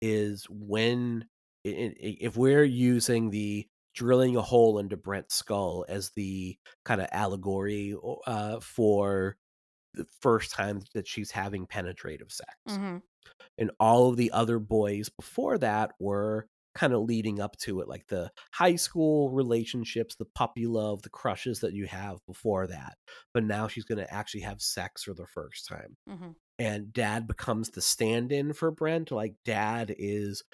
[0.00, 1.26] is when
[1.64, 3.66] if we're using the
[3.98, 7.94] drilling a hole into Brent's skull as the kind of allegory
[8.26, 9.36] uh, for
[9.94, 12.54] the first time that she's having penetrative sex.
[12.68, 13.02] Mhm.
[13.58, 17.88] And all of the other boys before that were kind of leading up to it,
[17.88, 22.96] like the high school relationships, the puppy love, the crushes that you have before that.
[23.34, 26.30] But now she's going to actually have sex for the first time Mm-hmm.
[26.60, 29.10] and dad becomes the stand-in for Brent.
[29.10, 30.44] Like dad is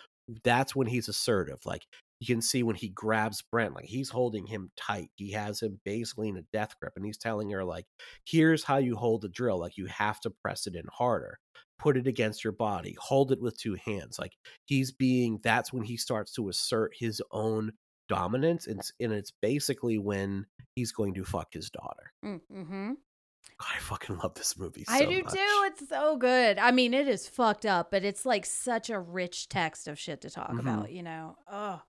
[0.45, 1.59] that's when he's assertive.
[1.66, 1.82] Like
[2.29, 5.11] you can see when he grabs Brent, like he's holding him tight.
[5.16, 7.87] He has him basically in a death grip, and he's telling her, like,
[8.27, 9.59] here's how you hold the drill.
[9.59, 11.39] Like you have to press it in harder.
[11.79, 12.97] Put it against your body.
[13.01, 14.18] Hold it with two hands.
[14.18, 14.33] Like
[14.64, 17.72] he's being that's when he starts to assert his own
[18.09, 18.66] dominance.
[18.66, 20.47] And, it's- and it's basically when
[20.77, 22.12] he's going to fuck his daughter.
[22.25, 22.93] Mm-hmm.
[23.59, 24.85] God, I fucking love this movie.
[24.89, 25.33] I do much.
[25.33, 25.39] too.
[25.66, 26.59] It's so good.
[26.59, 30.22] I mean, it is fucked up, but it's like such a rich text of shit
[30.22, 30.61] to talk Mhm.
[30.61, 31.37] about, you know?
[31.51, 31.81] Oh,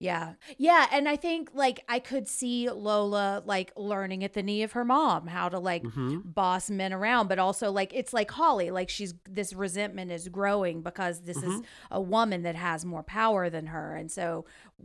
[0.00, 0.34] yeah.
[0.58, 0.86] Yeah.
[0.92, 4.84] And I think like I could see Lola like learning at the knee of her
[4.84, 6.22] mom how to like Mhm.
[6.34, 10.82] boss men around, but also like it's like Holly, like she's this resentment is growing
[10.82, 11.64] because this is Mhm.
[11.90, 13.96] a woman that has more power than her.
[13.96, 14.44] And so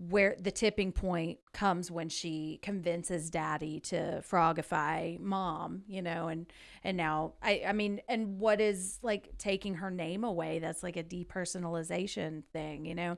[0.10, 6.48] where the tipping point comes when she convinces daddy to frogify mom, you know, and
[6.84, 10.58] and now I I mean, and what is like taking her name away?
[10.58, 13.18] That's like a depersonalization thing, you know?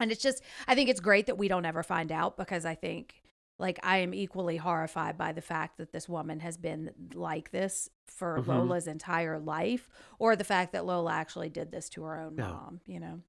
[0.00, 2.74] And it's just I think it's great that we don't ever find out because I
[2.74, 3.22] think
[3.58, 7.88] like I am equally horrified by the fact that this woman has been like this
[8.06, 8.42] for Mhm.
[8.42, 9.88] Lola's entire life
[10.18, 12.56] or the fact that Lola actually did this to her own Yeah.
[12.56, 13.22] mom, you know.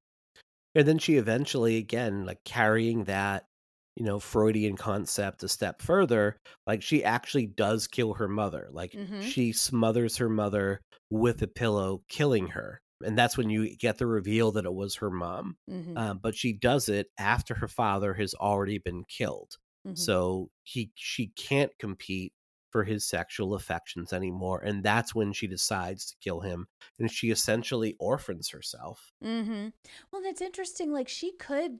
[0.75, 3.47] And then she eventually, again, like carrying that,
[3.95, 8.69] you know, Freudian concept a step further, like she actually does kill her mother.
[8.71, 9.33] Like Mhm.
[9.33, 12.79] she smothers her mother with a pillow, killing her.
[13.03, 15.57] And that's when you get the reveal that it was her mom.
[15.69, 15.97] Mhm.
[15.97, 19.57] Um, but she does it after her father has already been killed.
[19.85, 19.97] Mhm.
[19.97, 22.33] So he she can't compete
[22.71, 24.59] for his sexual affections anymore.
[24.61, 26.67] And that's when she decides to kill him.
[26.99, 29.13] And she essentially orphans herself.
[29.23, 29.69] Mm-hmm.
[30.11, 30.91] Well, that's interesting.
[30.91, 31.79] Like she could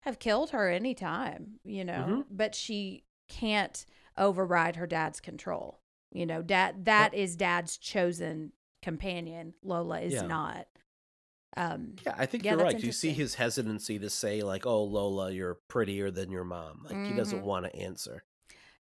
[0.00, 2.26] have killed her anytime, you know, Mhm.
[2.30, 3.84] but she can't
[4.16, 5.80] override her dad's control.
[6.12, 8.52] You know, dad that is dad's chosen
[8.90, 9.54] companion.
[9.62, 10.26] Lola is Yeah.
[10.26, 10.66] not.
[11.56, 12.82] Um Yeah, I think Yeah, you're right.
[12.82, 17.06] You see his hesitancy to say like, "Oh, Lola, you're prettier than your mom." Like
[17.06, 17.44] he doesn't Mhm.
[17.52, 18.24] want to answer.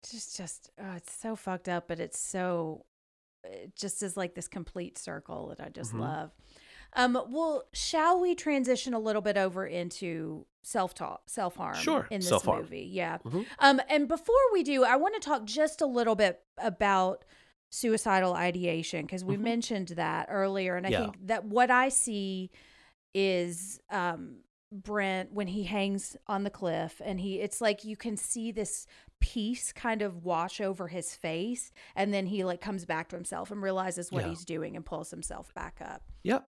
[0.09, 2.85] just just oh, it's so fucked up, but it's so
[3.43, 5.99] it just is like this complete circle that I just Mhm.
[5.99, 6.31] love.
[6.93, 12.07] Um, well, shall we transition a little bit over into self talk, self harm Sure,
[12.09, 12.61] in this self-harm.
[12.63, 12.89] movie?
[12.91, 13.19] Yeah.
[13.25, 13.45] Mhm.
[13.59, 17.23] Um, and before we do, I want to talk just a little bit about
[17.71, 19.41] suicidal ideation because we Mhm.
[19.41, 20.99] mentioned that earlier, and I Yeah.
[21.03, 22.51] think that what I see
[23.13, 28.15] is um Brent when he hangs on the cliff and he it's like you can
[28.15, 28.87] see this
[29.19, 33.51] peace kind of wash over his face and then he like comes back to himself
[33.51, 34.29] and realizes what Yeah.
[34.29, 36.45] he's doing and pulls himself back up Yep.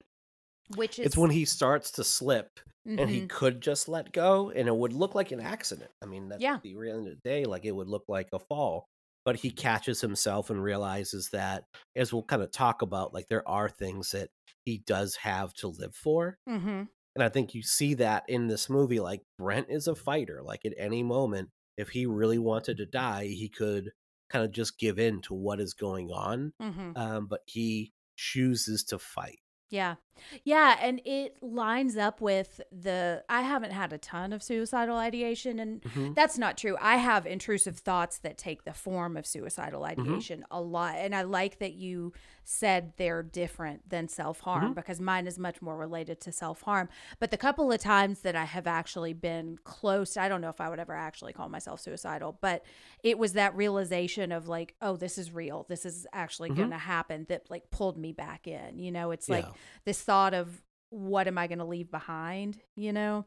[0.77, 3.29] which is It's when he starts to slip and he Mhm.
[3.29, 5.91] could just let go and it would look like an accident.
[6.03, 6.59] I mean, that's Yeah.
[6.63, 7.45] the end of the day.
[7.45, 8.89] Like it would look like a fall.
[9.29, 11.65] But he catches himself and realizes that,
[11.95, 14.31] as we'll kind of talk about, like there are things that
[14.65, 16.39] he does have to live for.
[16.49, 16.89] Mhm.
[17.15, 19.01] And I think you see that in this movie.
[19.01, 20.43] Like Brent is a fighter.
[20.43, 23.93] Like at any moment, if he really wanted to die, he could
[24.31, 26.55] kind of just give in to what is going on.
[26.59, 26.97] Mhm.
[26.97, 29.41] Um, but he chooses to fight.
[29.71, 29.97] Yeah.
[30.45, 30.77] Yeah.
[30.81, 33.23] And it lines up with the.
[33.29, 36.15] I haven't had a ton of suicidal ideation, and Mhm.
[36.15, 36.77] that's not true.
[36.81, 40.97] I have intrusive thoughts that take the form of suicidal ideation a lot.
[40.97, 42.13] And I like that you
[42.51, 44.75] said they're different than self harm Mhm.
[44.75, 46.89] because mine is much more related to self harm.
[47.21, 50.59] But the couple of times that I have actually been close, I don't know if
[50.59, 52.65] I would ever actually call myself suicidal, but
[53.05, 55.67] it was that realization of like, oh, this is real.
[55.69, 56.57] This is actually Mhm.
[56.57, 58.79] going to happen that like pulled me back in.
[58.79, 59.53] You know, it's like Yeah.
[59.85, 63.27] this thought of what am I going to leave behind, you know?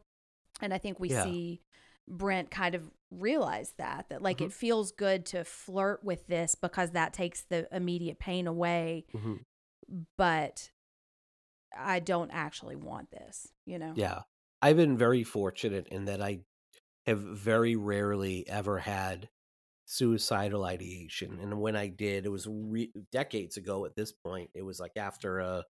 [0.61, 1.23] And I think we Yeah.
[1.25, 1.61] see
[2.11, 4.45] Brent kind of realized that that like Mhm.
[4.47, 9.45] it feels good to flirt with this because that takes the immediate pain away, Mhm.
[10.17, 10.71] but
[11.75, 13.93] I don't actually want this, you know.
[13.95, 14.23] Yeah.
[14.61, 16.41] I've been very fortunate in that I
[17.05, 19.29] have very rarely ever had
[19.85, 21.39] suicidal ideation.
[21.39, 24.51] And when I did, it was re- decades ago at this point.
[24.53, 25.65] It was like after a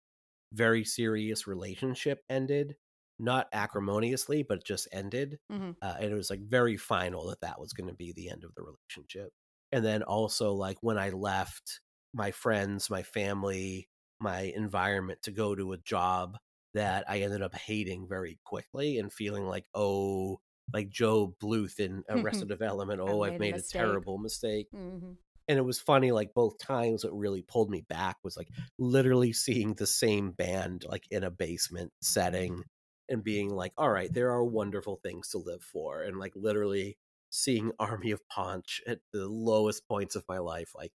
[0.52, 2.76] very serious relationship ended
[3.20, 5.38] not acrimoniously, but just ended.
[5.48, 5.76] Mhm.
[5.82, 8.44] Uh, and it was like very final that that was going to be the end
[8.44, 9.32] of the relationship.
[9.72, 11.80] And then also, like, when I left
[12.12, 13.88] my friends, my family,
[14.20, 16.36] my environment to go to a job
[16.74, 20.40] that I ended up hating very quickly and feeling like, oh,
[20.72, 24.68] like GOB Bluth in Arrested Development, oh, made a I've made a mistake." terrible mistake
[24.72, 25.18] Mhm.
[25.48, 28.48] and it was funny like both times what really pulled me back was like
[28.78, 32.62] literally seeing the same band like in a basement setting
[33.10, 36.96] and being like all right there are wonderful things to live for and like literally
[37.30, 40.92] seeing army of Paunch at the lowest points of my life like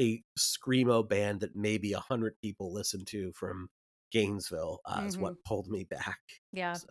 [0.00, 3.68] a screamo band that maybe a hundred people listen to from
[4.12, 6.20] gainesville uh, is what pulled me back
[6.52, 6.74] Yeah.
[6.74, 6.88] So,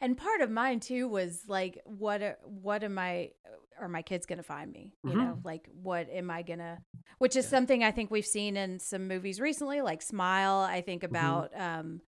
[0.00, 3.30] And part of mine too was like, what are, what am I,
[3.78, 4.92] are my kids going to find me?
[5.04, 6.78] You know, like what am I going to,
[7.18, 7.50] which is Yeah.
[7.50, 10.58] something I think we've seen in some movies recently, like Smile.
[10.60, 11.10] I think Mm-hmm.
[11.10, 12.00] about, um,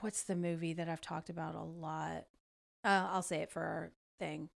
[0.00, 2.26] what's the movie that I've talked about a lot?
[2.84, 4.48] Uh, I'll say it for our thing.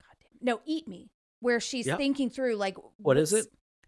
[0.00, 0.44] God damn.
[0.44, 1.10] No, Eat Me,
[1.40, 1.98] where she's Yep.
[1.98, 3.46] thinking through like, What is it?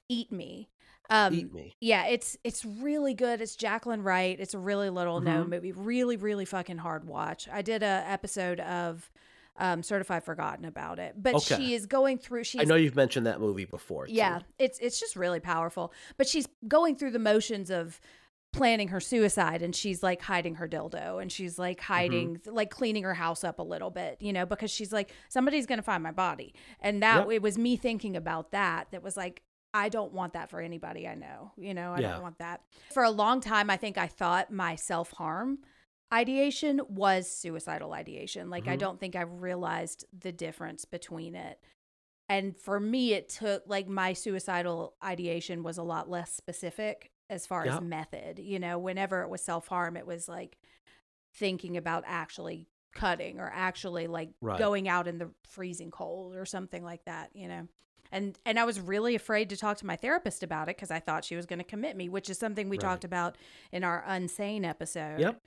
[0.09, 0.69] Eat Me.
[1.11, 3.41] Um, eat me yeah, it's it's really good.
[3.41, 4.39] It's Jacqueline Wright.
[4.39, 5.51] It's a really little known Mhm.
[5.51, 5.73] movie.
[5.73, 7.49] Really, really fucking hard watch.
[7.49, 9.11] I did a episode of
[9.57, 11.57] um, Certified Forgotten about it, but Okay.
[11.57, 12.45] she is going through.
[12.45, 14.15] She's i know you've mentioned that movie before too.
[14.15, 15.93] yeah, it's it's just really powerful.
[16.17, 18.01] But she's going through the motions of
[18.53, 21.93] planning her suicide and she's like hiding her dildo and she's like Mm-hmm.
[21.93, 25.67] hiding like cleaning her house up a little bit, you know, because she's like somebody's
[25.67, 26.55] to find my body.
[26.81, 27.33] And that Yep.
[27.33, 29.43] it was me thinking about that that was like
[29.75, 31.53] I don't want that for anybody I know.
[31.57, 32.13] You know, I Yeah.
[32.13, 32.61] don't want that.
[32.91, 35.61] For a long time I think I thought my self-harm
[36.13, 38.51] ideation was suicidal ideation.
[38.51, 38.81] Like I Mhm.
[38.81, 41.59] don't think I realized the difference between it
[42.29, 47.47] and for me it took like my suicidal ideation was a lot less specific as
[47.47, 47.77] far Yeah.
[47.77, 50.57] as method you know whenever it was self-harm it was like
[51.35, 54.59] thinking about actually cutting or actually like Right.
[54.59, 57.67] going out in the freezing cold or something like that you know
[58.15, 61.01] and and I was really afraid to talk to my therapist about it because I
[61.01, 62.83] thought she was going to commit me, which is something we Right.
[62.83, 63.39] talked about
[63.73, 65.19] in our unsane episode.
[65.21, 65.41] Yep.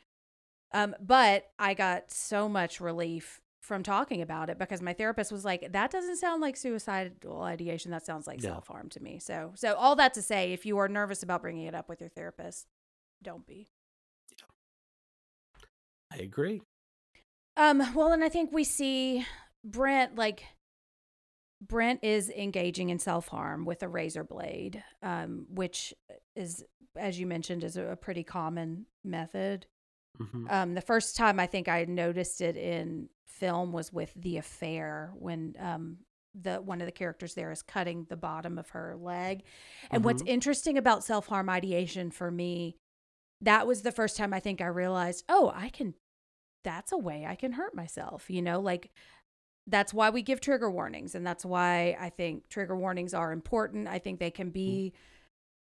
[0.74, 5.44] Um, but I got so much relief from talking about it because my therapist was
[5.44, 7.92] like, "That doesn't sound like suicidal ideation.
[7.92, 8.50] That sounds like Yeah.
[8.52, 11.42] self harm to me." So, so all that to say, if you are nervous about
[11.42, 12.68] bringing it up with your therapist,
[13.24, 13.68] don't be.
[16.12, 16.62] i agree
[17.58, 19.26] Um, well, and I think we see
[19.64, 20.44] Brent like
[21.62, 25.94] Brent is engaging in self harm with a razor blade, um, which
[26.36, 26.64] is,
[26.96, 29.66] as you mentioned, is a pretty common method.
[30.20, 30.52] Mhm.
[30.52, 35.12] Um, the first time I think I noticed it in film was with The Affair
[35.16, 35.98] when um,
[36.34, 39.44] the one of the characters there is cutting the bottom of her leg.
[39.92, 40.28] And what's Mhm.
[40.28, 42.78] interesting about self harm ideation for me,
[43.42, 45.96] that was the first time I think I realized, oh, I can.
[46.64, 48.30] That's a way I can hurt myself.
[48.30, 48.92] You know, like
[49.68, 53.88] that's why we give trigger warnings, and that's why I think trigger warnings are important.
[53.88, 54.94] I think they can be.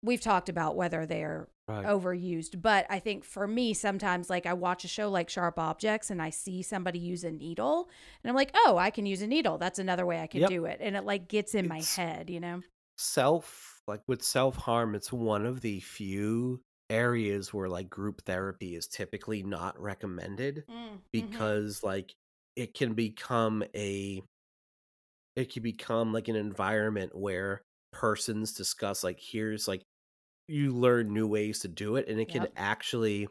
[0.02, 2.60] We've talked about whether they're right overused.
[2.60, 6.20] But I think for me, sometimes like I watch a show like Sharp Objects and
[6.20, 7.88] I see somebody use a needle
[8.22, 9.58] and I'm like, oh, I can use a needle.
[9.58, 10.50] That's another way I can Yep.
[10.50, 10.78] do it.
[10.80, 12.62] And it like gets in my head, you know?
[13.02, 16.60] self like with self harm it's one of the few
[16.90, 20.96] areas where like group therapy is typically not recommended Mm-hmm.
[21.10, 22.12] because like
[22.56, 24.20] it can become a
[25.36, 27.62] it can become like an environment where
[27.92, 29.82] persons discuss like here's like
[30.50, 32.54] you learn new ways to do it and it can Yep.
[32.56, 33.28] actually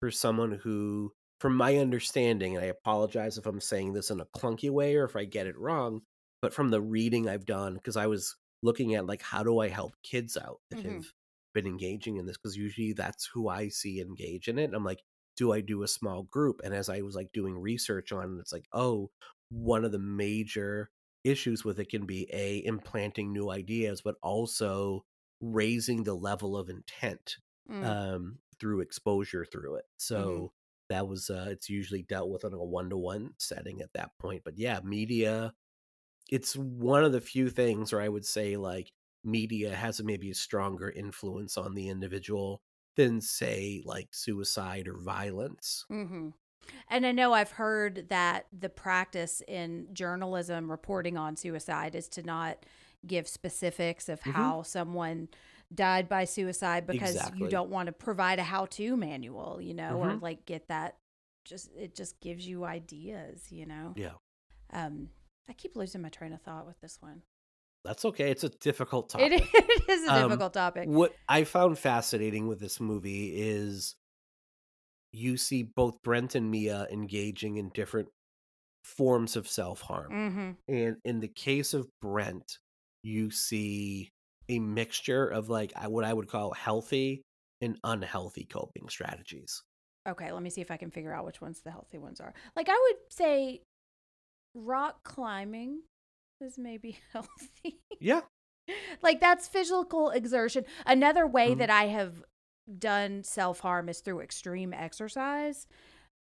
[0.00, 4.26] for someone who from my understanding and i apologize if i'm saying this in a
[4.36, 6.00] clunky way or if i get it wrong
[6.40, 9.68] but from the reading i've done because i was looking at like how do i
[9.68, 10.82] help kids out that Mhm.
[10.82, 11.12] have
[11.54, 14.84] been engaging in this because usually that's who i see engage in it and i'm
[14.84, 15.02] like
[15.36, 18.40] do i do a small group and as i was like doing research on it
[18.40, 19.10] it's like oh
[19.50, 20.90] one of the major
[21.24, 25.04] issues with it can be a implanting new ideas but also
[25.42, 27.36] raising the level of intent
[27.68, 27.84] Mm.
[27.84, 29.86] um through exposure through it.
[29.98, 30.52] So
[30.88, 34.58] that was uh it's usually dealt with on a one-to-one setting at that point but
[34.58, 35.54] yeah media
[36.30, 38.92] it's one of the few things where i would say like
[39.24, 42.62] media has maybe a stronger influence on the individual
[42.96, 45.86] than say like suicide or violence.
[45.88, 46.30] Hmm
[46.88, 52.22] And I know I've heard that the practice in journalism reporting on suicide is to
[52.22, 52.66] not
[53.06, 54.32] give specifics of Mhm.
[54.32, 55.28] how someone
[55.74, 60.06] died by suicide because you don't want to provide a how-to manual, you know, or
[60.12, 60.22] Mhm.
[60.22, 60.98] like get that
[61.44, 63.94] just it just gives you ideas, you know.
[63.96, 64.14] yeah
[64.70, 65.10] Um
[65.48, 67.22] I keep losing my train of thought with this one.
[67.84, 70.88] that's okay it's a difficult topic It, it is a Um, difficult topic.
[70.88, 73.96] What I found fascinating with this movie is
[75.10, 78.08] you see both Brent and Mia engaging in different
[78.84, 80.12] forms of self harm.
[80.12, 80.50] Mm-hmm.
[80.74, 82.58] And in the case of Brent,
[83.02, 84.08] you see
[84.48, 87.22] a mixture of like what I would call healthy
[87.60, 89.62] and unhealthy coping strategies.
[90.08, 92.34] Okay, let me see if I can figure out which ones the healthy ones are.
[92.56, 93.62] Like I would say
[94.54, 95.82] rock climbing
[96.40, 97.80] is maybe healthy.
[98.00, 98.22] Yeah.
[99.02, 100.64] like that's physical exertion.
[100.86, 101.58] Another way Mhm.
[101.58, 102.22] that I have
[102.78, 105.66] done self-harm is through extreme exercise,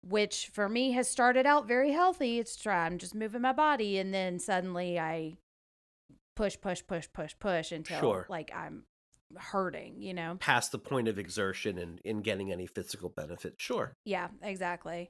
[0.02, 2.40] which for me has started out very healthy.
[2.40, 5.38] It's try I'm just moving my body and then suddenly I
[6.40, 8.26] push push push push push until Sure.
[8.30, 8.86] like I'm
[9.36, 10.38] hurting, you know.
[10.40, 13.56] Past the point of exertion and in getting any physical benefit.
[13.58, 13.92] Sure.
[14.06, 15.10] Yeah, exactly.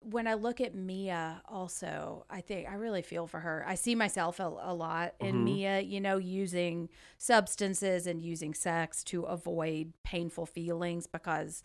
[0.00, 3.64] When I look at Mia, also, I think I really feel for her.
[3.66, 5.44] I see myself a, a lot in Mhm.
[5.44, 11.62] Mia, you know, using substances and using sex to avoid painful feelings because,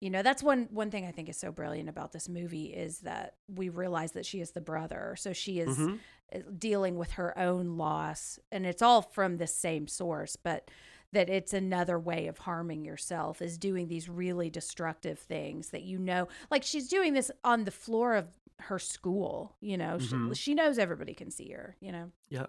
[0.00, 2.98] you know, that's one one thing I think is so brilliant about this movie is
[3.00, 6.00] that we realize that she is the brother, so she is Mhm.
[6.34, 10.70] Uh, dealing with her own loss, and it's all from the same source, but
[11.12, 15.96] that it's another way of harming yourself is doing these really destructive things that you
[15.98, 18.26] know like she's doing this on the floor of
[18.58, 20.34] her school you know Mhm.
[20.34, 22.46] she, she knows everybody can see her you know Yeah.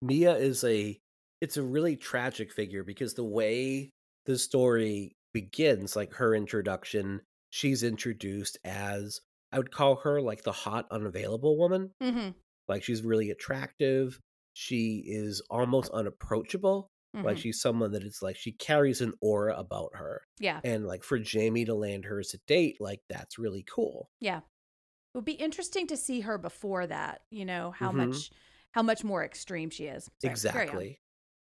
[0.00, 0.96] Mia is a
[1.40, 3.90] it's a really tragic figure because the way
[4.26, 7.20] the story begins, like her introduction,
[7.50, 9.20] she's introduced as
[9.50, 11.90] I would call her like the hot unavailable woman.
[12.00, 12.30] mm-hmm.
[12.68, 14.18] Like she's really attractive.
[14.52, 16.90] She is almost unapproachable.
[17.22, 20.22] Like she's someone that it's like she carries an aura about her.
[20.40, 24.10] yeah And like for Jamie to land her as a date, like that's really cool.
[24.20, 28.08] yeah it would be interesting to see her before that you know how Mhm.
[28.08, 28.30] much
[28.72, 31.00] how much more extreme she is Sorry, exactly.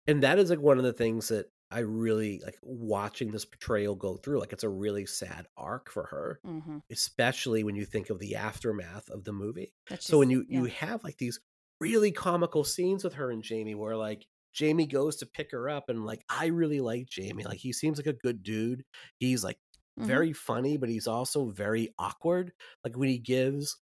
[0.06, 3.96] And that is like one of the things that I really like watching this portrayal
[3.96, 4.40] go through.
[4.40, 6.82] Like it's a really sad arc for her, Mhm.
[6.90, 9.74] especially when you think of the aftermath of the movie.
[9.90, 10.74] That's so when just- you you yeah.
[10.88, 11.40] have like these
[11.82, 15.90] really comical scenes with her and Jamie where like Jamie goes to pick her up
[15.90, 17.44] and like I really like Jamie.
[17.44, 18.86] Like he seems like a good dude.
[19.20, 19.60] He's like
[20.00, 20.06] Mhm.
[20.06, 22.54] very funny, but he's also very awkward.
[22.86, 23.78] Like when he gives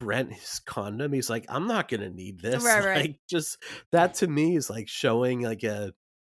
[0.00, 2.64] Brent his condom, he's like, I'm not gonna need this.
[2.64, 3.00] Right, right.
[3.02, 3.58] Like just
[3.92, 5.92] that to me is like showing like a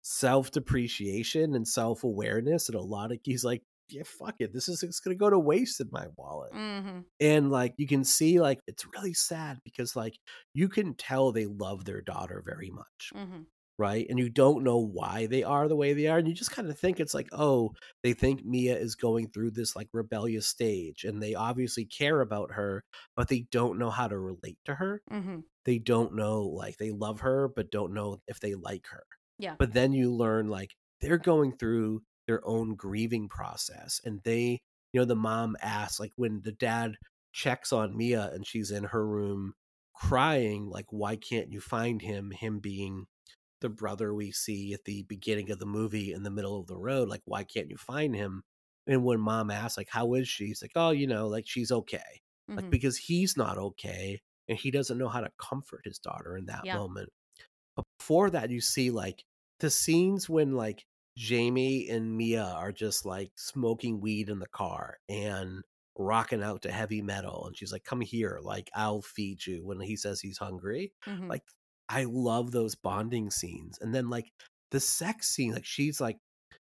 [0.07, 4.53] self depreciation and self awareness and a lot of he's like, yeah, fuck it.
[4.53, 7.05] This is it's gonna go to waste in my wallet Mhm.
[7.21, 10.19] and like you can see like it's really sad because like
[10.55, 13.47] you can tell they love their daughter very much Mhm.
[13.79, 16.51] right and you don't know why they are the way they are and you just
[16.53, 20.47] kind of think it's like oh they think mia is going through this like rebellious
[20.47, 22.85] stage and they obviously care about her
[23.17, 25.45] but they don't know how to relate to her Mhm.
[25.65, 29.05] they don't know like they love her but don't know if they like her
[29.39, 29.57] Yeah.
[29.59, 30.71] but then you learn like
[31.01, 34.61] they're going through their own grieving process and they
[34.93, 36.97] you know the mom asks like when the dad
[37.33, 39.53] checks on mia and she's in her room
[39.95, 43.07] crying like why can't you find him him being
[43.61, 46.77] the brother we see at the beginning of the movie in the middle of the
[46.77, 48.43] road like why can't you find him
[48.87, 51.73] and when mom asks like how is she he's like oh you know like she's
[51.73, 52.71] okay like Mhm.
[52.71, 56.65] because he's not okay and he doesn't know how to comfort his daughter in that
[56.65, 56.77] Yeah.
[56.77, 57.09] moment
[57.77, 59.25] but before that you see like
[59.61, 60.85] the scenes when like
[61.17, 65.63] jamie and mia are just like smoking weed in the car and
[65.99, 69.81] rocking out to heavy metal and she's like come here like i'll feed you when
[69.81, 71.29] he says he's hungry Mhm.
[71.31, 71.43] like
[71.89, 74.31] i love those bonding scenes and then like
[74.71, 76.19] the sex scene like she's like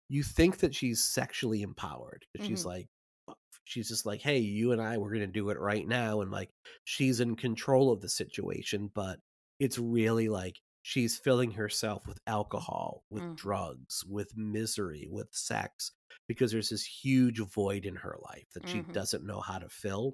[0.09, 2.87] you think that she's sexually empowered 'cause she's like
[3.27, 3.33] uh,
[3.65, 6.49] she's just like hey you and i we're gonna do it right now and like
[6.85, 9.19] she's in control of the situation but
[9.59, 10.55] it's really like
[10.89, 13.35] she's filling herself with alcohol with Mm.
[13.37, 15.91] drugs with misery with sex
[16.27, 18.91] because there's this huge void in her life that she Mhm.
[18.93, 20.13] doesn't know how to fill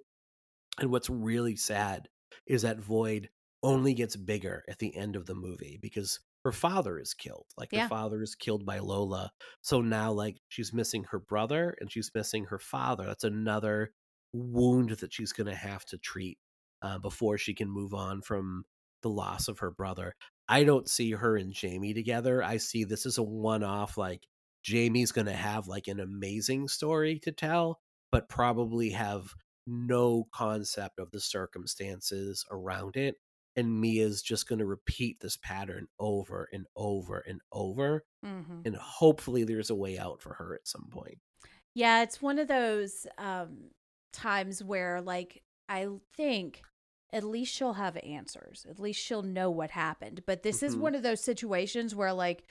[0.80, 2.10] and what's really sad
[2.46, 3.30] is that void
[3.64, 7.48] only gets bigger at the end of the movie because her father is killed.
[7.58, 7.84] Like Yeah.
[7.84, 9.32] her father is killed by Lola.
[9.62, 13.06] So now like she's missing her brother and she's missing her father.
[13.06, 13.94] That's another
[14.34, 16.38] wound that she's going to have to treat
[16.82, 18.66] uh, before she can move on from
[19.02, 20.14] the loss of her brother.
[20.48, 22.44] I don't see her and Jamie together.
[22.44, 24.28] I see this as a one off like
[24.64, 27.80] Jamie's going to have like an amazing story to tell,
[28.12, 29.34] but probably have
[29.68, 33.16] no concept of the circumstances around it.
[33.56, 38.04] And Mia's just going to repeat this pattern over and over and over.
[38.26, 38.62] Mm-hmm.
[38.66, 41.20] And hopefully there's a way out for her at some point.
[41.74, 43.72] Yeah, it's one of those um
[44.14, 46.62] times where like I think
[47.14, 48.66] at least she'll have answers.
[48.70, 50.24] At least she'll know what happened.
[50.26, 50.80] But this is Mhm.
[50.80, 52.44] one of those situations where like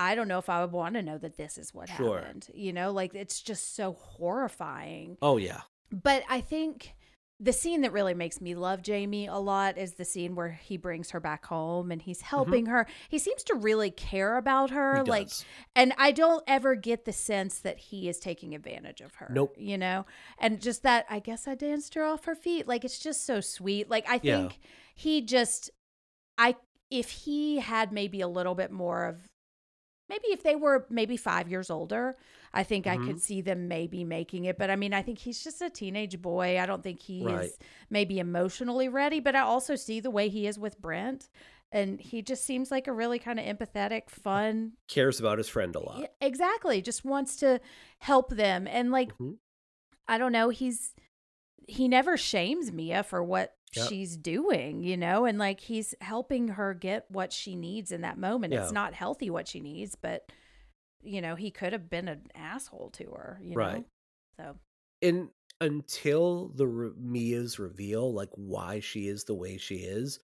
[0.00, 2.20] I don't know if I would want to know that this is what Sure.
[2.20, 2.48] happened.
[2.54, 5.18] You know, like it's just so horrifying.
[5.20, 5.62] Oh yeah.
[5.90, 6.94] But I think
[7.40, 10.76] the scene that really makes me love Jamie a lot is the scene where he
[10.76, 12.84] brings her back home and he's helping her.
[13.08, 14.94] He seems to really care about her.
[14.96, 15.04] Mm-hmm.
[15.04, 15.44] He like does.
[15.76, 19.30] and I don't ever get the sense that he is taking advantage of her.
[19.32, 19.54] Nope.
[19.56, 20.04] You know?
[20.40, 22.66] And just that I guess I danced her off her feet.
[22.66, 23.88] Like it's just so sweet.
[23.88, 24.38] Like I Yeah.
[24.40, 24.58] think
[24.94, 25.70] he just
[26.36, 26.56] I
[26.90, 29.28] if he had maybe a little bit more of
[30.08, 32.16] maybe if they were maybe five years older,
[32.52, 33.04] I think I Mhm.
[33.06, 34.58] could see them maybe making it.
[34.58, 36.58] But I mean, I think he's just a teenage boy.
[36.58, 37.44] I don't think he Right.
[37.50, 37.58] is
[37.90, 41.28] maybe emotionally ready, but I also see the way he is with Brent.
[41.70, 44.72] And he just seems like a really kind of empathetic, fun.
[44.88, 46.10] Cares about his friend a lot.
[46.22, 46.80] Exactly.
[46.80, 47.60] Just wants to
[47.98, 48.66] help them.
[48.66, 49.36] And like, Mhm.
[50.06, 50.94] I don't know, he's
[51.66, 53.88] he never shames Mia for what Yep.
[53.88, 58.18] she's doing, you know, and like he's helping her get what she needs in that
[58.18, 58.52] moment.
[58.52, 58.62] Yeah.
[58.62, 60.30] It's not healthy what she needs, but
[61.02, 63.76] you know, he could have been an asshole to her, you Right.
[63.78, 63.84] know.
[64.36, 64.56] So
[65.02, 65.28] and
[65.60, 70.20] until the re- Mia's reveal, like why she is the way she is,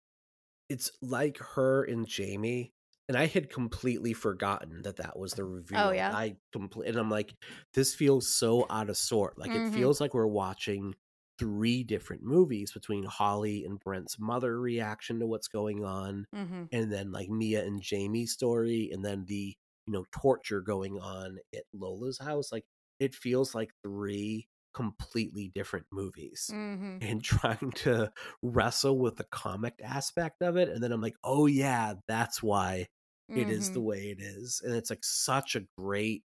[0.69, 2.71] it's like her and Jamie.
[3.09, 5.77] And I had completely forgotten that that was the reveal.
[5.79, 6.15] Oh, yeah?
[6.15, 7.33] I complete, and I'm like,
[7.73, 9.37] this feels so out of sort.
[9.37, 9.67] Like Mhm.
[9.67, 10.95] it feels like we're watching
[11.43, 16.69] three different movies between Holly and Brent's mother reaction to what's going on, mhm.
[16.71, 19.55] and then like Mia and Jamie's story, and then the
[19.87, 22.51] you know torture going on at Lola's house.
[22.51, 22.65] Like
[22.99, 27.01] it feels like three completely different movies Mhm.
[27.01, 28.11] and trying to
[28.41, 30.69] wrestle with the comic aspect of it.
[30.69, 32.87] And then I'm like, oh yeah, that's why
[33.35, 33.83] it is the Mhm.
[33.83, 34.61] way it is.
[34.63, 36.23] And it's like such a great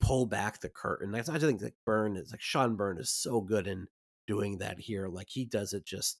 [0.00, 1.14] pull back the curtain.
[1.14, 3.88] I I think like Byrne is like Sean Byrne is so good in
[4.26, 5.08] doing that here.
[5.08, 6.20] Like he does it just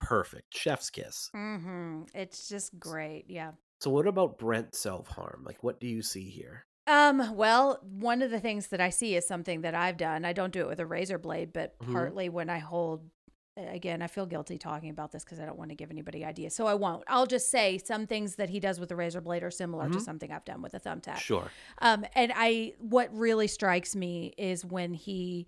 [0.00, 0.56] perfect.
[0.56, 1.30] Chef's kiss.
[1.34, 2.08] Mhm.
[2.14, 3.24] It's just great.
[3.28, 3.52] Yeah.
[3.80, 5.42] So what about Brent self harm?
[5.44, 6.66] Like what do you see here?
[6.86, 10.24] Um, well, one of the things that I see is something that I've done.
[10.24, 11.92] I don't do it with a razor blade, but Mhm.
[11.92, 13.10] partly when I hold
[13.58, 16.54] again, I feel guilty talking about this because I don't want to give anybody ideas.
[16.54, 17.04] So I won't.
[17.08, 19.98] I'll just say some things that he does with a razor blade are similar to
[19.98, 20.02] Mhm.
[20.02, 21.16] something I've done with a thumbtack.
[21.16, 21.50] Sure.
[21.78, 25.46] Um, and I what really strikes me is when he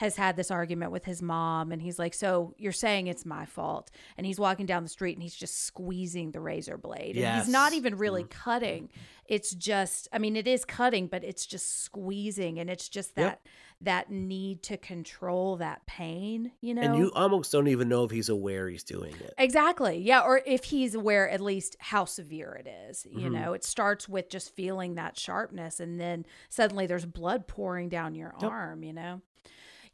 [0.00, 3.44] has had this argument with his mom and he's like, So you're saying it's my
[3.44, 3.90] fault.
[4.16, 7.18] And he's walking down the street and he's just squeezing the razor blade.
[7.18, 8.30] And he's not even really Mm.
[8.30, 8.88] cutting.
[9.26, 13.22] It's just I mean, it is cutting, but it's just squeezing and it's just that
[13.44, 13.48] Yep.
[13.82, 16.80] that need to control that pain, you know?
[16.80, 19.34] And you almost don't even know if he's aware he's doing it.
[19.36, 19.98] Exactly.
[19.98, 20.22] Yeah.
[20.22, 23.06] Or if he's aware at least how severe it is.
[23.10, 23.32] You Mhm.
[23.32, 28.14] know, it starts with just feeling that sharpness and then suddenly there's blood pouring down
[28.14, 28.50] your Yep.
[28.50, 29.20] arm, you know?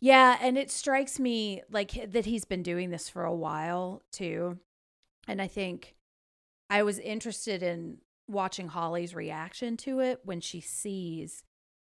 [0.01, 0.39] Yeah.
[0.41, 4.59] And it strikes me like that he's been doing this for a while too.
[5.29, 5.97] And I think
[6.71, 7.99] I was interested in
[8.29, 11.45] watching Holly's reaction to it when she sees,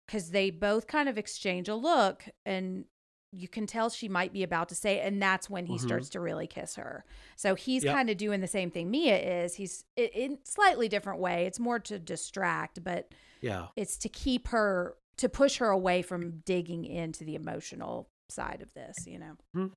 [0.06, 2.86] because they both kind of exchange a look and
[3.32, 5.82] you can tell she might be about to say it, and that's when he Mhm.
[5.82, 7.04] starts to really kiss her.
[7.36, 7.94] So he's Yep.
[7.94, 9.56] kind of doing the same thing Mia is.
[9.56, 11.46] He's in slightly different way.
[11.46, 13.68] It's more to distract, but Yeah.
[13.76, 18.74] it's to keep her to push her away from digging into the emotional side of
[18.74, 19.70] this, you know.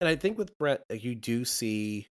[0.00, 2.06] And I think with Brent, like, you do see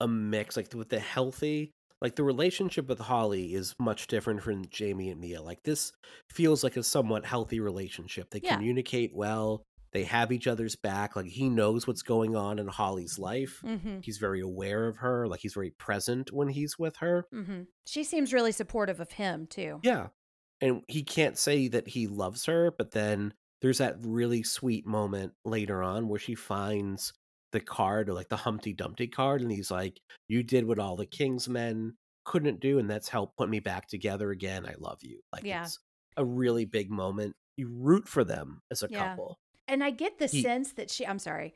[0.00, 1.70] a mix, like with the healthy,
[2.00, 5.42] like the relationship with Holly is much different from Jamie and Mia.
[5.42, 5.92] Like this
[6.30, 8.30] feels like a somewhat healthy relationship.
[8.30, 8.54] They Yeah.
[8.54, 9.62] communicate well.
[9.92, 11.14] They have each other's back.
[11.16, 13.60] Like he knows what's going on in Holly's life.
[13.64, 13.98] Mm-hmm.
[14.02, 15.28] He's very aware of her.
[15.28, 17.26] Like he's very present when he's with her.
[17.34, 17.62] Mm-hmm.
[17.86, 19.80] She seems really supportive of him too.
[19.82, 20.08] Yeah.
[20.60, 23.32] And he can't say that he loves her, but then
[23.62, 27.12] there's that really sweet moment later on where she finds
[27.52, 30.96] the card or like the Humpty Dumpty card, and he's like, You did what all
[30.96, 34.66] the king's men couldn't do, and that's helped put me back together again.
[34.66, 35.20] I love you.
[35.32, 35.64] Like Yeah.
[35.64, 35.78] it's
[36.16, 37.34] a really big moment.
[37.56, 39.08] You root for them as a Yeah.
[39.10, 39.38] couple.
[39.66, 41.54] And I get the He- sense that she, I'm sorry,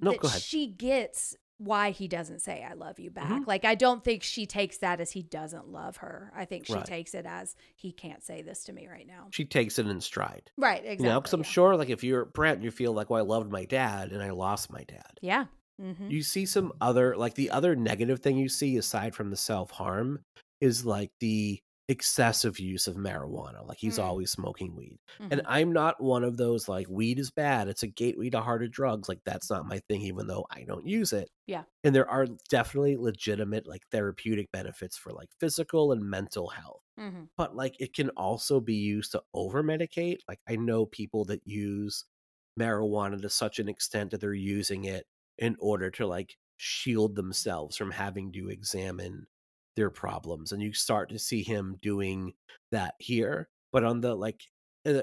[0.00, 0.40] No, that go ahead.
[0.42, 3.30] she gets why he doesn't say I love you back.
[3.42, 3.46] Mhm.
[3.46, 6.32] Like I don't think she takes that as he doesn't love her.
[6.34, 6.84] I think she Right.
[6.84, 9.28] takes it as he can't say this to me right now.
[9.30, 10.50] She takes it in stride.
[10.56, 11.04] Right, exactly.
[11.06, 11.46] You know, because I'm yeah.
[11.46, 14.30] sure, like, if you're Brent, you feel like, well, I loved my dad and I
[14.30, 15.18] lost my dad.
[15.20, 15.46] Yeah.
[15.82, 16.08] Mm-hmm.
[16.08, 20.20] you see some other like the other negative thing you see aside from the self-harm
[20.60, 21.58] is like the
[21.88, 24.04] excessive use of marijuana like he's Mm.
[24.04, 25.44] always smoking weed and Mhm.
[25.46, 29.06] i'm not one of those like weed is bad it's a gateway to harder drugs
[29.06, 31.64] like that's not my thing even though i don't use it Yeah.
[31.82, 37.24] and there are definitely legitimate like therapeutic benefits for like physical and mental health Mm-hmm.
[37.36, 41.46] but like it can also be used to over medicate like i know people that
[41.46, 42.04] use
[42.58, 45.04] marijuana to such an extent that they're using it
[45.38, 49.26] in order to like shield themselves from having to examine
[49.76, 52.32] their problems and you start to see him doing
[52.70, 54.40] that here but on the like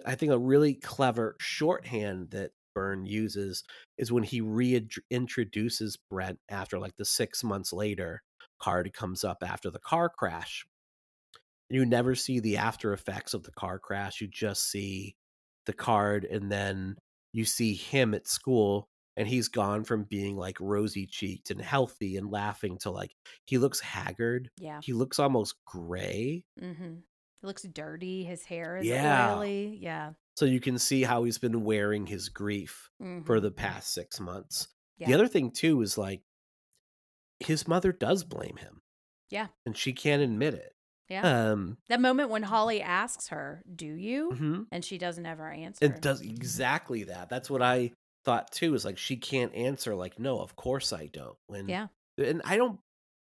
[0.06, 3.64] i think a really clever shorthand that byrne uses
[3.98, 8.22] is when he reintroduces brent after like the six months later
[8.62, 10.66] card comes up after the car crash.
[11.70, 15.16] You never see the after effects of the car crash you just see
[15.66, 16.98] the card and then
[17.34, 18.88] you see him at school
[19.22, 23.16] and he's gone from being like rosy cheeked and healthy and laughing to like
[23.46, 24.82] he looks haggard Yeah.
[24.84, 26.96] he looks almost gray Mm-hmm.
[27.44, 28.24] It looks dirty.
[28.24, 29.36] His hair is Yeah.
[29.38, 29.78] oily.
[29.82, 30.14] Yeah.
[30.36, 33.42] so you can see how he's been wearing his grief for Mhm.
[33.42, 34.68] the past six months
[35.00, 36.22] the other thing too is like
[37.40, 38.82] his mother does blame him
[39.30, 39.48] Yeah.
[39.66, 40.74] and she can't admit it
[41.10, 41.52] Yeah.
[41.52, 44.68] um that moment when Holly asks her, "Do you?" mhm.
[44.72, 45.84] and she doesn't ever answer.
[45.86, 47.92] it does exactly that that's what i
[48.24, 51.88] thought too is like she can't answer like no of course i don't when Yeah.
[52.18, 52.80] and i don't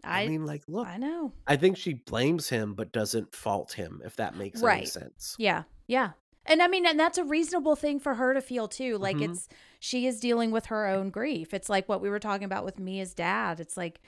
[0.03, 1.33] i, I mean like look I know.
[1.45, 5.35] I think she blames him but doesn't fault him, if that makes any sense.
[5.39, 5.63] Yeah.
[5.87, 6.11] Yeah.
[6.45, 8.97] And I mean, and that's a reasonable thing for her to feel too.
[8.97, 9.31] Like Mhm.
[9.31, 9.49] it's
[9.81, 11.53] she is dealing with her own grief.
[11.53, 13.59] It's like what we were talking about with Mia's dad.
[13.59, 13.99] It's like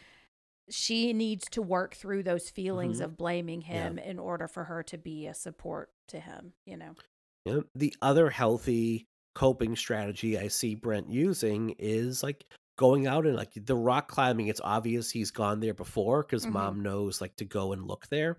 [0.69, 3.05] she needs to work through those feelings Mhm.
[3.05, 3.67] of blaming Yeah.
[3.89, 6.95] him in order for her to be a support to him, you know.
[7.45, 7.61] Yeah.
[7.75, 9.07] The other healthy
[9.39, 12.43] coping strategy I see Brent using is like
[12.77, 14.47] going out and like the rock climbing.
[14.47, 16.51] It's obvious he's gone there before because Mhm.
[16.51, 18.37] mom knows like to go and look there.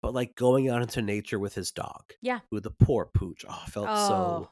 [0.00, 2.02] But like going out into nature with his dog.
[2.22, 2.40] Yeah.
[2.50, 3.44] With the poor pooch.
[3.46, 4.50] Oh, I felt so.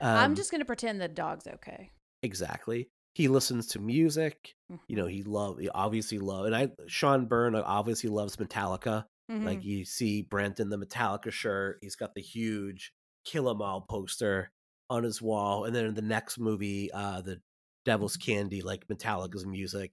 [0.00, 1.90] I'm um, just going to pretend the dog's okay.
[2.22, 2.88] exactly.
[3.16, 4.52] He listens to music.
[4.86, 5.58] You know, he love.
[5.58, 9.06] He obviously love, and I Sean Byrne obviously loves Metallica.
[9.28, 9.64] Like Mhm.
[9.64, 12.92] you see Brent in the Metallica shirt, he's got the huge
[13.24, 14.52] Kill 'Em All poster
[14.90, 17.42] on his wall, and then in the next movie, uh, the
[17.84, 19.92] Devil's Candy, like Metallica's music,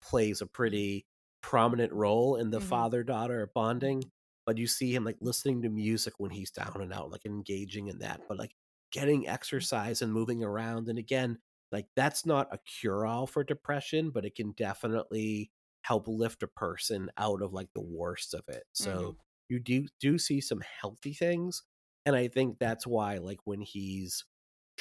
[0.00, 1.06] plays a pretty
[1.42, 2.60] prominent role in the Mhm.
[2.60, 4.10] father daughter bonding.
[4.46, 7.86] But you see him like listening to music when he's down and out, like engaging
[7.88, 8.52] in that, but like
[8.90, 10.88] getting exercise and moving around.
[10.88, 11.38] And again,
[11.70, 15.52] like that's not a cure all for depression, but it can definitely
[15.82, 18.64] help lift a person out of like the worst of it.
[18.72, 19.16] So
[19.48, 21.62] you do do see some healthy things.
[22.04, 24.24] And I think that's why, like when he's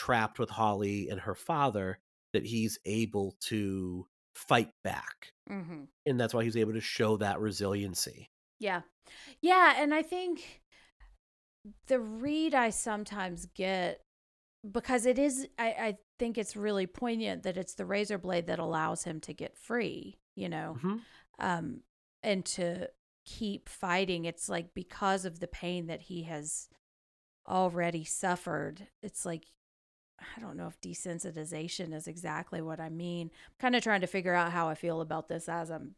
[0.02, 1.99] trapped with Holly and her father,
[2.34, 5.34] that he's able to fight back.
[5.49, 5.88] Mhm.
[6.06, 8.32] And that's why he's able to show that resiliency.
[8.60, 8.82] Yeah.
[9.41, 9.76] Yeah.
[9.78, 10.61] And I think
[11.86, 14.02] the read I sometimes get,
[14.69, 18.60] because it is, I, I think it's really poignant that it's the razor blade that
[18.60, 21.02] allows him to get free, you know, Mhm.
[21.38, 21.84] um,
[22.23, 22.90] and to
[23.26, 24.26] keep fighting.
[24.26, 26.69] It's like because of the pain that he has
[27.48, 29.45] already suffered, it's like,
[30.38, 33.31] I don't know if desensitization is exactly what I mean.
[33.34, 35.95] I'm kind of trying to figure out how I feel about this as I'm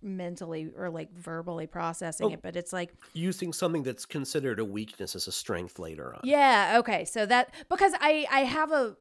[0.00, 2.32] mentally or like verbally processing Oh.
[2.34, 6.20] it, but it's like, Using something that's considered a weakness as a strength later on.
[6.24, 7.04] yeah, okay.
[7.04, 8.96] So that because I I have a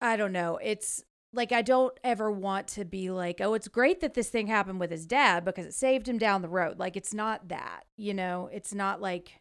[0.00, 0.58] I don't know.
[0.62, 4.48] It's like I don't ever want to be like, "Oh, it's great that this thing
[4.48, 7.84] happened with his dad because it saved him down the road." Like it's not that,
[7.96, 8.48] you know?
[8.52, 9.40] It's not like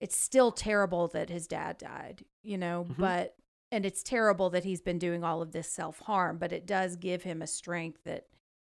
[0.00, 2.96] it's still terrible that his dad died, you know, Mhm.
[2.98, 3.36] but
[3.72, 7.22] and it's terrible that he's been doing all of this self-harm, but it does give
[7.22, 8.26] him a strength that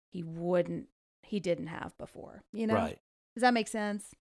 [0.09, 0.89] he wouldn't
[1.23, 2.73] he didn't have before, you know?
[2.75, 2.99] Right.
[3.35, 4.15] Does that make sense?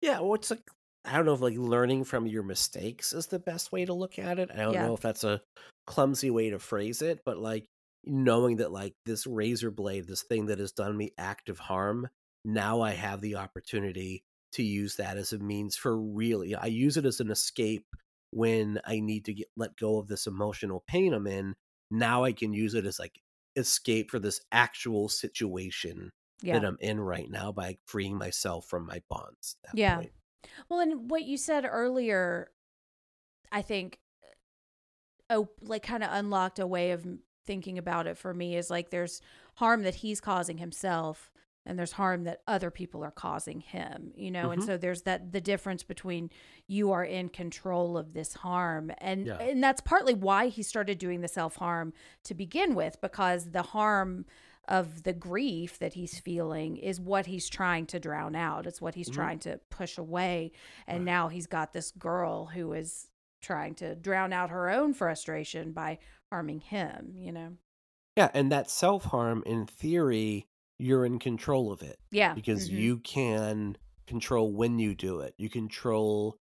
[0.00, 0.70] Yeah, well, it's like
[1.04, 4.18] I don't know if like learning from your mistakes is the best way to look
[4.18, 4.50] at it.
[4.50, 4.86] I don't Yeah.
[4.86, 5.42] know if that's a
[5.86, 7.66] clumsy way to phrase it, but like
[8.04, 12.08] knowing that like this razor blade, this thing that has done me active harm,
[12.44, 16.54] now I have the opportunity to use that as a means for really.
[16.54, 17.86] I use it as an escape
[18.30, 21.54] when I need to get let go of this emotional pain I'm in.
[21.90, 23.20] Now I can use it as like
[23.56, 26.10] escape for this actual situation
[26.42, 26.58] Yeah.
[26.58, 29.56] that I'm in right now by freeing myself from my bonds.
[29.74, 29.96] Yeah.
[29.96, 30.12] point.
[30.68, 32.50] Well, and what you said earlier,
[33.52, 33.98] I think,
[35.28, 37.06] oh, like kind of unlocked a way of
[37.46, 39.20] thinking about it for me is like there's
[39.56, 41.30] harm that he's causing himself
[41.66, 44.50] and there's harm that other people are causing him, you know?
[44.50, 44.66] And Mhm.
[44.66, 46.30] so there's that the difference between
[46.66, 49.36] you are in control of this harm and Yeah.
[49.38, 51.92] and that's partly why he started doing the self-harm
[52.24, 54.26] to begin with because the harm
[54.68, 58.66] of the grief that he's feeling is what he's trying to drown out.
[58.66, 59.14] It's what he's Mhm.
[59.14, 60.52] trying to push away.
[60.86, 61.04] And Right.
[61.04, 63.10] now he's got this girl who is
[63.40, 65.98] trying to drown out her own frustration by
[66.30, 67.56] harming him, you know?
[68.16, 70.46] Yeah, and that self harm, in theory,
[70.80, 72.34] you're in control of it Yeah.
[72.34, 72.78] because mhm.
[72.78, 73.76] you can
[74.06, 75.34] control when you do it.
[75.38, 76.36] You control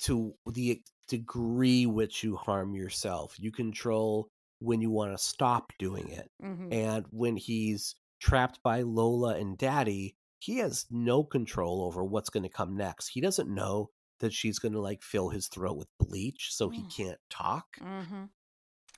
[0.00, 3.34] to the degree which you harm yourself.
[3.38, 4.28] You control
[4.60, 6.30] when you want to stop doing it.
[6.42, 6.72] Mhm.
[6.72, 12.42] And when he's trapped by Lola and Daddy, he has no control over what's going
[12.44, 13.08] to come next.
[13.08, 13.90] He doesn't know
[14.20, 16.94] that she's going to like fill his throat with bleach so he Mm.
[16.96, 17.66] can't talk.
[17.80, 18.24] Mm-hmm.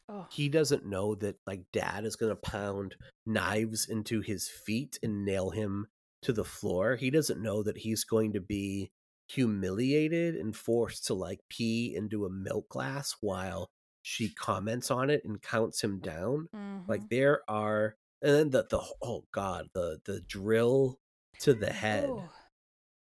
[0.09, 2.97] Oh, He doesn't know that like dad is going to pound
[3.27, 5.87] knives into his feet and nail him
[6.23, 6.97] to the floor.
[6.97, 8.91] He doesn't know that he's going to be
[9.29, 13.71] humiliated and forced to like pee into a milk glass while
[14.03, 16.49] she comments on it and counts him down.
[16.55, 16.89] mhm.
[16.89, 20.99] Like there are and then the the oh god, the the drill
[21.41, 22.29] to the head Oh.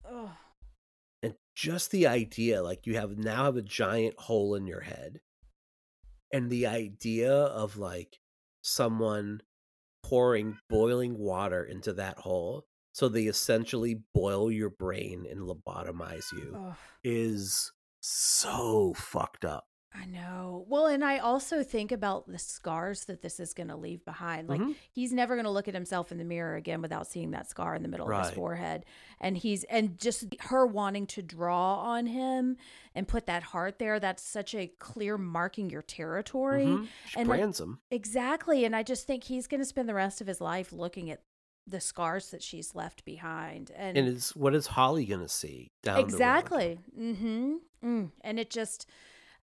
[0.04, 0.36] Oh.
[1.22, 5.20] and just the idea like you have now have a giant hole in your head
[6.32, 8.18] and the idea of like
[8.62, 9.40] someone
[10.02, 16.52] pouring boiling water into that hole so they essentially boil your brain and lobotomize you
[16.56, 16.74] Oh.
[17.04, 20.64] is so fucked up I know.
[20.68, 24.48] Well, and I also think about the scars that this is going to leave behind.
[24.48, 24.76] Like Mhm.
[24.92, 27.74] he's never going to look at himself in the mirror again without seeing that scar
[27.74, 28.84] in the middle of his forehead.
[29.20, 32.56] And he's and just her wanting to draw on him
[32.94, 36.66] and put that heart there, that's such a clear marking your territory.
[36.66, 36.88] Mhm.
[37.08, 38.64] She and I- brands him Exactly.
[38.64, 41.22] And I just think he's going to spend the rest of his life looking at
[41.66, 43.72] the scars that she's left behind.
[43.74, 46.78] And, and it's what is holly gonna see down exactly.
[46.98, 47.54] Mm-hmm.
[47.84, 48.10] Mm.
[48.22, 48.86] And it just,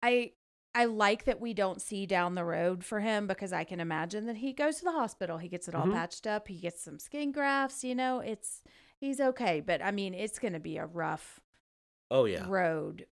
[0.04, 0.32] I,
[0.74, 4.26] I like that we don't see down the road for him because I can imagine
[4.28, 5.94] that he goes to the hospital, he gets it all Mhm.
[5.94, 7.84] patched up, he gets some skin grafts.
[7.84, 8.62] You know, it's
[9.00, 9.62] he's okay.
[9.62, 11.40] But I mean, it's going to be a rough
[12.10, 13.06] oh yeah road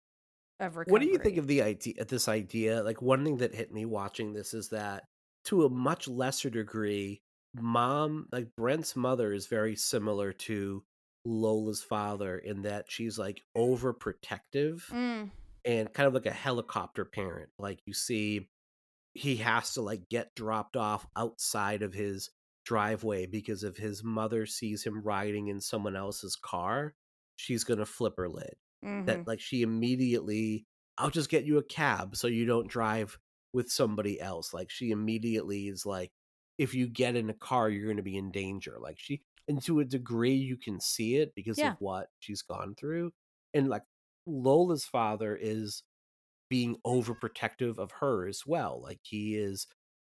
[0.60, 0.92] of recovery.
[0.92, 2.06] What do you think of the idea?
[2.06, 5.04] This idea, like one thing that hit me watching this is that,
[5.46, 7.22] to a much lesser degree,
[7.56, 10.84] mom, like Brent's mother, is very similar to
[11.26, 15.30] Lola's father in that she's like overprotective Mm,
[15.68, 17.52] and kind of like a helicopter parent.
[17.60, 18.50] Like you see,
[19.14, 22.30] he has to like get dropped off outside of his
[22.66, 26.96] driveway because if his mother sees him riding in someone else's car,
[27.38, 29.06] she's gonna flip her lid mhm.
[29.06, 30.68] that like she immediately
[30.98, 33.20] I'll just get you a cab so you don't drive
[33.54, 34.54] with somebody else.
[34.54, 36.12] Like she immediately is like
[36.58, 38.78] if you get in a car you're going to be in danger.
[38.80, 41.74] Like she and to a degree you can see it because Yeah.
[41.74, 43.12] of what she's gone through.
[43.54, 43.84] And like
[44.28, 45.84] Lola's father is
[46.50, 48.80] being overprotective of her as well.
[48.84, 49.68] Like he is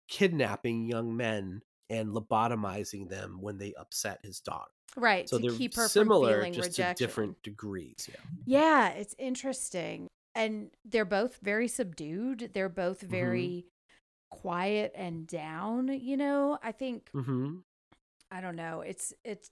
[0.07, 4.71] kidnapping young men and lobotomizing them when they upset his daughter.
[4.95, 5.27] right.
[5.27, 6.95] So they're keep her similar just rejection.
[6.95, 8.07] to different degrees.
[8.09, 8.15] Yeah.
[8.45, 10.07] Yeah, it's interesting.
[10.35, 12.51] And they're both very subdued.
[12.53, 13.11] They're both Mm-hmm.
[13.11, 13.65] very
[14.29, 16.57] quiet and down, you know?
[16.63, 17.57] I think Mm-hmm.
[18.31, 18.79] I don't know.
[18.81, 19.49] It's it's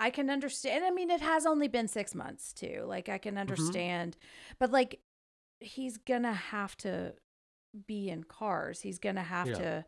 [0.00, 0.84] I can understand.
[0.84, 2.84] I mean, it has only been 6 months too.
[2.86, 3.22] Like I Mm-hmm.
[3.22, 4.16] can understand.
[4.58, 5.00] But like
[5.60, 7.14] he's to have to
[7.86, 8.80] be in cars.
[8.80, 9.54] He's to have Yeah.
[9.58, 9.84] to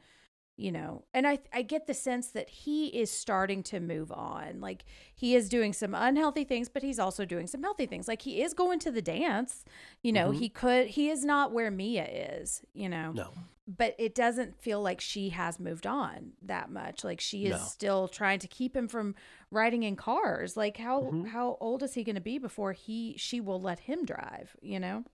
[0.58, 4.58] you know and i i get the sense that he is starting to move on
[4.58, 8.22] like he is doing some unhealthy things but he's also doing some healthy things like
[8.22, 9.66] he is going to the dance
[10.02, 10.36] you know Mhm.
[10.38, 13.34] he could he is not where mia is you know No.
[13.68, 17.66] but it doesn't feel like she has moved on that much like she is No.
[17.66, 19.14] still trying to keep him from
[19.50, 21.28] riding in cars like how Mhm.
[21.28, 24.80] how old is he going to be before he she will let him drive you
[24.80, 25.04] know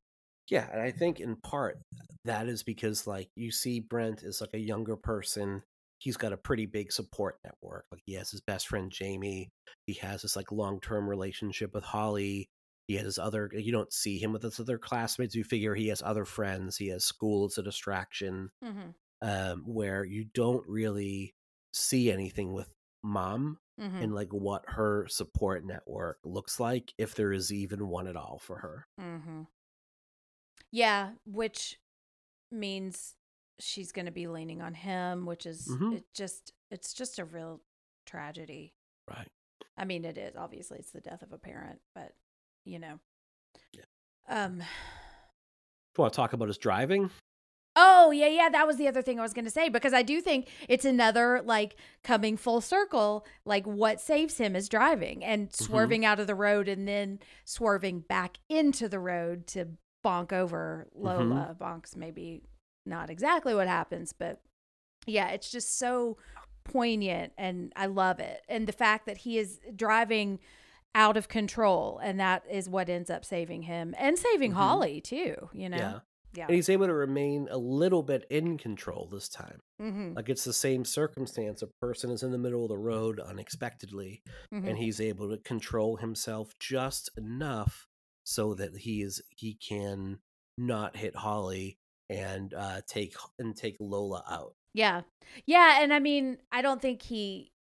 [0.51, 1.79] Yeah, and I think in part
[2.25, 5.63] that is because like you see Brent is like a younger person.
[5.99, 7.85] He's got a pretty big support network.
[7.93, 9.51] Like he has his best friend Jamie.
[9.87, 12.49] He has this like long term relationship with Holly.
[12.89, 15.35] He has his other you don't see him with his other classmates.
[15.37, 16.77] You figure he has other friends.
[16.77, 18.51] He has school as a distraction.
[18.65, 18.91] mm-hmm.
[19.23, 21.33] Um, where you don't really
[21.73, 22.69] see anything with
[23.05, 23.97] mom Mm-hmm.
[24.03, 28.39] and like what her support network looks like, if there is even one at all
[28.43, 28.87] for her.
[29.01, 29.43] Mm-hmm.
[30.71, 31.79] Yeah, which
[32.51, 33.15] means
[33.59, 35.97] she's going to be leaning on him, which is Mhm.
[35.97, 37.61] it just it's just a real
[38.07, 38.75] tragedy.
[39.09, 39.29] Right.
[39.77, 42.15] I mean, it is obviously it's the death of a parent, but
[42.65, 42.99] you know.
[43.73, 43.85] Yeah.
[44.29, 44.59] Um.
[45.95, 47.11] Do you want to talk about his driving?
[47.75, 48.49] Oh yeah, yeah.
[48.51, 50.85] That was the other thing I was going to say because I do think it's
[50.85, 53.25] another like coming full circle.
[53.47, 55.65] Like what saves him is driving and Mm-hmm.
[55.65, 59.69] swerving out of the road and then swerving back into the road to
[60.05, 61.07] bonk over Mm-hmm.
[61.33, 61.57] Lola.
[61.59, 62.43] Bonks maybe
[62.85, 64.41] not exactly what happens, but
[65.07, 66.19] yeah, it's just so
[66.65, 68.43] poignant and I love it.
[68.49, 70.39] And the fact that he is driving
[70.95, 74.57] out of control and that is what ends up saving him and saving Mhm.
[74.57, 75.49] Holly too.
[75.55, 75.77] You know.
[75.79, 75.99] Yeah.
[76.35, 76.47] Yeah.
[76.47, 79.61] And he's able to remain a little bit in control this time.
[79.81, 80.15] mm-hmm.
[80.15, 81.63] Like it's the same circumstance.
[81.63, 84.23] A person is in the middle of the road unexpectedly,
[84.53, 84.69] Mm-hmm.
[84.69, 87.87] and he's able to control himself just enough
[88.25, 90.19] so that he is he can
[90.59, 91.79] not hit Holly
[92.09, 94.55] and uh take and take Lola out.
[94.75, 95.03] Yeah.
[95.47, 95.83] Yeah.
[95.83, 97.52] And I mean, I don't think he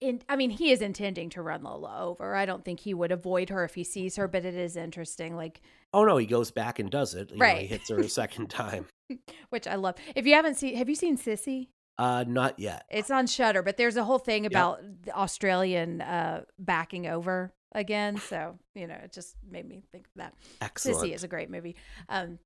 [0.00, 2.34] in, I mean, he is intending to run Lola over.
[2.34, 5.36] I don't think he would avoid her if he sees her, but it is interesting,
[5.36, 5.60] like,
[5.92, 7.30] Oh no, he goes back and does it.
[7.30, 7.60] You know, Right.
[7.62, 8.86] he hits her a second time.
[9.50, 9.94] which I love.
[10.16, 11.68] If you haven't seen, have you seen Sissy?
[11.98, 12.84] Uh, not yet.
[12.90, 18.16] It's on Shudder, but there's a whole thing about the Australian uh, backing over again.
[18.16, 20.34] So you know, it just made me think of that.
[20.60, 20.98] Excellent.
[20.98, 21.76] Sissy is a great movie.
[22.08, 22.40] Um,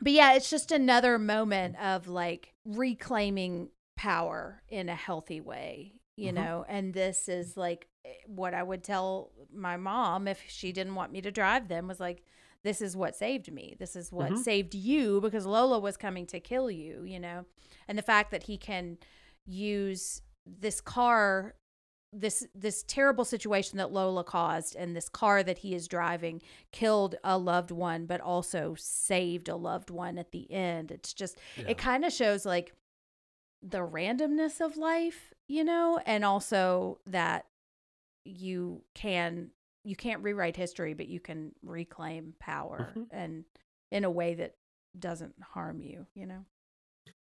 [0.00, 6.30] but yeah, it's just another moment of like reclaiming power in a healthy way, you
[6.30, 6.34] Mhm.
[6.34, 6.64] know.
[6.68, 11.12] And this is like eh, what I would tell my mom if she didn't want
[11.12, 12.22] me to drive them was like,
[12.62, 13.76] this is what saved me.
[13.78, 14.38] This is what Mhm.
[14.38, 17.44] saved you because Lola was coming to kill you, you know.
[17.88, 18.98] And the fact that he can
[19.46, 21.54] use this car
[22.16, 27.16] this this terrible situation that Lola caused and this car that he is driving killed
[27.24, 30.92] a loved one but also saved a loved one at the end.
[30.92, 31.64] It's just Yeah.
[31.70, 32.72] it kind of shows like
[33.62, 37.46] the randomness of life, you know, and also that
[38.24, 39.50] you can
[39.86, 43.06] you can't rewrite history but you can reclaim power Mhm.
[43.10, 43.44] and
[43.92, 44.56] in a way that
[44.98, 46.44] doesn't harm you, you know.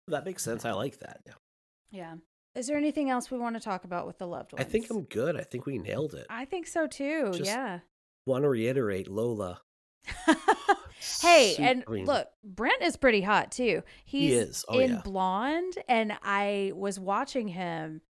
[0.09, 0.65] That makes sense.
[0.65, 1.21] I like that.
[1.27, 1.33] Yeah.
[1.91, 2.15] Yeah.
[2.55, 4.65] Is there anything else we want to talk about with the loved ones?
[4.65, 5.37] I think I'm good.
[5.37, 6.27] I think we nailed it.
[6.31, 7.33] I think so too.
[7.33, 7.81] Just- yeah.
[8.27, 9.61] Want to reiterate, Lola.
[11.23, 13.83] hey, and look, Brent is pretty hot too.
[14.05, 14.65] He's is.
[14.69, 15.01] Oh, in yeah.
[15.05, 18.01] Blonde, and I was watching him,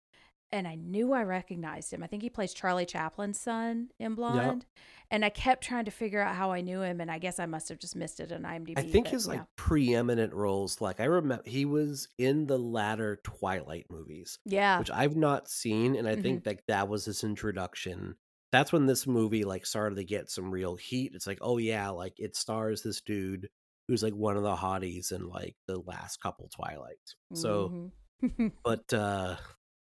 [0.52, 2.02] and I knew I recognized him.
[2.02, 4.64] I think he plays Charlie Chaplin's son in Blonde,
[5.10, 7.46] and I kept trying to figure out how I knew him, and I guess I
[7.46, 8.74] must have just missed it on IMDb.
[8.78, 13.16] I think but his like preeminent roles, like I remember, he was in the latter
[13.24, 16.22] Twilight movies, yeah, which I've not seen, and I Mhm.
[16.22, 18.16] think like that was his introduction.
[18.52, 21.12] That's when this movie like started to get some real heat.
[21.14, 23.48] It's like, oh yeah, like it stars this dude
[23.88, 27.16] who's like one of the hotties in like the last couple Twilights.
[27.34, 27.90] So,
[28.22, 28.52] Mhm.
[28.64, 29.36] but uh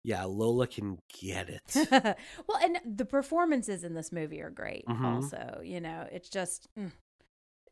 [0.05, 2.17] yeah, Lola can get it.
[2.47, 4.87] well, and the performances in this movie are great.
[4.87, 5.05] Mhm.
[5.05, 6.69] Also, you know, it's just.
[6.79, 6.93] mm,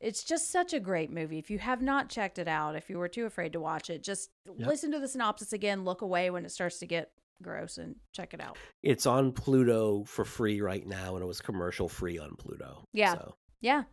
[0.01, 1.39] It's just such a great movie.
[1.39, 4.03] If you have not checked it out, if you were too afraid to watch it,
[4.03, 4.69] just Yep.
[4.69, 7.13] listen to the synopsis again, look away when it starts to get
[7.43, 8.57] gross, and check it out.
[8.83, 12.85] It's on Pluto for free right now, and it was commercial free on Pluto.
[12.93, 13.15] Yeah.
[13.15, 13.85] So, Yeah.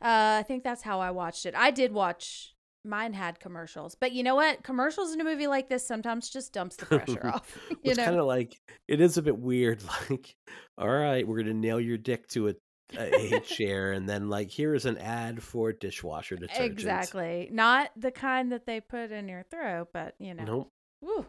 [0.00, 1.54] Uh, I think that's how I watched it.
[1.56, 2.54] I did watch,
[2.84, 3.96] mine had commercials.
[3.96, 4.62] But you know what?
[4.62, 7.56] Commercials in a movie like this sometimes just dumps the pressure off.
[7.70, 8.56] You it's kind of like
[8.86, 9.82] it is a bit weird.
[10.10, 10.34] Like,
[10.76, 12.54] all right, we're gonna nail your dick to a,
[12.96, 16.72] a, a chair, and then like here is an ad for dishwasher detergent.
[16.72, 17.48] Exactly.
[17.52, 20.44] Not the kind that they put in your throat, but you know.
[20.44, 20.72] Nope.
[21.00, 21.26] Woo.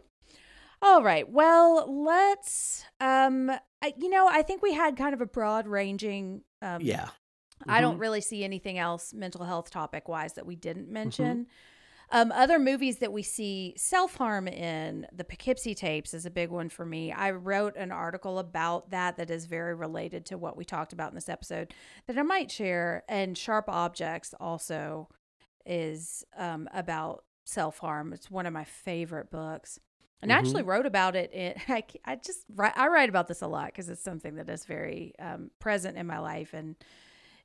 [0.82, 1.28] All right.
[1.30, 3.50] Well, let's um
[3.82, 7.10] I, you know, I think we had kind of a broad ranging um Yeah.
[7.68, 8.00] I don't Mhm.
[8.00, 10.92] really see anything else mental health topic wise that we didn't Mm-hmm.
[10.94, 11.46] mention.
[12.12, 16.50] Um, other movies that we see self harm in, the Poughkeepsie tapes is a big
[16.50, 17.12] one for me.
[17.12, 21.10] I wrote an article about that that is very related to what we talked about
[21.10, 21.74] in this episode
[22.06, 23.04] that I might share.
[23.08, 25.08] And Sharp Objects also
[25.66, 28.12] is um, about self harm.
[28.12, 29.78] It's one of my favorite books.
[30.22, 30.38] And I Mhm.
[30.38, 31.32] actually wrote about it.
[31.32, 34.48] In, I, I just write, I write about this a lot because it's something that
[34.50, 36.76] is very um, present in my life and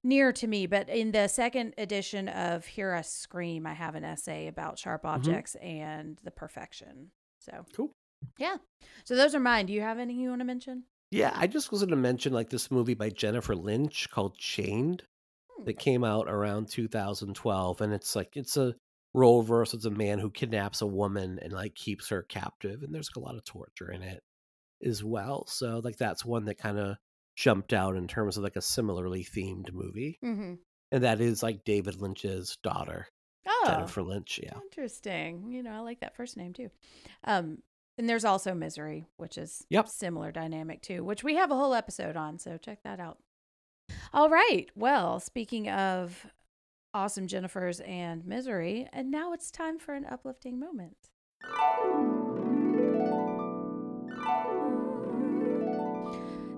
[0.03, 0.67] near to me.
[0.67, 5.05] But in the second edition of Hear Us Scream, I have an essay about sharp
[5.05, 7.11] objects and the perfection.
[7.39, 7.91] So Cool.
[8.37, 8.57] yeah.
[9.05, 9.65] So those are mine.
[9.67, 10.83] Do you have anything you want to mention?
[11.11, 15.03] Yeah, I just was gonna mention like this movie by Jennifer Lynch called Chained
[15.57, 15.63] Hmm.
[15.65, 18.75] that came out around 2012, and it's like it's a
[19.15, 19.77] role reversal.
[19.77, 23.19] It's a man who kidnaps a woman and like keeps her captive, and there's a
[23.19, 24.21] lot of torture in it
[24.83, 25.45] as well.
[25.47, 26.97] So like that's one that kind of
[27.35, 30.53] jumped out in terms of like a similarly themed movie, Mm-hmm.
[30.91, 33.07] and that is like David Lynch's daughter,
[33.47, 34.39] Oh, Jennifer Lynch.
[34.41, 35.49] Yeah, interesting.
[35.51, 36.69] You know, I like that first name too.
[37.23, 37.59] Um,
[37.97, 39.87] and there's also Misery, which is Yep.
[39.89, 42.39] similar dynamic too, which we have a whole episode on.
[42.39, 43.17] So check that out.
[44.13, 44.67] All right.
[44.75, 46.25] Well, speaking of
[46.95, 50.95] awesome Jennifers and Misery, and now it's time for an uplifting moment.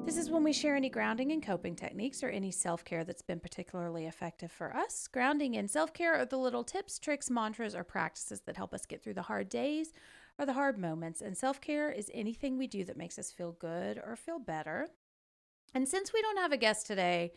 [0.05, 3.23] This is when we share any grounding and coping techniques or any self care that's
[3.23, 5.07] been particularly effective for us.
[5.07, 8.85] Grounding and self care are the little tips, tricks, mantras, or practices that help us
[8.85, 9.91] get through the hard days
[10.37, 11.19] or the hard moments.
[11.19, 14.87] And self care is anything we do that makes us feel good or feel better.
[15.73, 17.33] And since we don't have a guest today,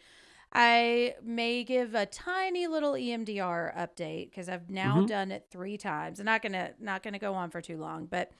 [0.52, 5.06] I may give a tiny little EMDR update because I've now Mhm.
[5.06, 6.18] done it three times.
[6.18, 8.32] I'm not gonna not gonna go on for too long, but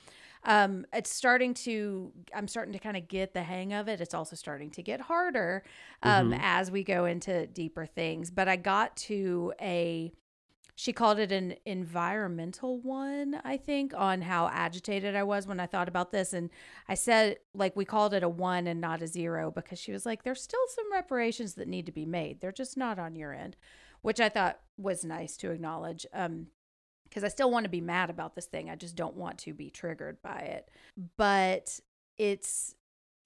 [0.45, 4.01] um, it's starting to I'm starting to kind of get the hang of it.
[4.01, 5.63] It's also starting to get harder
[6.03, 6.39] um, Mhm.
[6.41, 8.31] as we go into deeper things.
[8.31, 10.13] But I got to a
[10.81, 15.67] she called it an environmental one, I think, on how agitated I was when I
[15.67, 16.33] thought about this.
[16.33, 16.49] And
[16.89, 20.07] I said, like, we called it a one and not a zero because she was
[20.07, 22.41] like, there's still some reparations that need to be made.
[22.41, 23.59] They're just not on your end,
[24.01, 26.07] which I thought was nice to acknowledge.
[26.15, 26.47] Um,
[27.05, 28.71] because I still want to be mad about this thing.
[28.71, 30.71] I just don't want to be triggered by it.
[31.19, 31.79] But
[32.17, 32.75] it's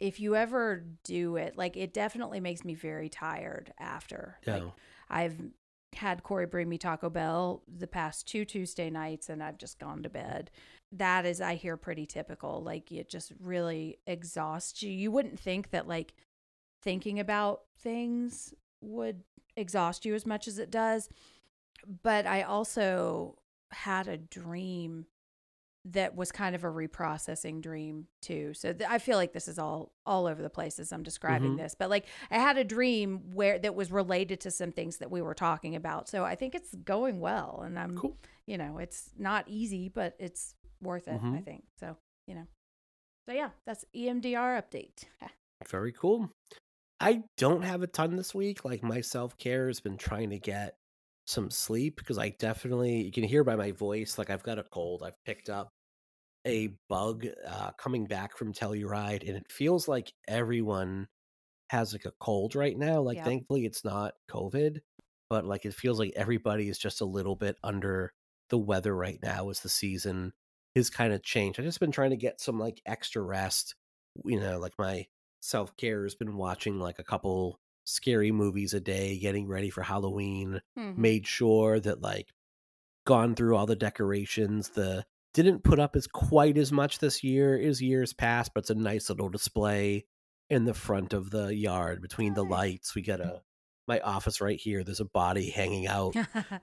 [0.01, 4.41] if you ever do it, like it definitely makes me very tired after.
[4.45, 4.55] Yeah.
[4.55, 4.73] Like
[5.09, 5.39] I've
[5.95, 10.03] had Corey bring me Taco Bell the past two Tuesday nights and I've just gone
[10.03, 10.51] to bed.
[10.93, 12.63] That is, I hear, pretty typical.
[12.63, 14.91] Like it just really exhausts you.
[14.91, 16.15] You wouldn't think that like
[16.83, 19.23] thinking about things would
[19.57, 21.09] exhaust you as much as it does.
[22.03, 23.39] But I also
[23.71, 25.07] had a dream
[25.87, 28.55] that was kind of a reprocessing dream too.
[28.55, 31.53] So th- I feel like this is all all over the place as I'm describing
[31.53, 31.59] Mhm.
[31.59, 31.75] this.
[31.79, 35.21] But like I had a dream where that was related to some things that we
[35.21, 36.09] were talking about.
[36.09, 38.17] So I think it's going well and I'm Cool.
[38.47, 41.45] you know, it's not easy, but it's worth it, I Mhm.
[41.45, 41.65] think.
[41.79, 41.97] So,
[42.27, 42.47] you know.
[43.29, 45.05] So yeah, that's EMDR update.
[45.69, 46.31] Very cool.
[47.01, 48.65] I don't have a ton this week.
[48.65, 50.77] Like my self care has been trying to get
[51.27, 54.65] some sleep because I definitely you can hear by my voice like I've got a
[54.65, 55.03] cold.
[55.03, 55.71] I've picked up
[56.47, 61.09] a bug uh, coming back from Telluride, and it feels like everyone
[61.71, 63.01] has like a cold right now.
[63.03, 63.25] Like Yeah.
[63.25, 64.81] thankfully it's not COVID,
[65.31, 68.13] but like it feels like everybody is just a little bit under
[68.51, 70.33] the weather right now as the season
[70.75, 71.59] is kind of changed.
[71.59, 73.75] I've just been trying to get some like extra rest.
[74.25, 75.07] You know, like my
[75.41, 79.83] self care has been watching like a couple scary movies a day, getting ready for
[79.83, 80.61] Halloween.
[80.79, 80.97] Mhm.
[80.97, 82.33] Made sure that like
[83.07, 84.71] gone through all the decorations.
[84.71, 85.05] The
[85.35, 88.75] didn't put up as quite as much this year as years past, but it's a
[88.75, 90.07] nice little display
[90.49, 92.95] in the front of the yard between the lights.
[92.95, 93.43] We got a
[93.87, 94.83] my office right here.
[94.83, 96.15] There's a body hanging out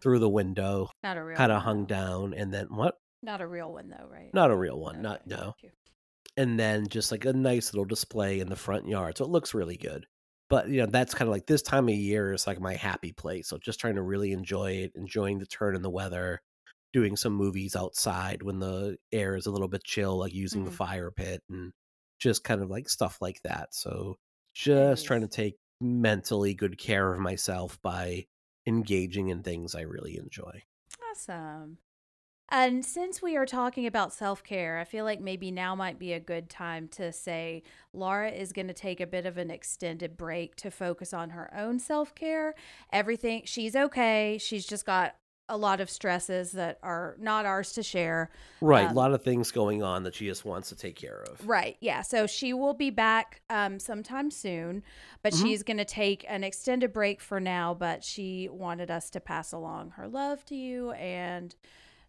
[0.01, 2.97] through the window, not a real kind of hung down, and then what?
[3.21, 4.33] Not a real one though, right?
[4.33, 5.53] Not a real one, not no.
[6.37, 9.53] And then just like a nice little display in the front yard, so it looks
[9.53, 10.07] really good.
[10.51, 13.13] But you know, that's kind of like this time of year is like my happy
[13.13, 13.49] place.
[13.49, 16.41] So just trying to really enjoy it, enjoying the turn in the weather,
[16.93, 20.71] doing some movies outside when the air is a little bit chill, like using the
[20.71, 20.71] Mhm.
[20.71, 21.73] fire pit and
[22.19, 23.73] just kind of like stuff like that.
[23.73, 24.17] So
[24.53, 28.27] just trying to take mentally good care of myself by
[28.67, 30.63] engaging in things I really enjoy.
[31.11, 31.77] Awesome.
[32.53, 36.11] And since we are talking about self care, I feel like maybe now might be
[36.11, 37.63] a good time to say
[37.93, 41.49] Laura is going to take a bit of an extended break to focus on her
[41.57, 42.53] own self care.
[42.91, 44.37] Everything, she's okay.
[44.39, 45.15] She's just got
[45.47, 48.29] a lot of stresses that are not ours to share.
[48.61, 51.23] Right, Um, a lot of things going on that she just wants to take care
[51.29, 51.45] of.
[51.45, 51.77] Right.
[51.81, 52.01] Yeah.
[52.03, 54.83] So she will be back um, sometime soon,
[55.23, 55.41] but Mhm.
[55.41, 57.73] she's going to take an extended break for now.
[57.73, 61.55] But she wanted us to pass along her love to you and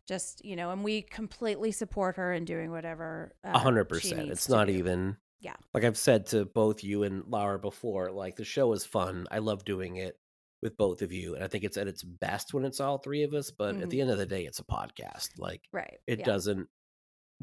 [0.08, 3.32] just, you know, and we completely support her in doing whatever.
[3.44, 4.30] A uh, hundred percent.
[4.30, 4.74] It's to not do.
[4.74, 5.56] even Yeah.
[5.74, 9.26] like I've said to both you and Laura before, like the show is fun.
[9.30, 10.16] I love doing it
[10.62, 11.34] with both of you.
[11.34, 13.82] And I think it's at its best when it's all three of us, but at
[13.82, 13.90] Mhm.
[13.90, 15.30] the end of the day, it's a podcast.
[15.38, 15.98] Like Right.
[16.06, 16.24] it yeah.
[16.24, 16.68] doesn't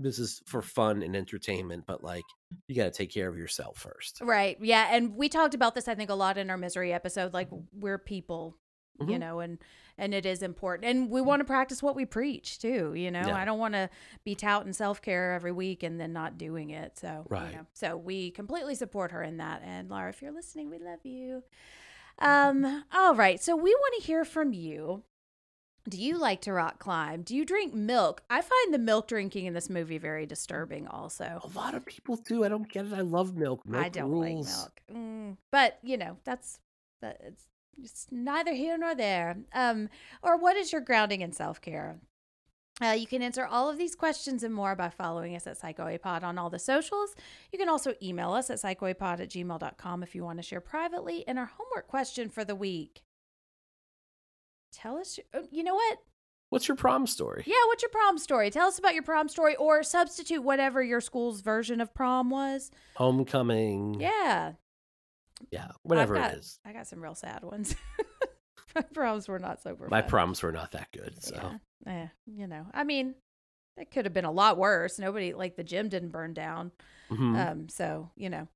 [0.01, 2.23] this is for fun and entertainment, but like
[2.69, 4.21] you gotta take care of yourself first.
[4.21, 4.57] Right.
[4.61, 4.87] Yeah.
[4.95, 7.33] And we talked about this, I think, a lot in our misery episode.
[7.33, 8.55] Like, we're people.
[8.99, 9.19] You Mhm.
[9.19, 9.57] know, and
[9.97, 12.93] and it is important, and we want to practice what we preach too.
[12.95, 13.35] You know, Yeah.
[13.35, 13.89] I don't want to
[14.23, 16.97] be touting self care every week and then not doing it.
[16.97, 17.51] So, Right.
[17.51, 19.61] You know, so we completely support her in that.
[19.63, 21.43] And Laura, if you're listening, we love you.
[22.19, 22.83] Um.
[22.93, 23.41] All right.
[23.41, 25.03] So we want to hear from you.
[25.87, 27.21] Do you like to rock climb?
[27.23, 28.21] Do you drink milk?
[28.29, 30.87] I find the milk drinking in this movie very disturbing.
[30.87, 32.43] Also, A lot of people do.
[32.43, 32.93] I don't get it.
[32.93, 33.65] I love milk.
[33.65, 34.47] milk I don't rules.
[34.47, 35.01] like milk.
[35.01, 36.59] Mm, but you know, that's
[37.01, 37.21] that
[37.77, 39.37] it's neither here nor there.
[39.53, 39.89] Um,
[40.21, 41.99] or what is your grounding in self care?
[42.81, 46.23] Uh, you can answer all of these questions and more by following us at PsychoApod
[46.23, 47.13] on all the socials.
[47.51, 51.27] You can also email us at psychoapod at gmail.com if you want to share privately.
[51.27, 53.01] And our homework question for the week.
[54.71, 55.97] Tell us, oh, you know what?
[56.49, 57.43] What's your prom story?
[57.45, 58.49] Yeah, what's your prom story?
[58.49, 62.71] Tell us about your prom story or substitute whatever your school's version of prom was.
[62.95, 63.99] Homecoming.
[63.99, 64.53] Yeah.
[65.51, 65.67] Yeah.
[65.83, 66.59] Whatever got- it is.
[66.65, 67.75] I got some real sad ones.
[68.75, 69.87] My proms were not super.
[69.89, 70.09] My fun.
[70.09, 71.21] proms were not that good.
[71.23, 71.35] So
[71.85, 71.91] Yeah.
[72.03, 73.15] Eh, you know, I mean,
[73.77, 74.99] it could have been a lot worse.
[74.99, 76.71] Nobody like the gym didn't burn down.
[77.09, 77.51] Mhm.
[77.51, 78.47] Um, so you know.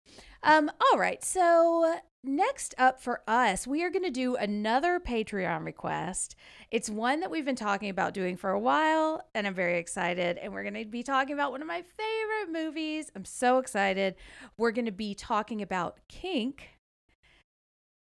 [0.44, 1.24] Um, all right.
[1.24, 6.36] So next up for us, we are going to do another Patreon request.
[6.70, 10.38] It's one that we've been talking about doing for a while, and I'm very excited.
[10.38, 13.10] And we're going to be talking about one of my favorite movies.
[13.16, 14.16] I'm so excited.
[14.58, 16.70] We're going to be talking about Kink.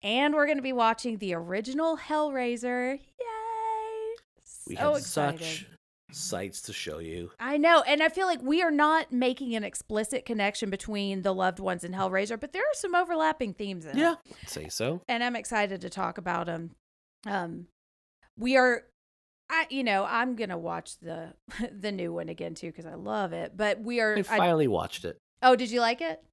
[0.02, 3.00] And we're going to be watching the original Hellraiser.
[3.00, 4.16] Yay!
[4.68, 5.40] We So excited.
[5.42, 5.66] such
[6.12, 7.32] sights to show you.
[7.40, 11.34] I know, and I feel like we are not making an explicit connection between the
[11.34, 13.98] loved ones and Hellraiser, but there are some overlapping themes in it.
[14.02, 14.16] Yeah,
[14.48, 15.02] say so.
[15.08, 16.72] and I'm excited to talk about them.
[17.28, 17.68] Um,
[18.38, 18.84] we are,
[19.52, 21.34] I you know I'm gonna watch the
[21.72, 23.58] the new one again too because I love it.
[23.58, 24.16] But we are.
[24.16, 25.18] I I- finally watched it.
[25.44, 26.24] oh, did you like it?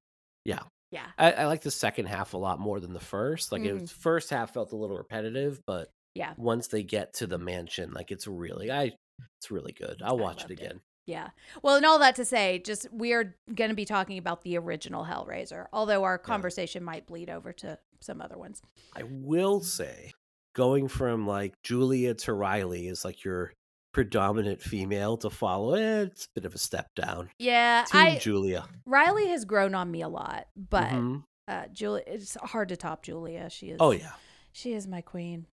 [0.44, 0.60] Yeah.
[0.96, 1.06] Yeah.
[1.18, 3.52] I, I like the second half a lot more than the first.
[3.52, 3.80] Like, it Mhm.
[3.82, 6.32] was, first half felt a little repetitive, but Yeah.
[6.38, 8.92] once they get to the mansion, like it's really, I,
[9.38, 10.00] it's really good.
[10.02, 10.60] I'll watch it loved it.
[10.60, 10.80] again.
[11.06, 11.30] Yeah.
[11.62, 14.56] Well, and all that to say, just we are going to be talking about the
[14.58, 18.62] original Hellraiser, although our conversation might bleed over to some other ones.
[18.94, 20.12] I will say,
[20.54, 23.52] going from like Julia to Riley is like your
[23.96, 25.72] predominant female to follow.
[25.74, 27.30] Eh, it's a bit of a step down.
[27.38, 28.66] Yeah, Team I Julia.
[28.84, 31.24] Riley has grown on me a lot, but Mhm.
[31.48, 33.48] uh Julia it's hard to top Julia.
[33.48, 34.12] She is Oh yeah.
[34.52, 35.46] She is my queen.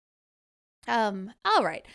[0.88, 1.86] Um, all right.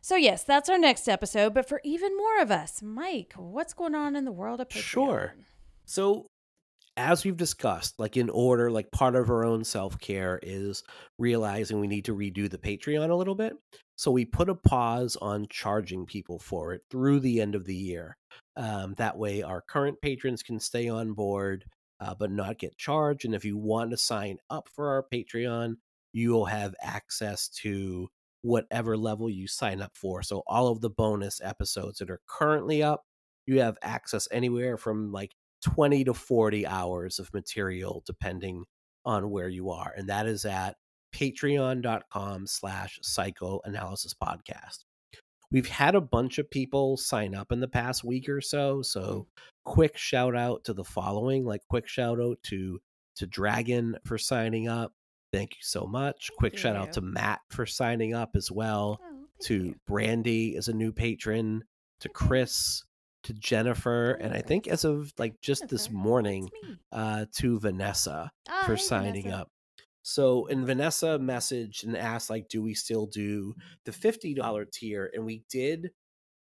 [0.00, 3.96] So yes, that's our next episode, but for even more of us, Mike, what's going
[3.96, 4.82] on in the world of Patreon?
[4.82, 5.34] Sure.
[5.86, 6.26] So,
[6.96, 10.82] as we've discussed, like in order, like part of our own self care is
[11.18, 13.54] realizing we need to redo the Patreon a little bit.
[13.96, 17.74] So, we put a pause on charging people for it through the end of the
[17.74, 18.16] year.
[18.56, 21.64] Um, that way, our current patrons can stay on board,
[22.00, 23.24] uh, but not get charged.
[23.24, 25.76] And if you want to sign up for our Patreon,
[26.12, 28.08] you will have access to
[28.42, 30.22] whatever level you sign up for.
[30.22, 33.04] So, all of the bonus episodes that are currently up,
[33.46, 35.32] you have access anywhere from like
[35.74, 38.64] 20 to 40 hours of material depending
[39.04, 40.76] on where you are and that is at
[41.14, 44.84] patreon.com slash psychoanalysis podcast.
[45.50, 49.26] We've had a bunch of people sign up in the past week or so so
[49.64, 52.80] quick shout out to the following like quick shout out to
[53.16, 54.92] to dragon for signing up
[55.32, 56.30] thank you so much.
[56.38, 59.74] Quick Thank shout out to matt for signing up as well Oh, to you.
[59.86, 61.64] Brandy as a new patron,
[62.00, 62.84] to Chris,
[63.26, 64.46] to Jennifer, and I Oh.
[64.46, 66.50] think as of like just this morning,
[66.92, 69.42] uh, to Vanessa Ah, for hey, signing Vanessa.
[69.42, 69.50] up.
[70.02, 73.54] So, and Vanessa messaged and asked, like, do we still do
[73.84, 75.10] the $50 tier?
[75.12, 75.90] And we did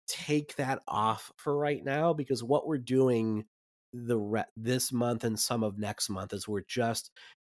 [0.07, 3.47] take that off for right now because what we're doing
[3.95, 7.11] the re- this month and some of next month is we're just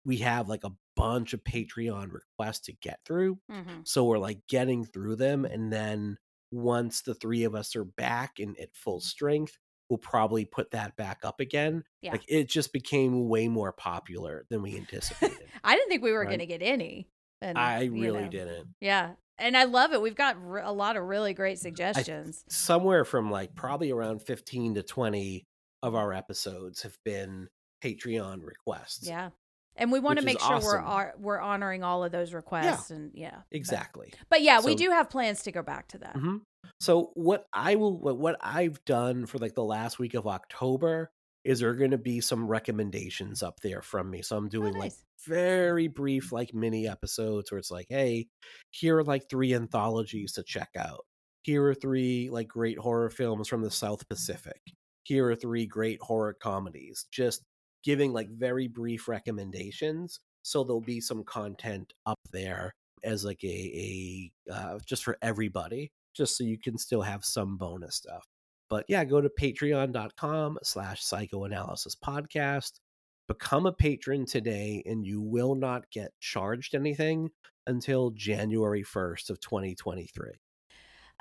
[0.05, 3.37] we have like a bunch of Patreon requests to get through.
[3.51, 3.85] Mhm.
[3.87, 5.43] So we're like getting through them.
[5.45, 6.17] And then
[6.51, 9.57] once the three of us are back and at full strength,
[9.89, 11.83] we'll probably put that back up again.
[12.01, 12.11] Yeah.
[12.11, 15.37] Like it just became way more popular than we anticipated.
[15.63, 16.27] I didn't think we were Right.
[16.29, 17.07] going to get any.
[17.41, 18.67] And, I really know, didn't.
[18.81, 19.11] Yeah.
[19.37, 20.01] And I love it.
[20.01, 22.43] We've got r- a lot of really great suggestions.
[22.49, 25.45] Somewhere from like probably around 15 to 20
[25.81, 27.47] of our episodes have been
[27.83, 29.07] Patreon requests.
[29.07, 29.29] yeah.
[29.75, 31.21] And we want to make sure we're awesome.
[31.21, 33.37] we're honoring all of those requests and yeah.
[33.51, 34.13] Exactly.
[34.29, 36.15] But, yeah, we do have plans to go back to that.
[36.17, 36.37] hmm
[36.81, 41.11] So what I will what, I've done for like the last week of October
[41.45, 44.21] is there are going to be some recommendations up there from me.
[44.21, 45.03] So I'm doing like nice.
[45.25, 48.27] very brief like mini episodes where it's like, hey,
[48.71, 51.05] here are like three anthologies to check out.
[51.43, 54.59] Here are three like great horror films from the South Pacific.
[55.03, 57.05] Here are three great horror comedies.
[57.11, 57.41] Just
[57.83, 60.19] giving like very brief recommendations.
[60.41, 62.73] So there'll be some content up there
[63.03, 63.47] as like a,
[64.49, 68.25] a uh, just for everybody, just so you can still have some bonus stuff.
[68.69, 72.73] But yeah, go to patreon.com slash psychoanalysis podcast.
[73.27, 77.29] Become a patron today, and you will not get charged anything
[77.67, 80.31] until January 1st of 2023.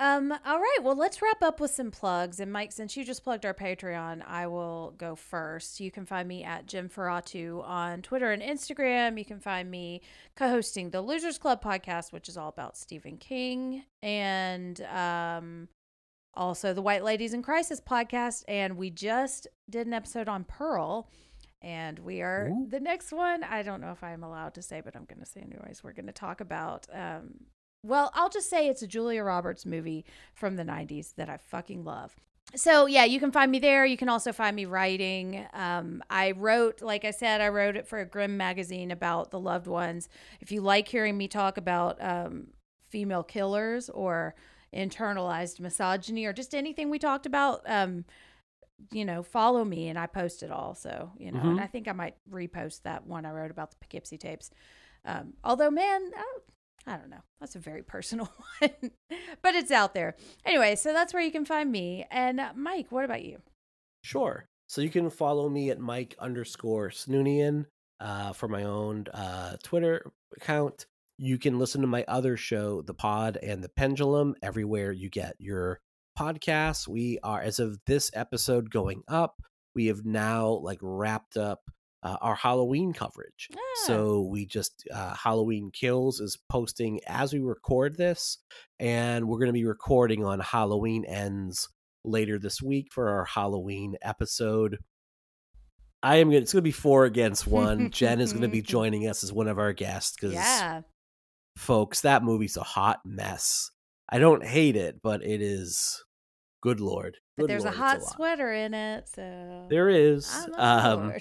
[0.00, 0.78] Um, all right.
[0.82, 2.38] Well, let's wrap up with some plugs.
[2.38, 5.80] And Mike, since you just plugged our Patreon, I will go first.
[5.80, 9.18] You can find me at Jim Ferratu on Twitter and Instagram.
[9.18, 10.02] You can find me
[10.36, 15.68] co-hosting the Losers Club podcast, which is all about Stephen King, and um,
[16.34, 18.44] also the White Ladies in Crisis podcast.
[18.46, 21.10] And we just did an episode on Pearl.
[21.60, 22.68] And we are Ooh.
[22.68, 23.42] the next one.
[23.42, 25.82] I don't know if I'm allowed to say, but I'm going to say anyways.
[25.82, 27.34] We're going to talk about um,
[27.82, 31.84] well, I'll just say it's a Julia Roberts movie from the 90s that I fucking
[31.84, 32.16] love.
[32.54, 33.84] So, yeah, you can find me there.
[33.84, 35.46] You can also find me writing.
[35.52, 39.38] Um, I wrote, like I said, I wrote it for a Grimm magazine about the
[39.38, 40.08] loved ones.
[40.40, 42.48] If you like hearing me talk about um,
[42.88, 44.34] female killers or
[44.74, 48.06] internalized misogyny or just anything we talked about, um,
[48.92, 50.74] you know, follow me and I post it all.
[50.74, 51.62] So, you know, and Mhm.
[51.62, 54.50] I think I might repost that one I wrote about the Poughkeepsie tapes.
[55.04, 56.24] Um, although, man, I,
[56.88, 57.22] I don't know.
[57.38, 58.90] That's a very personal one,
[59.42, 60.16] but it's out there.
[60.44, 62.06] Anyway, so that's where you can find me.
[62.10, 63.42] And uh, Mike, what about you?
[64.02, 64.48] Sure.
[64.68, 67.66] So you can follow me at Mike underscore Snoonian
[68.00, 70.86] uh, for my own uh, Twitter account.
[71.18, 75.34] You can listen to my other show, The Pod and the Pendulum, everywhere you get
[75.38, 75.80] your
[76.18, 76.88] podcasts.
[76.88, 79.42] We are, as of this episode going up,
[79.74, 81.60] we have now like wrapped up
[82.02, 83.48] uh, our Halloween coverage.
[83.54, 83.58] Ah.
[83.86, 88.38] So we just uh, Halloween Kills is posting as we record this,
[88.78, 91.68] and we're going to be recording on Halloween Ends
[92.04, 94.78] later this week for our Halloween episode.
[96.02, 96.38] I am gonna.
[96.42, 97.90] It's gonna be four against one.
[97.90, 100.82] Jen is gonna be joining us as one of our guests because, Yeah.
[101.56, 103.72] folks, that movie's a hot mess.
[104.08, 106.04] I don't hate it, but it is.
[106.60, 107.18] Good lord.
[107.36, 108.12] But there's lord, a hot lot.
[108.12, 110.28] sweater in it, so There is.
[110.56, 111.12] Um,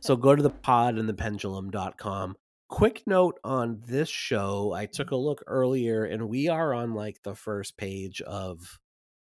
[0.00, 2.36] so go to the pod and the pendulum.com.
[2.68, 4.72] Quick note on this show.
[4.72, 8.78] I took a look earlier and we are on like the first page of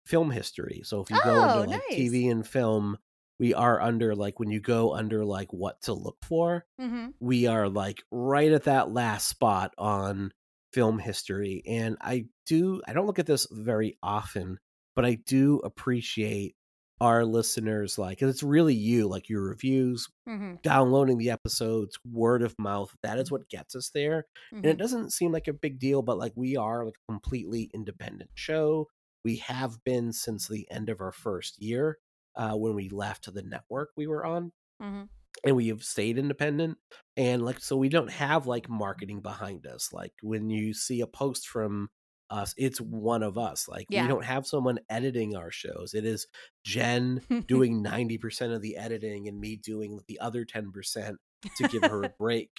[0.05, 0.81] film history.
[0.83, 1.99] So if you go Oh, into like nice.
[1.99, 2.97] TV and film,
[3.39, 7.13] we are under like when you go under like what to look for, Mhm.
[7.19, 10.31] we are like right at that last spot on
[10.73, 11.61] film history.
[11.67, 14.59] And I do, I don't look at this very often,
[14.97, 16.57] but I do appreciate
[17.01, 20.59] our listeners like 'cause it's really you like your reviews Mhm.
[20.63, 24.25] downloading the episodes word of mouth that is what gets us there
[24.63, 24.79] and it Mhm.
[24.79, 28.87] doesn't seem like a big deal but like we are like a completely independent show
[29.25, 31.99] we have been since the end of our first year
[32.35, 35.09] uh, when we left the network we were on Mhm.
[35.45, 36.77] and we have stayed independent
[37.15, 41.07] and like so we don't have like marketing behind us like when you see a
[41.07, 41.89] post from
[42.29, 44.01] us it's one of us like Yeah.
[44.03, 46.27] we don't have someone editing our shows it is
[46.63, 51.15] jen doing 90% of the editing and me doing the other 10%
[51.55, 52.49] to give her a break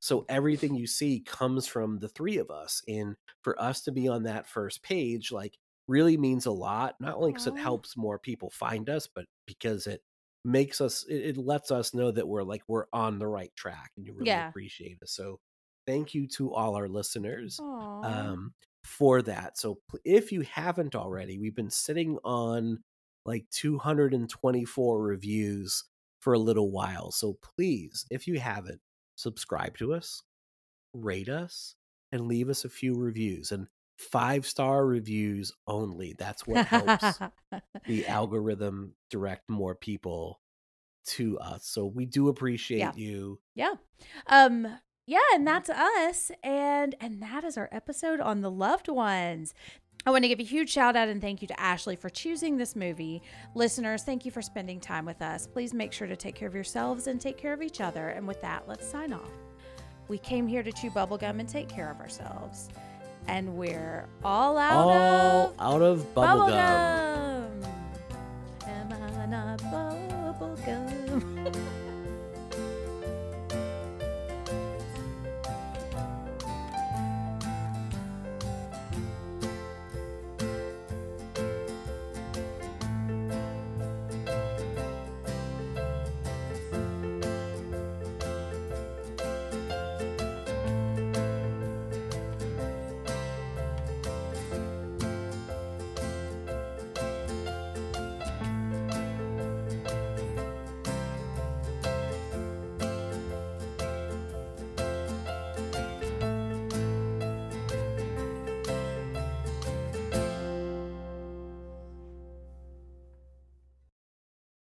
[0.00, 4.06] so everything you see comes from the three of us and for us to be
[4.08, 5.54] on that first page like
[5.88, 9.86] really means a lot not only because it helps more people find us but because
[9.86, 10.02] it
[10.44, 13.90] makes us it, it lets us know that we're like we're on the right track
[13.96, 14.48] and you really Yeah.
[14.50, 15.40] appreciate us so
[15.86, 18.02] thank you to all our listeners Aw.
[18.04, 18.52] um
[18.88, 22.82] for that so if you haven't already we've been sitting on
[23.26, 25.84] like 224 reviews
[26.20, 28.80] for a little while so please if you haven't
[29.16, 30.22] subscribe to us
[30.94, 31.74] rate us
[32.12, 33.66] and leave us a few reviews and
[33.98, 37.18] five star reviews only that's what helps
[37.86, 40.40] the algorithm direct more people
[41.06, 41.66] to us.
[41.66, 42.92] So we do appreciate Yeah.
[42.94, 43.40] you.
[43.54, 43.74] Yeah.
[44.26, 44.68] Um
[45.08, 46.30] yeah, and that's us.
[46.42, 49.54] And and that is our episode on the loved ones.
[50.04, 52.58] I want to give a huge shout out and thank you to Ashley for choosing
[52.58, 53.22] this movie.
[53.54, 55.46] Listeners, thank you for spending time with us.
[55.46, 58.08] Please make sure to take care of yourselves and take care of each other.
[58.08, 59.32] And with that, let's sign off.
[60.08, 62.68] We came here to chew bubblegum and take care of ourselves.
[63.28, 66.14] And we're all out all of out of bubblegum.
[66.14, 67.70] Bubble gum.
[68.66, 71.56] Am I not bubblegum?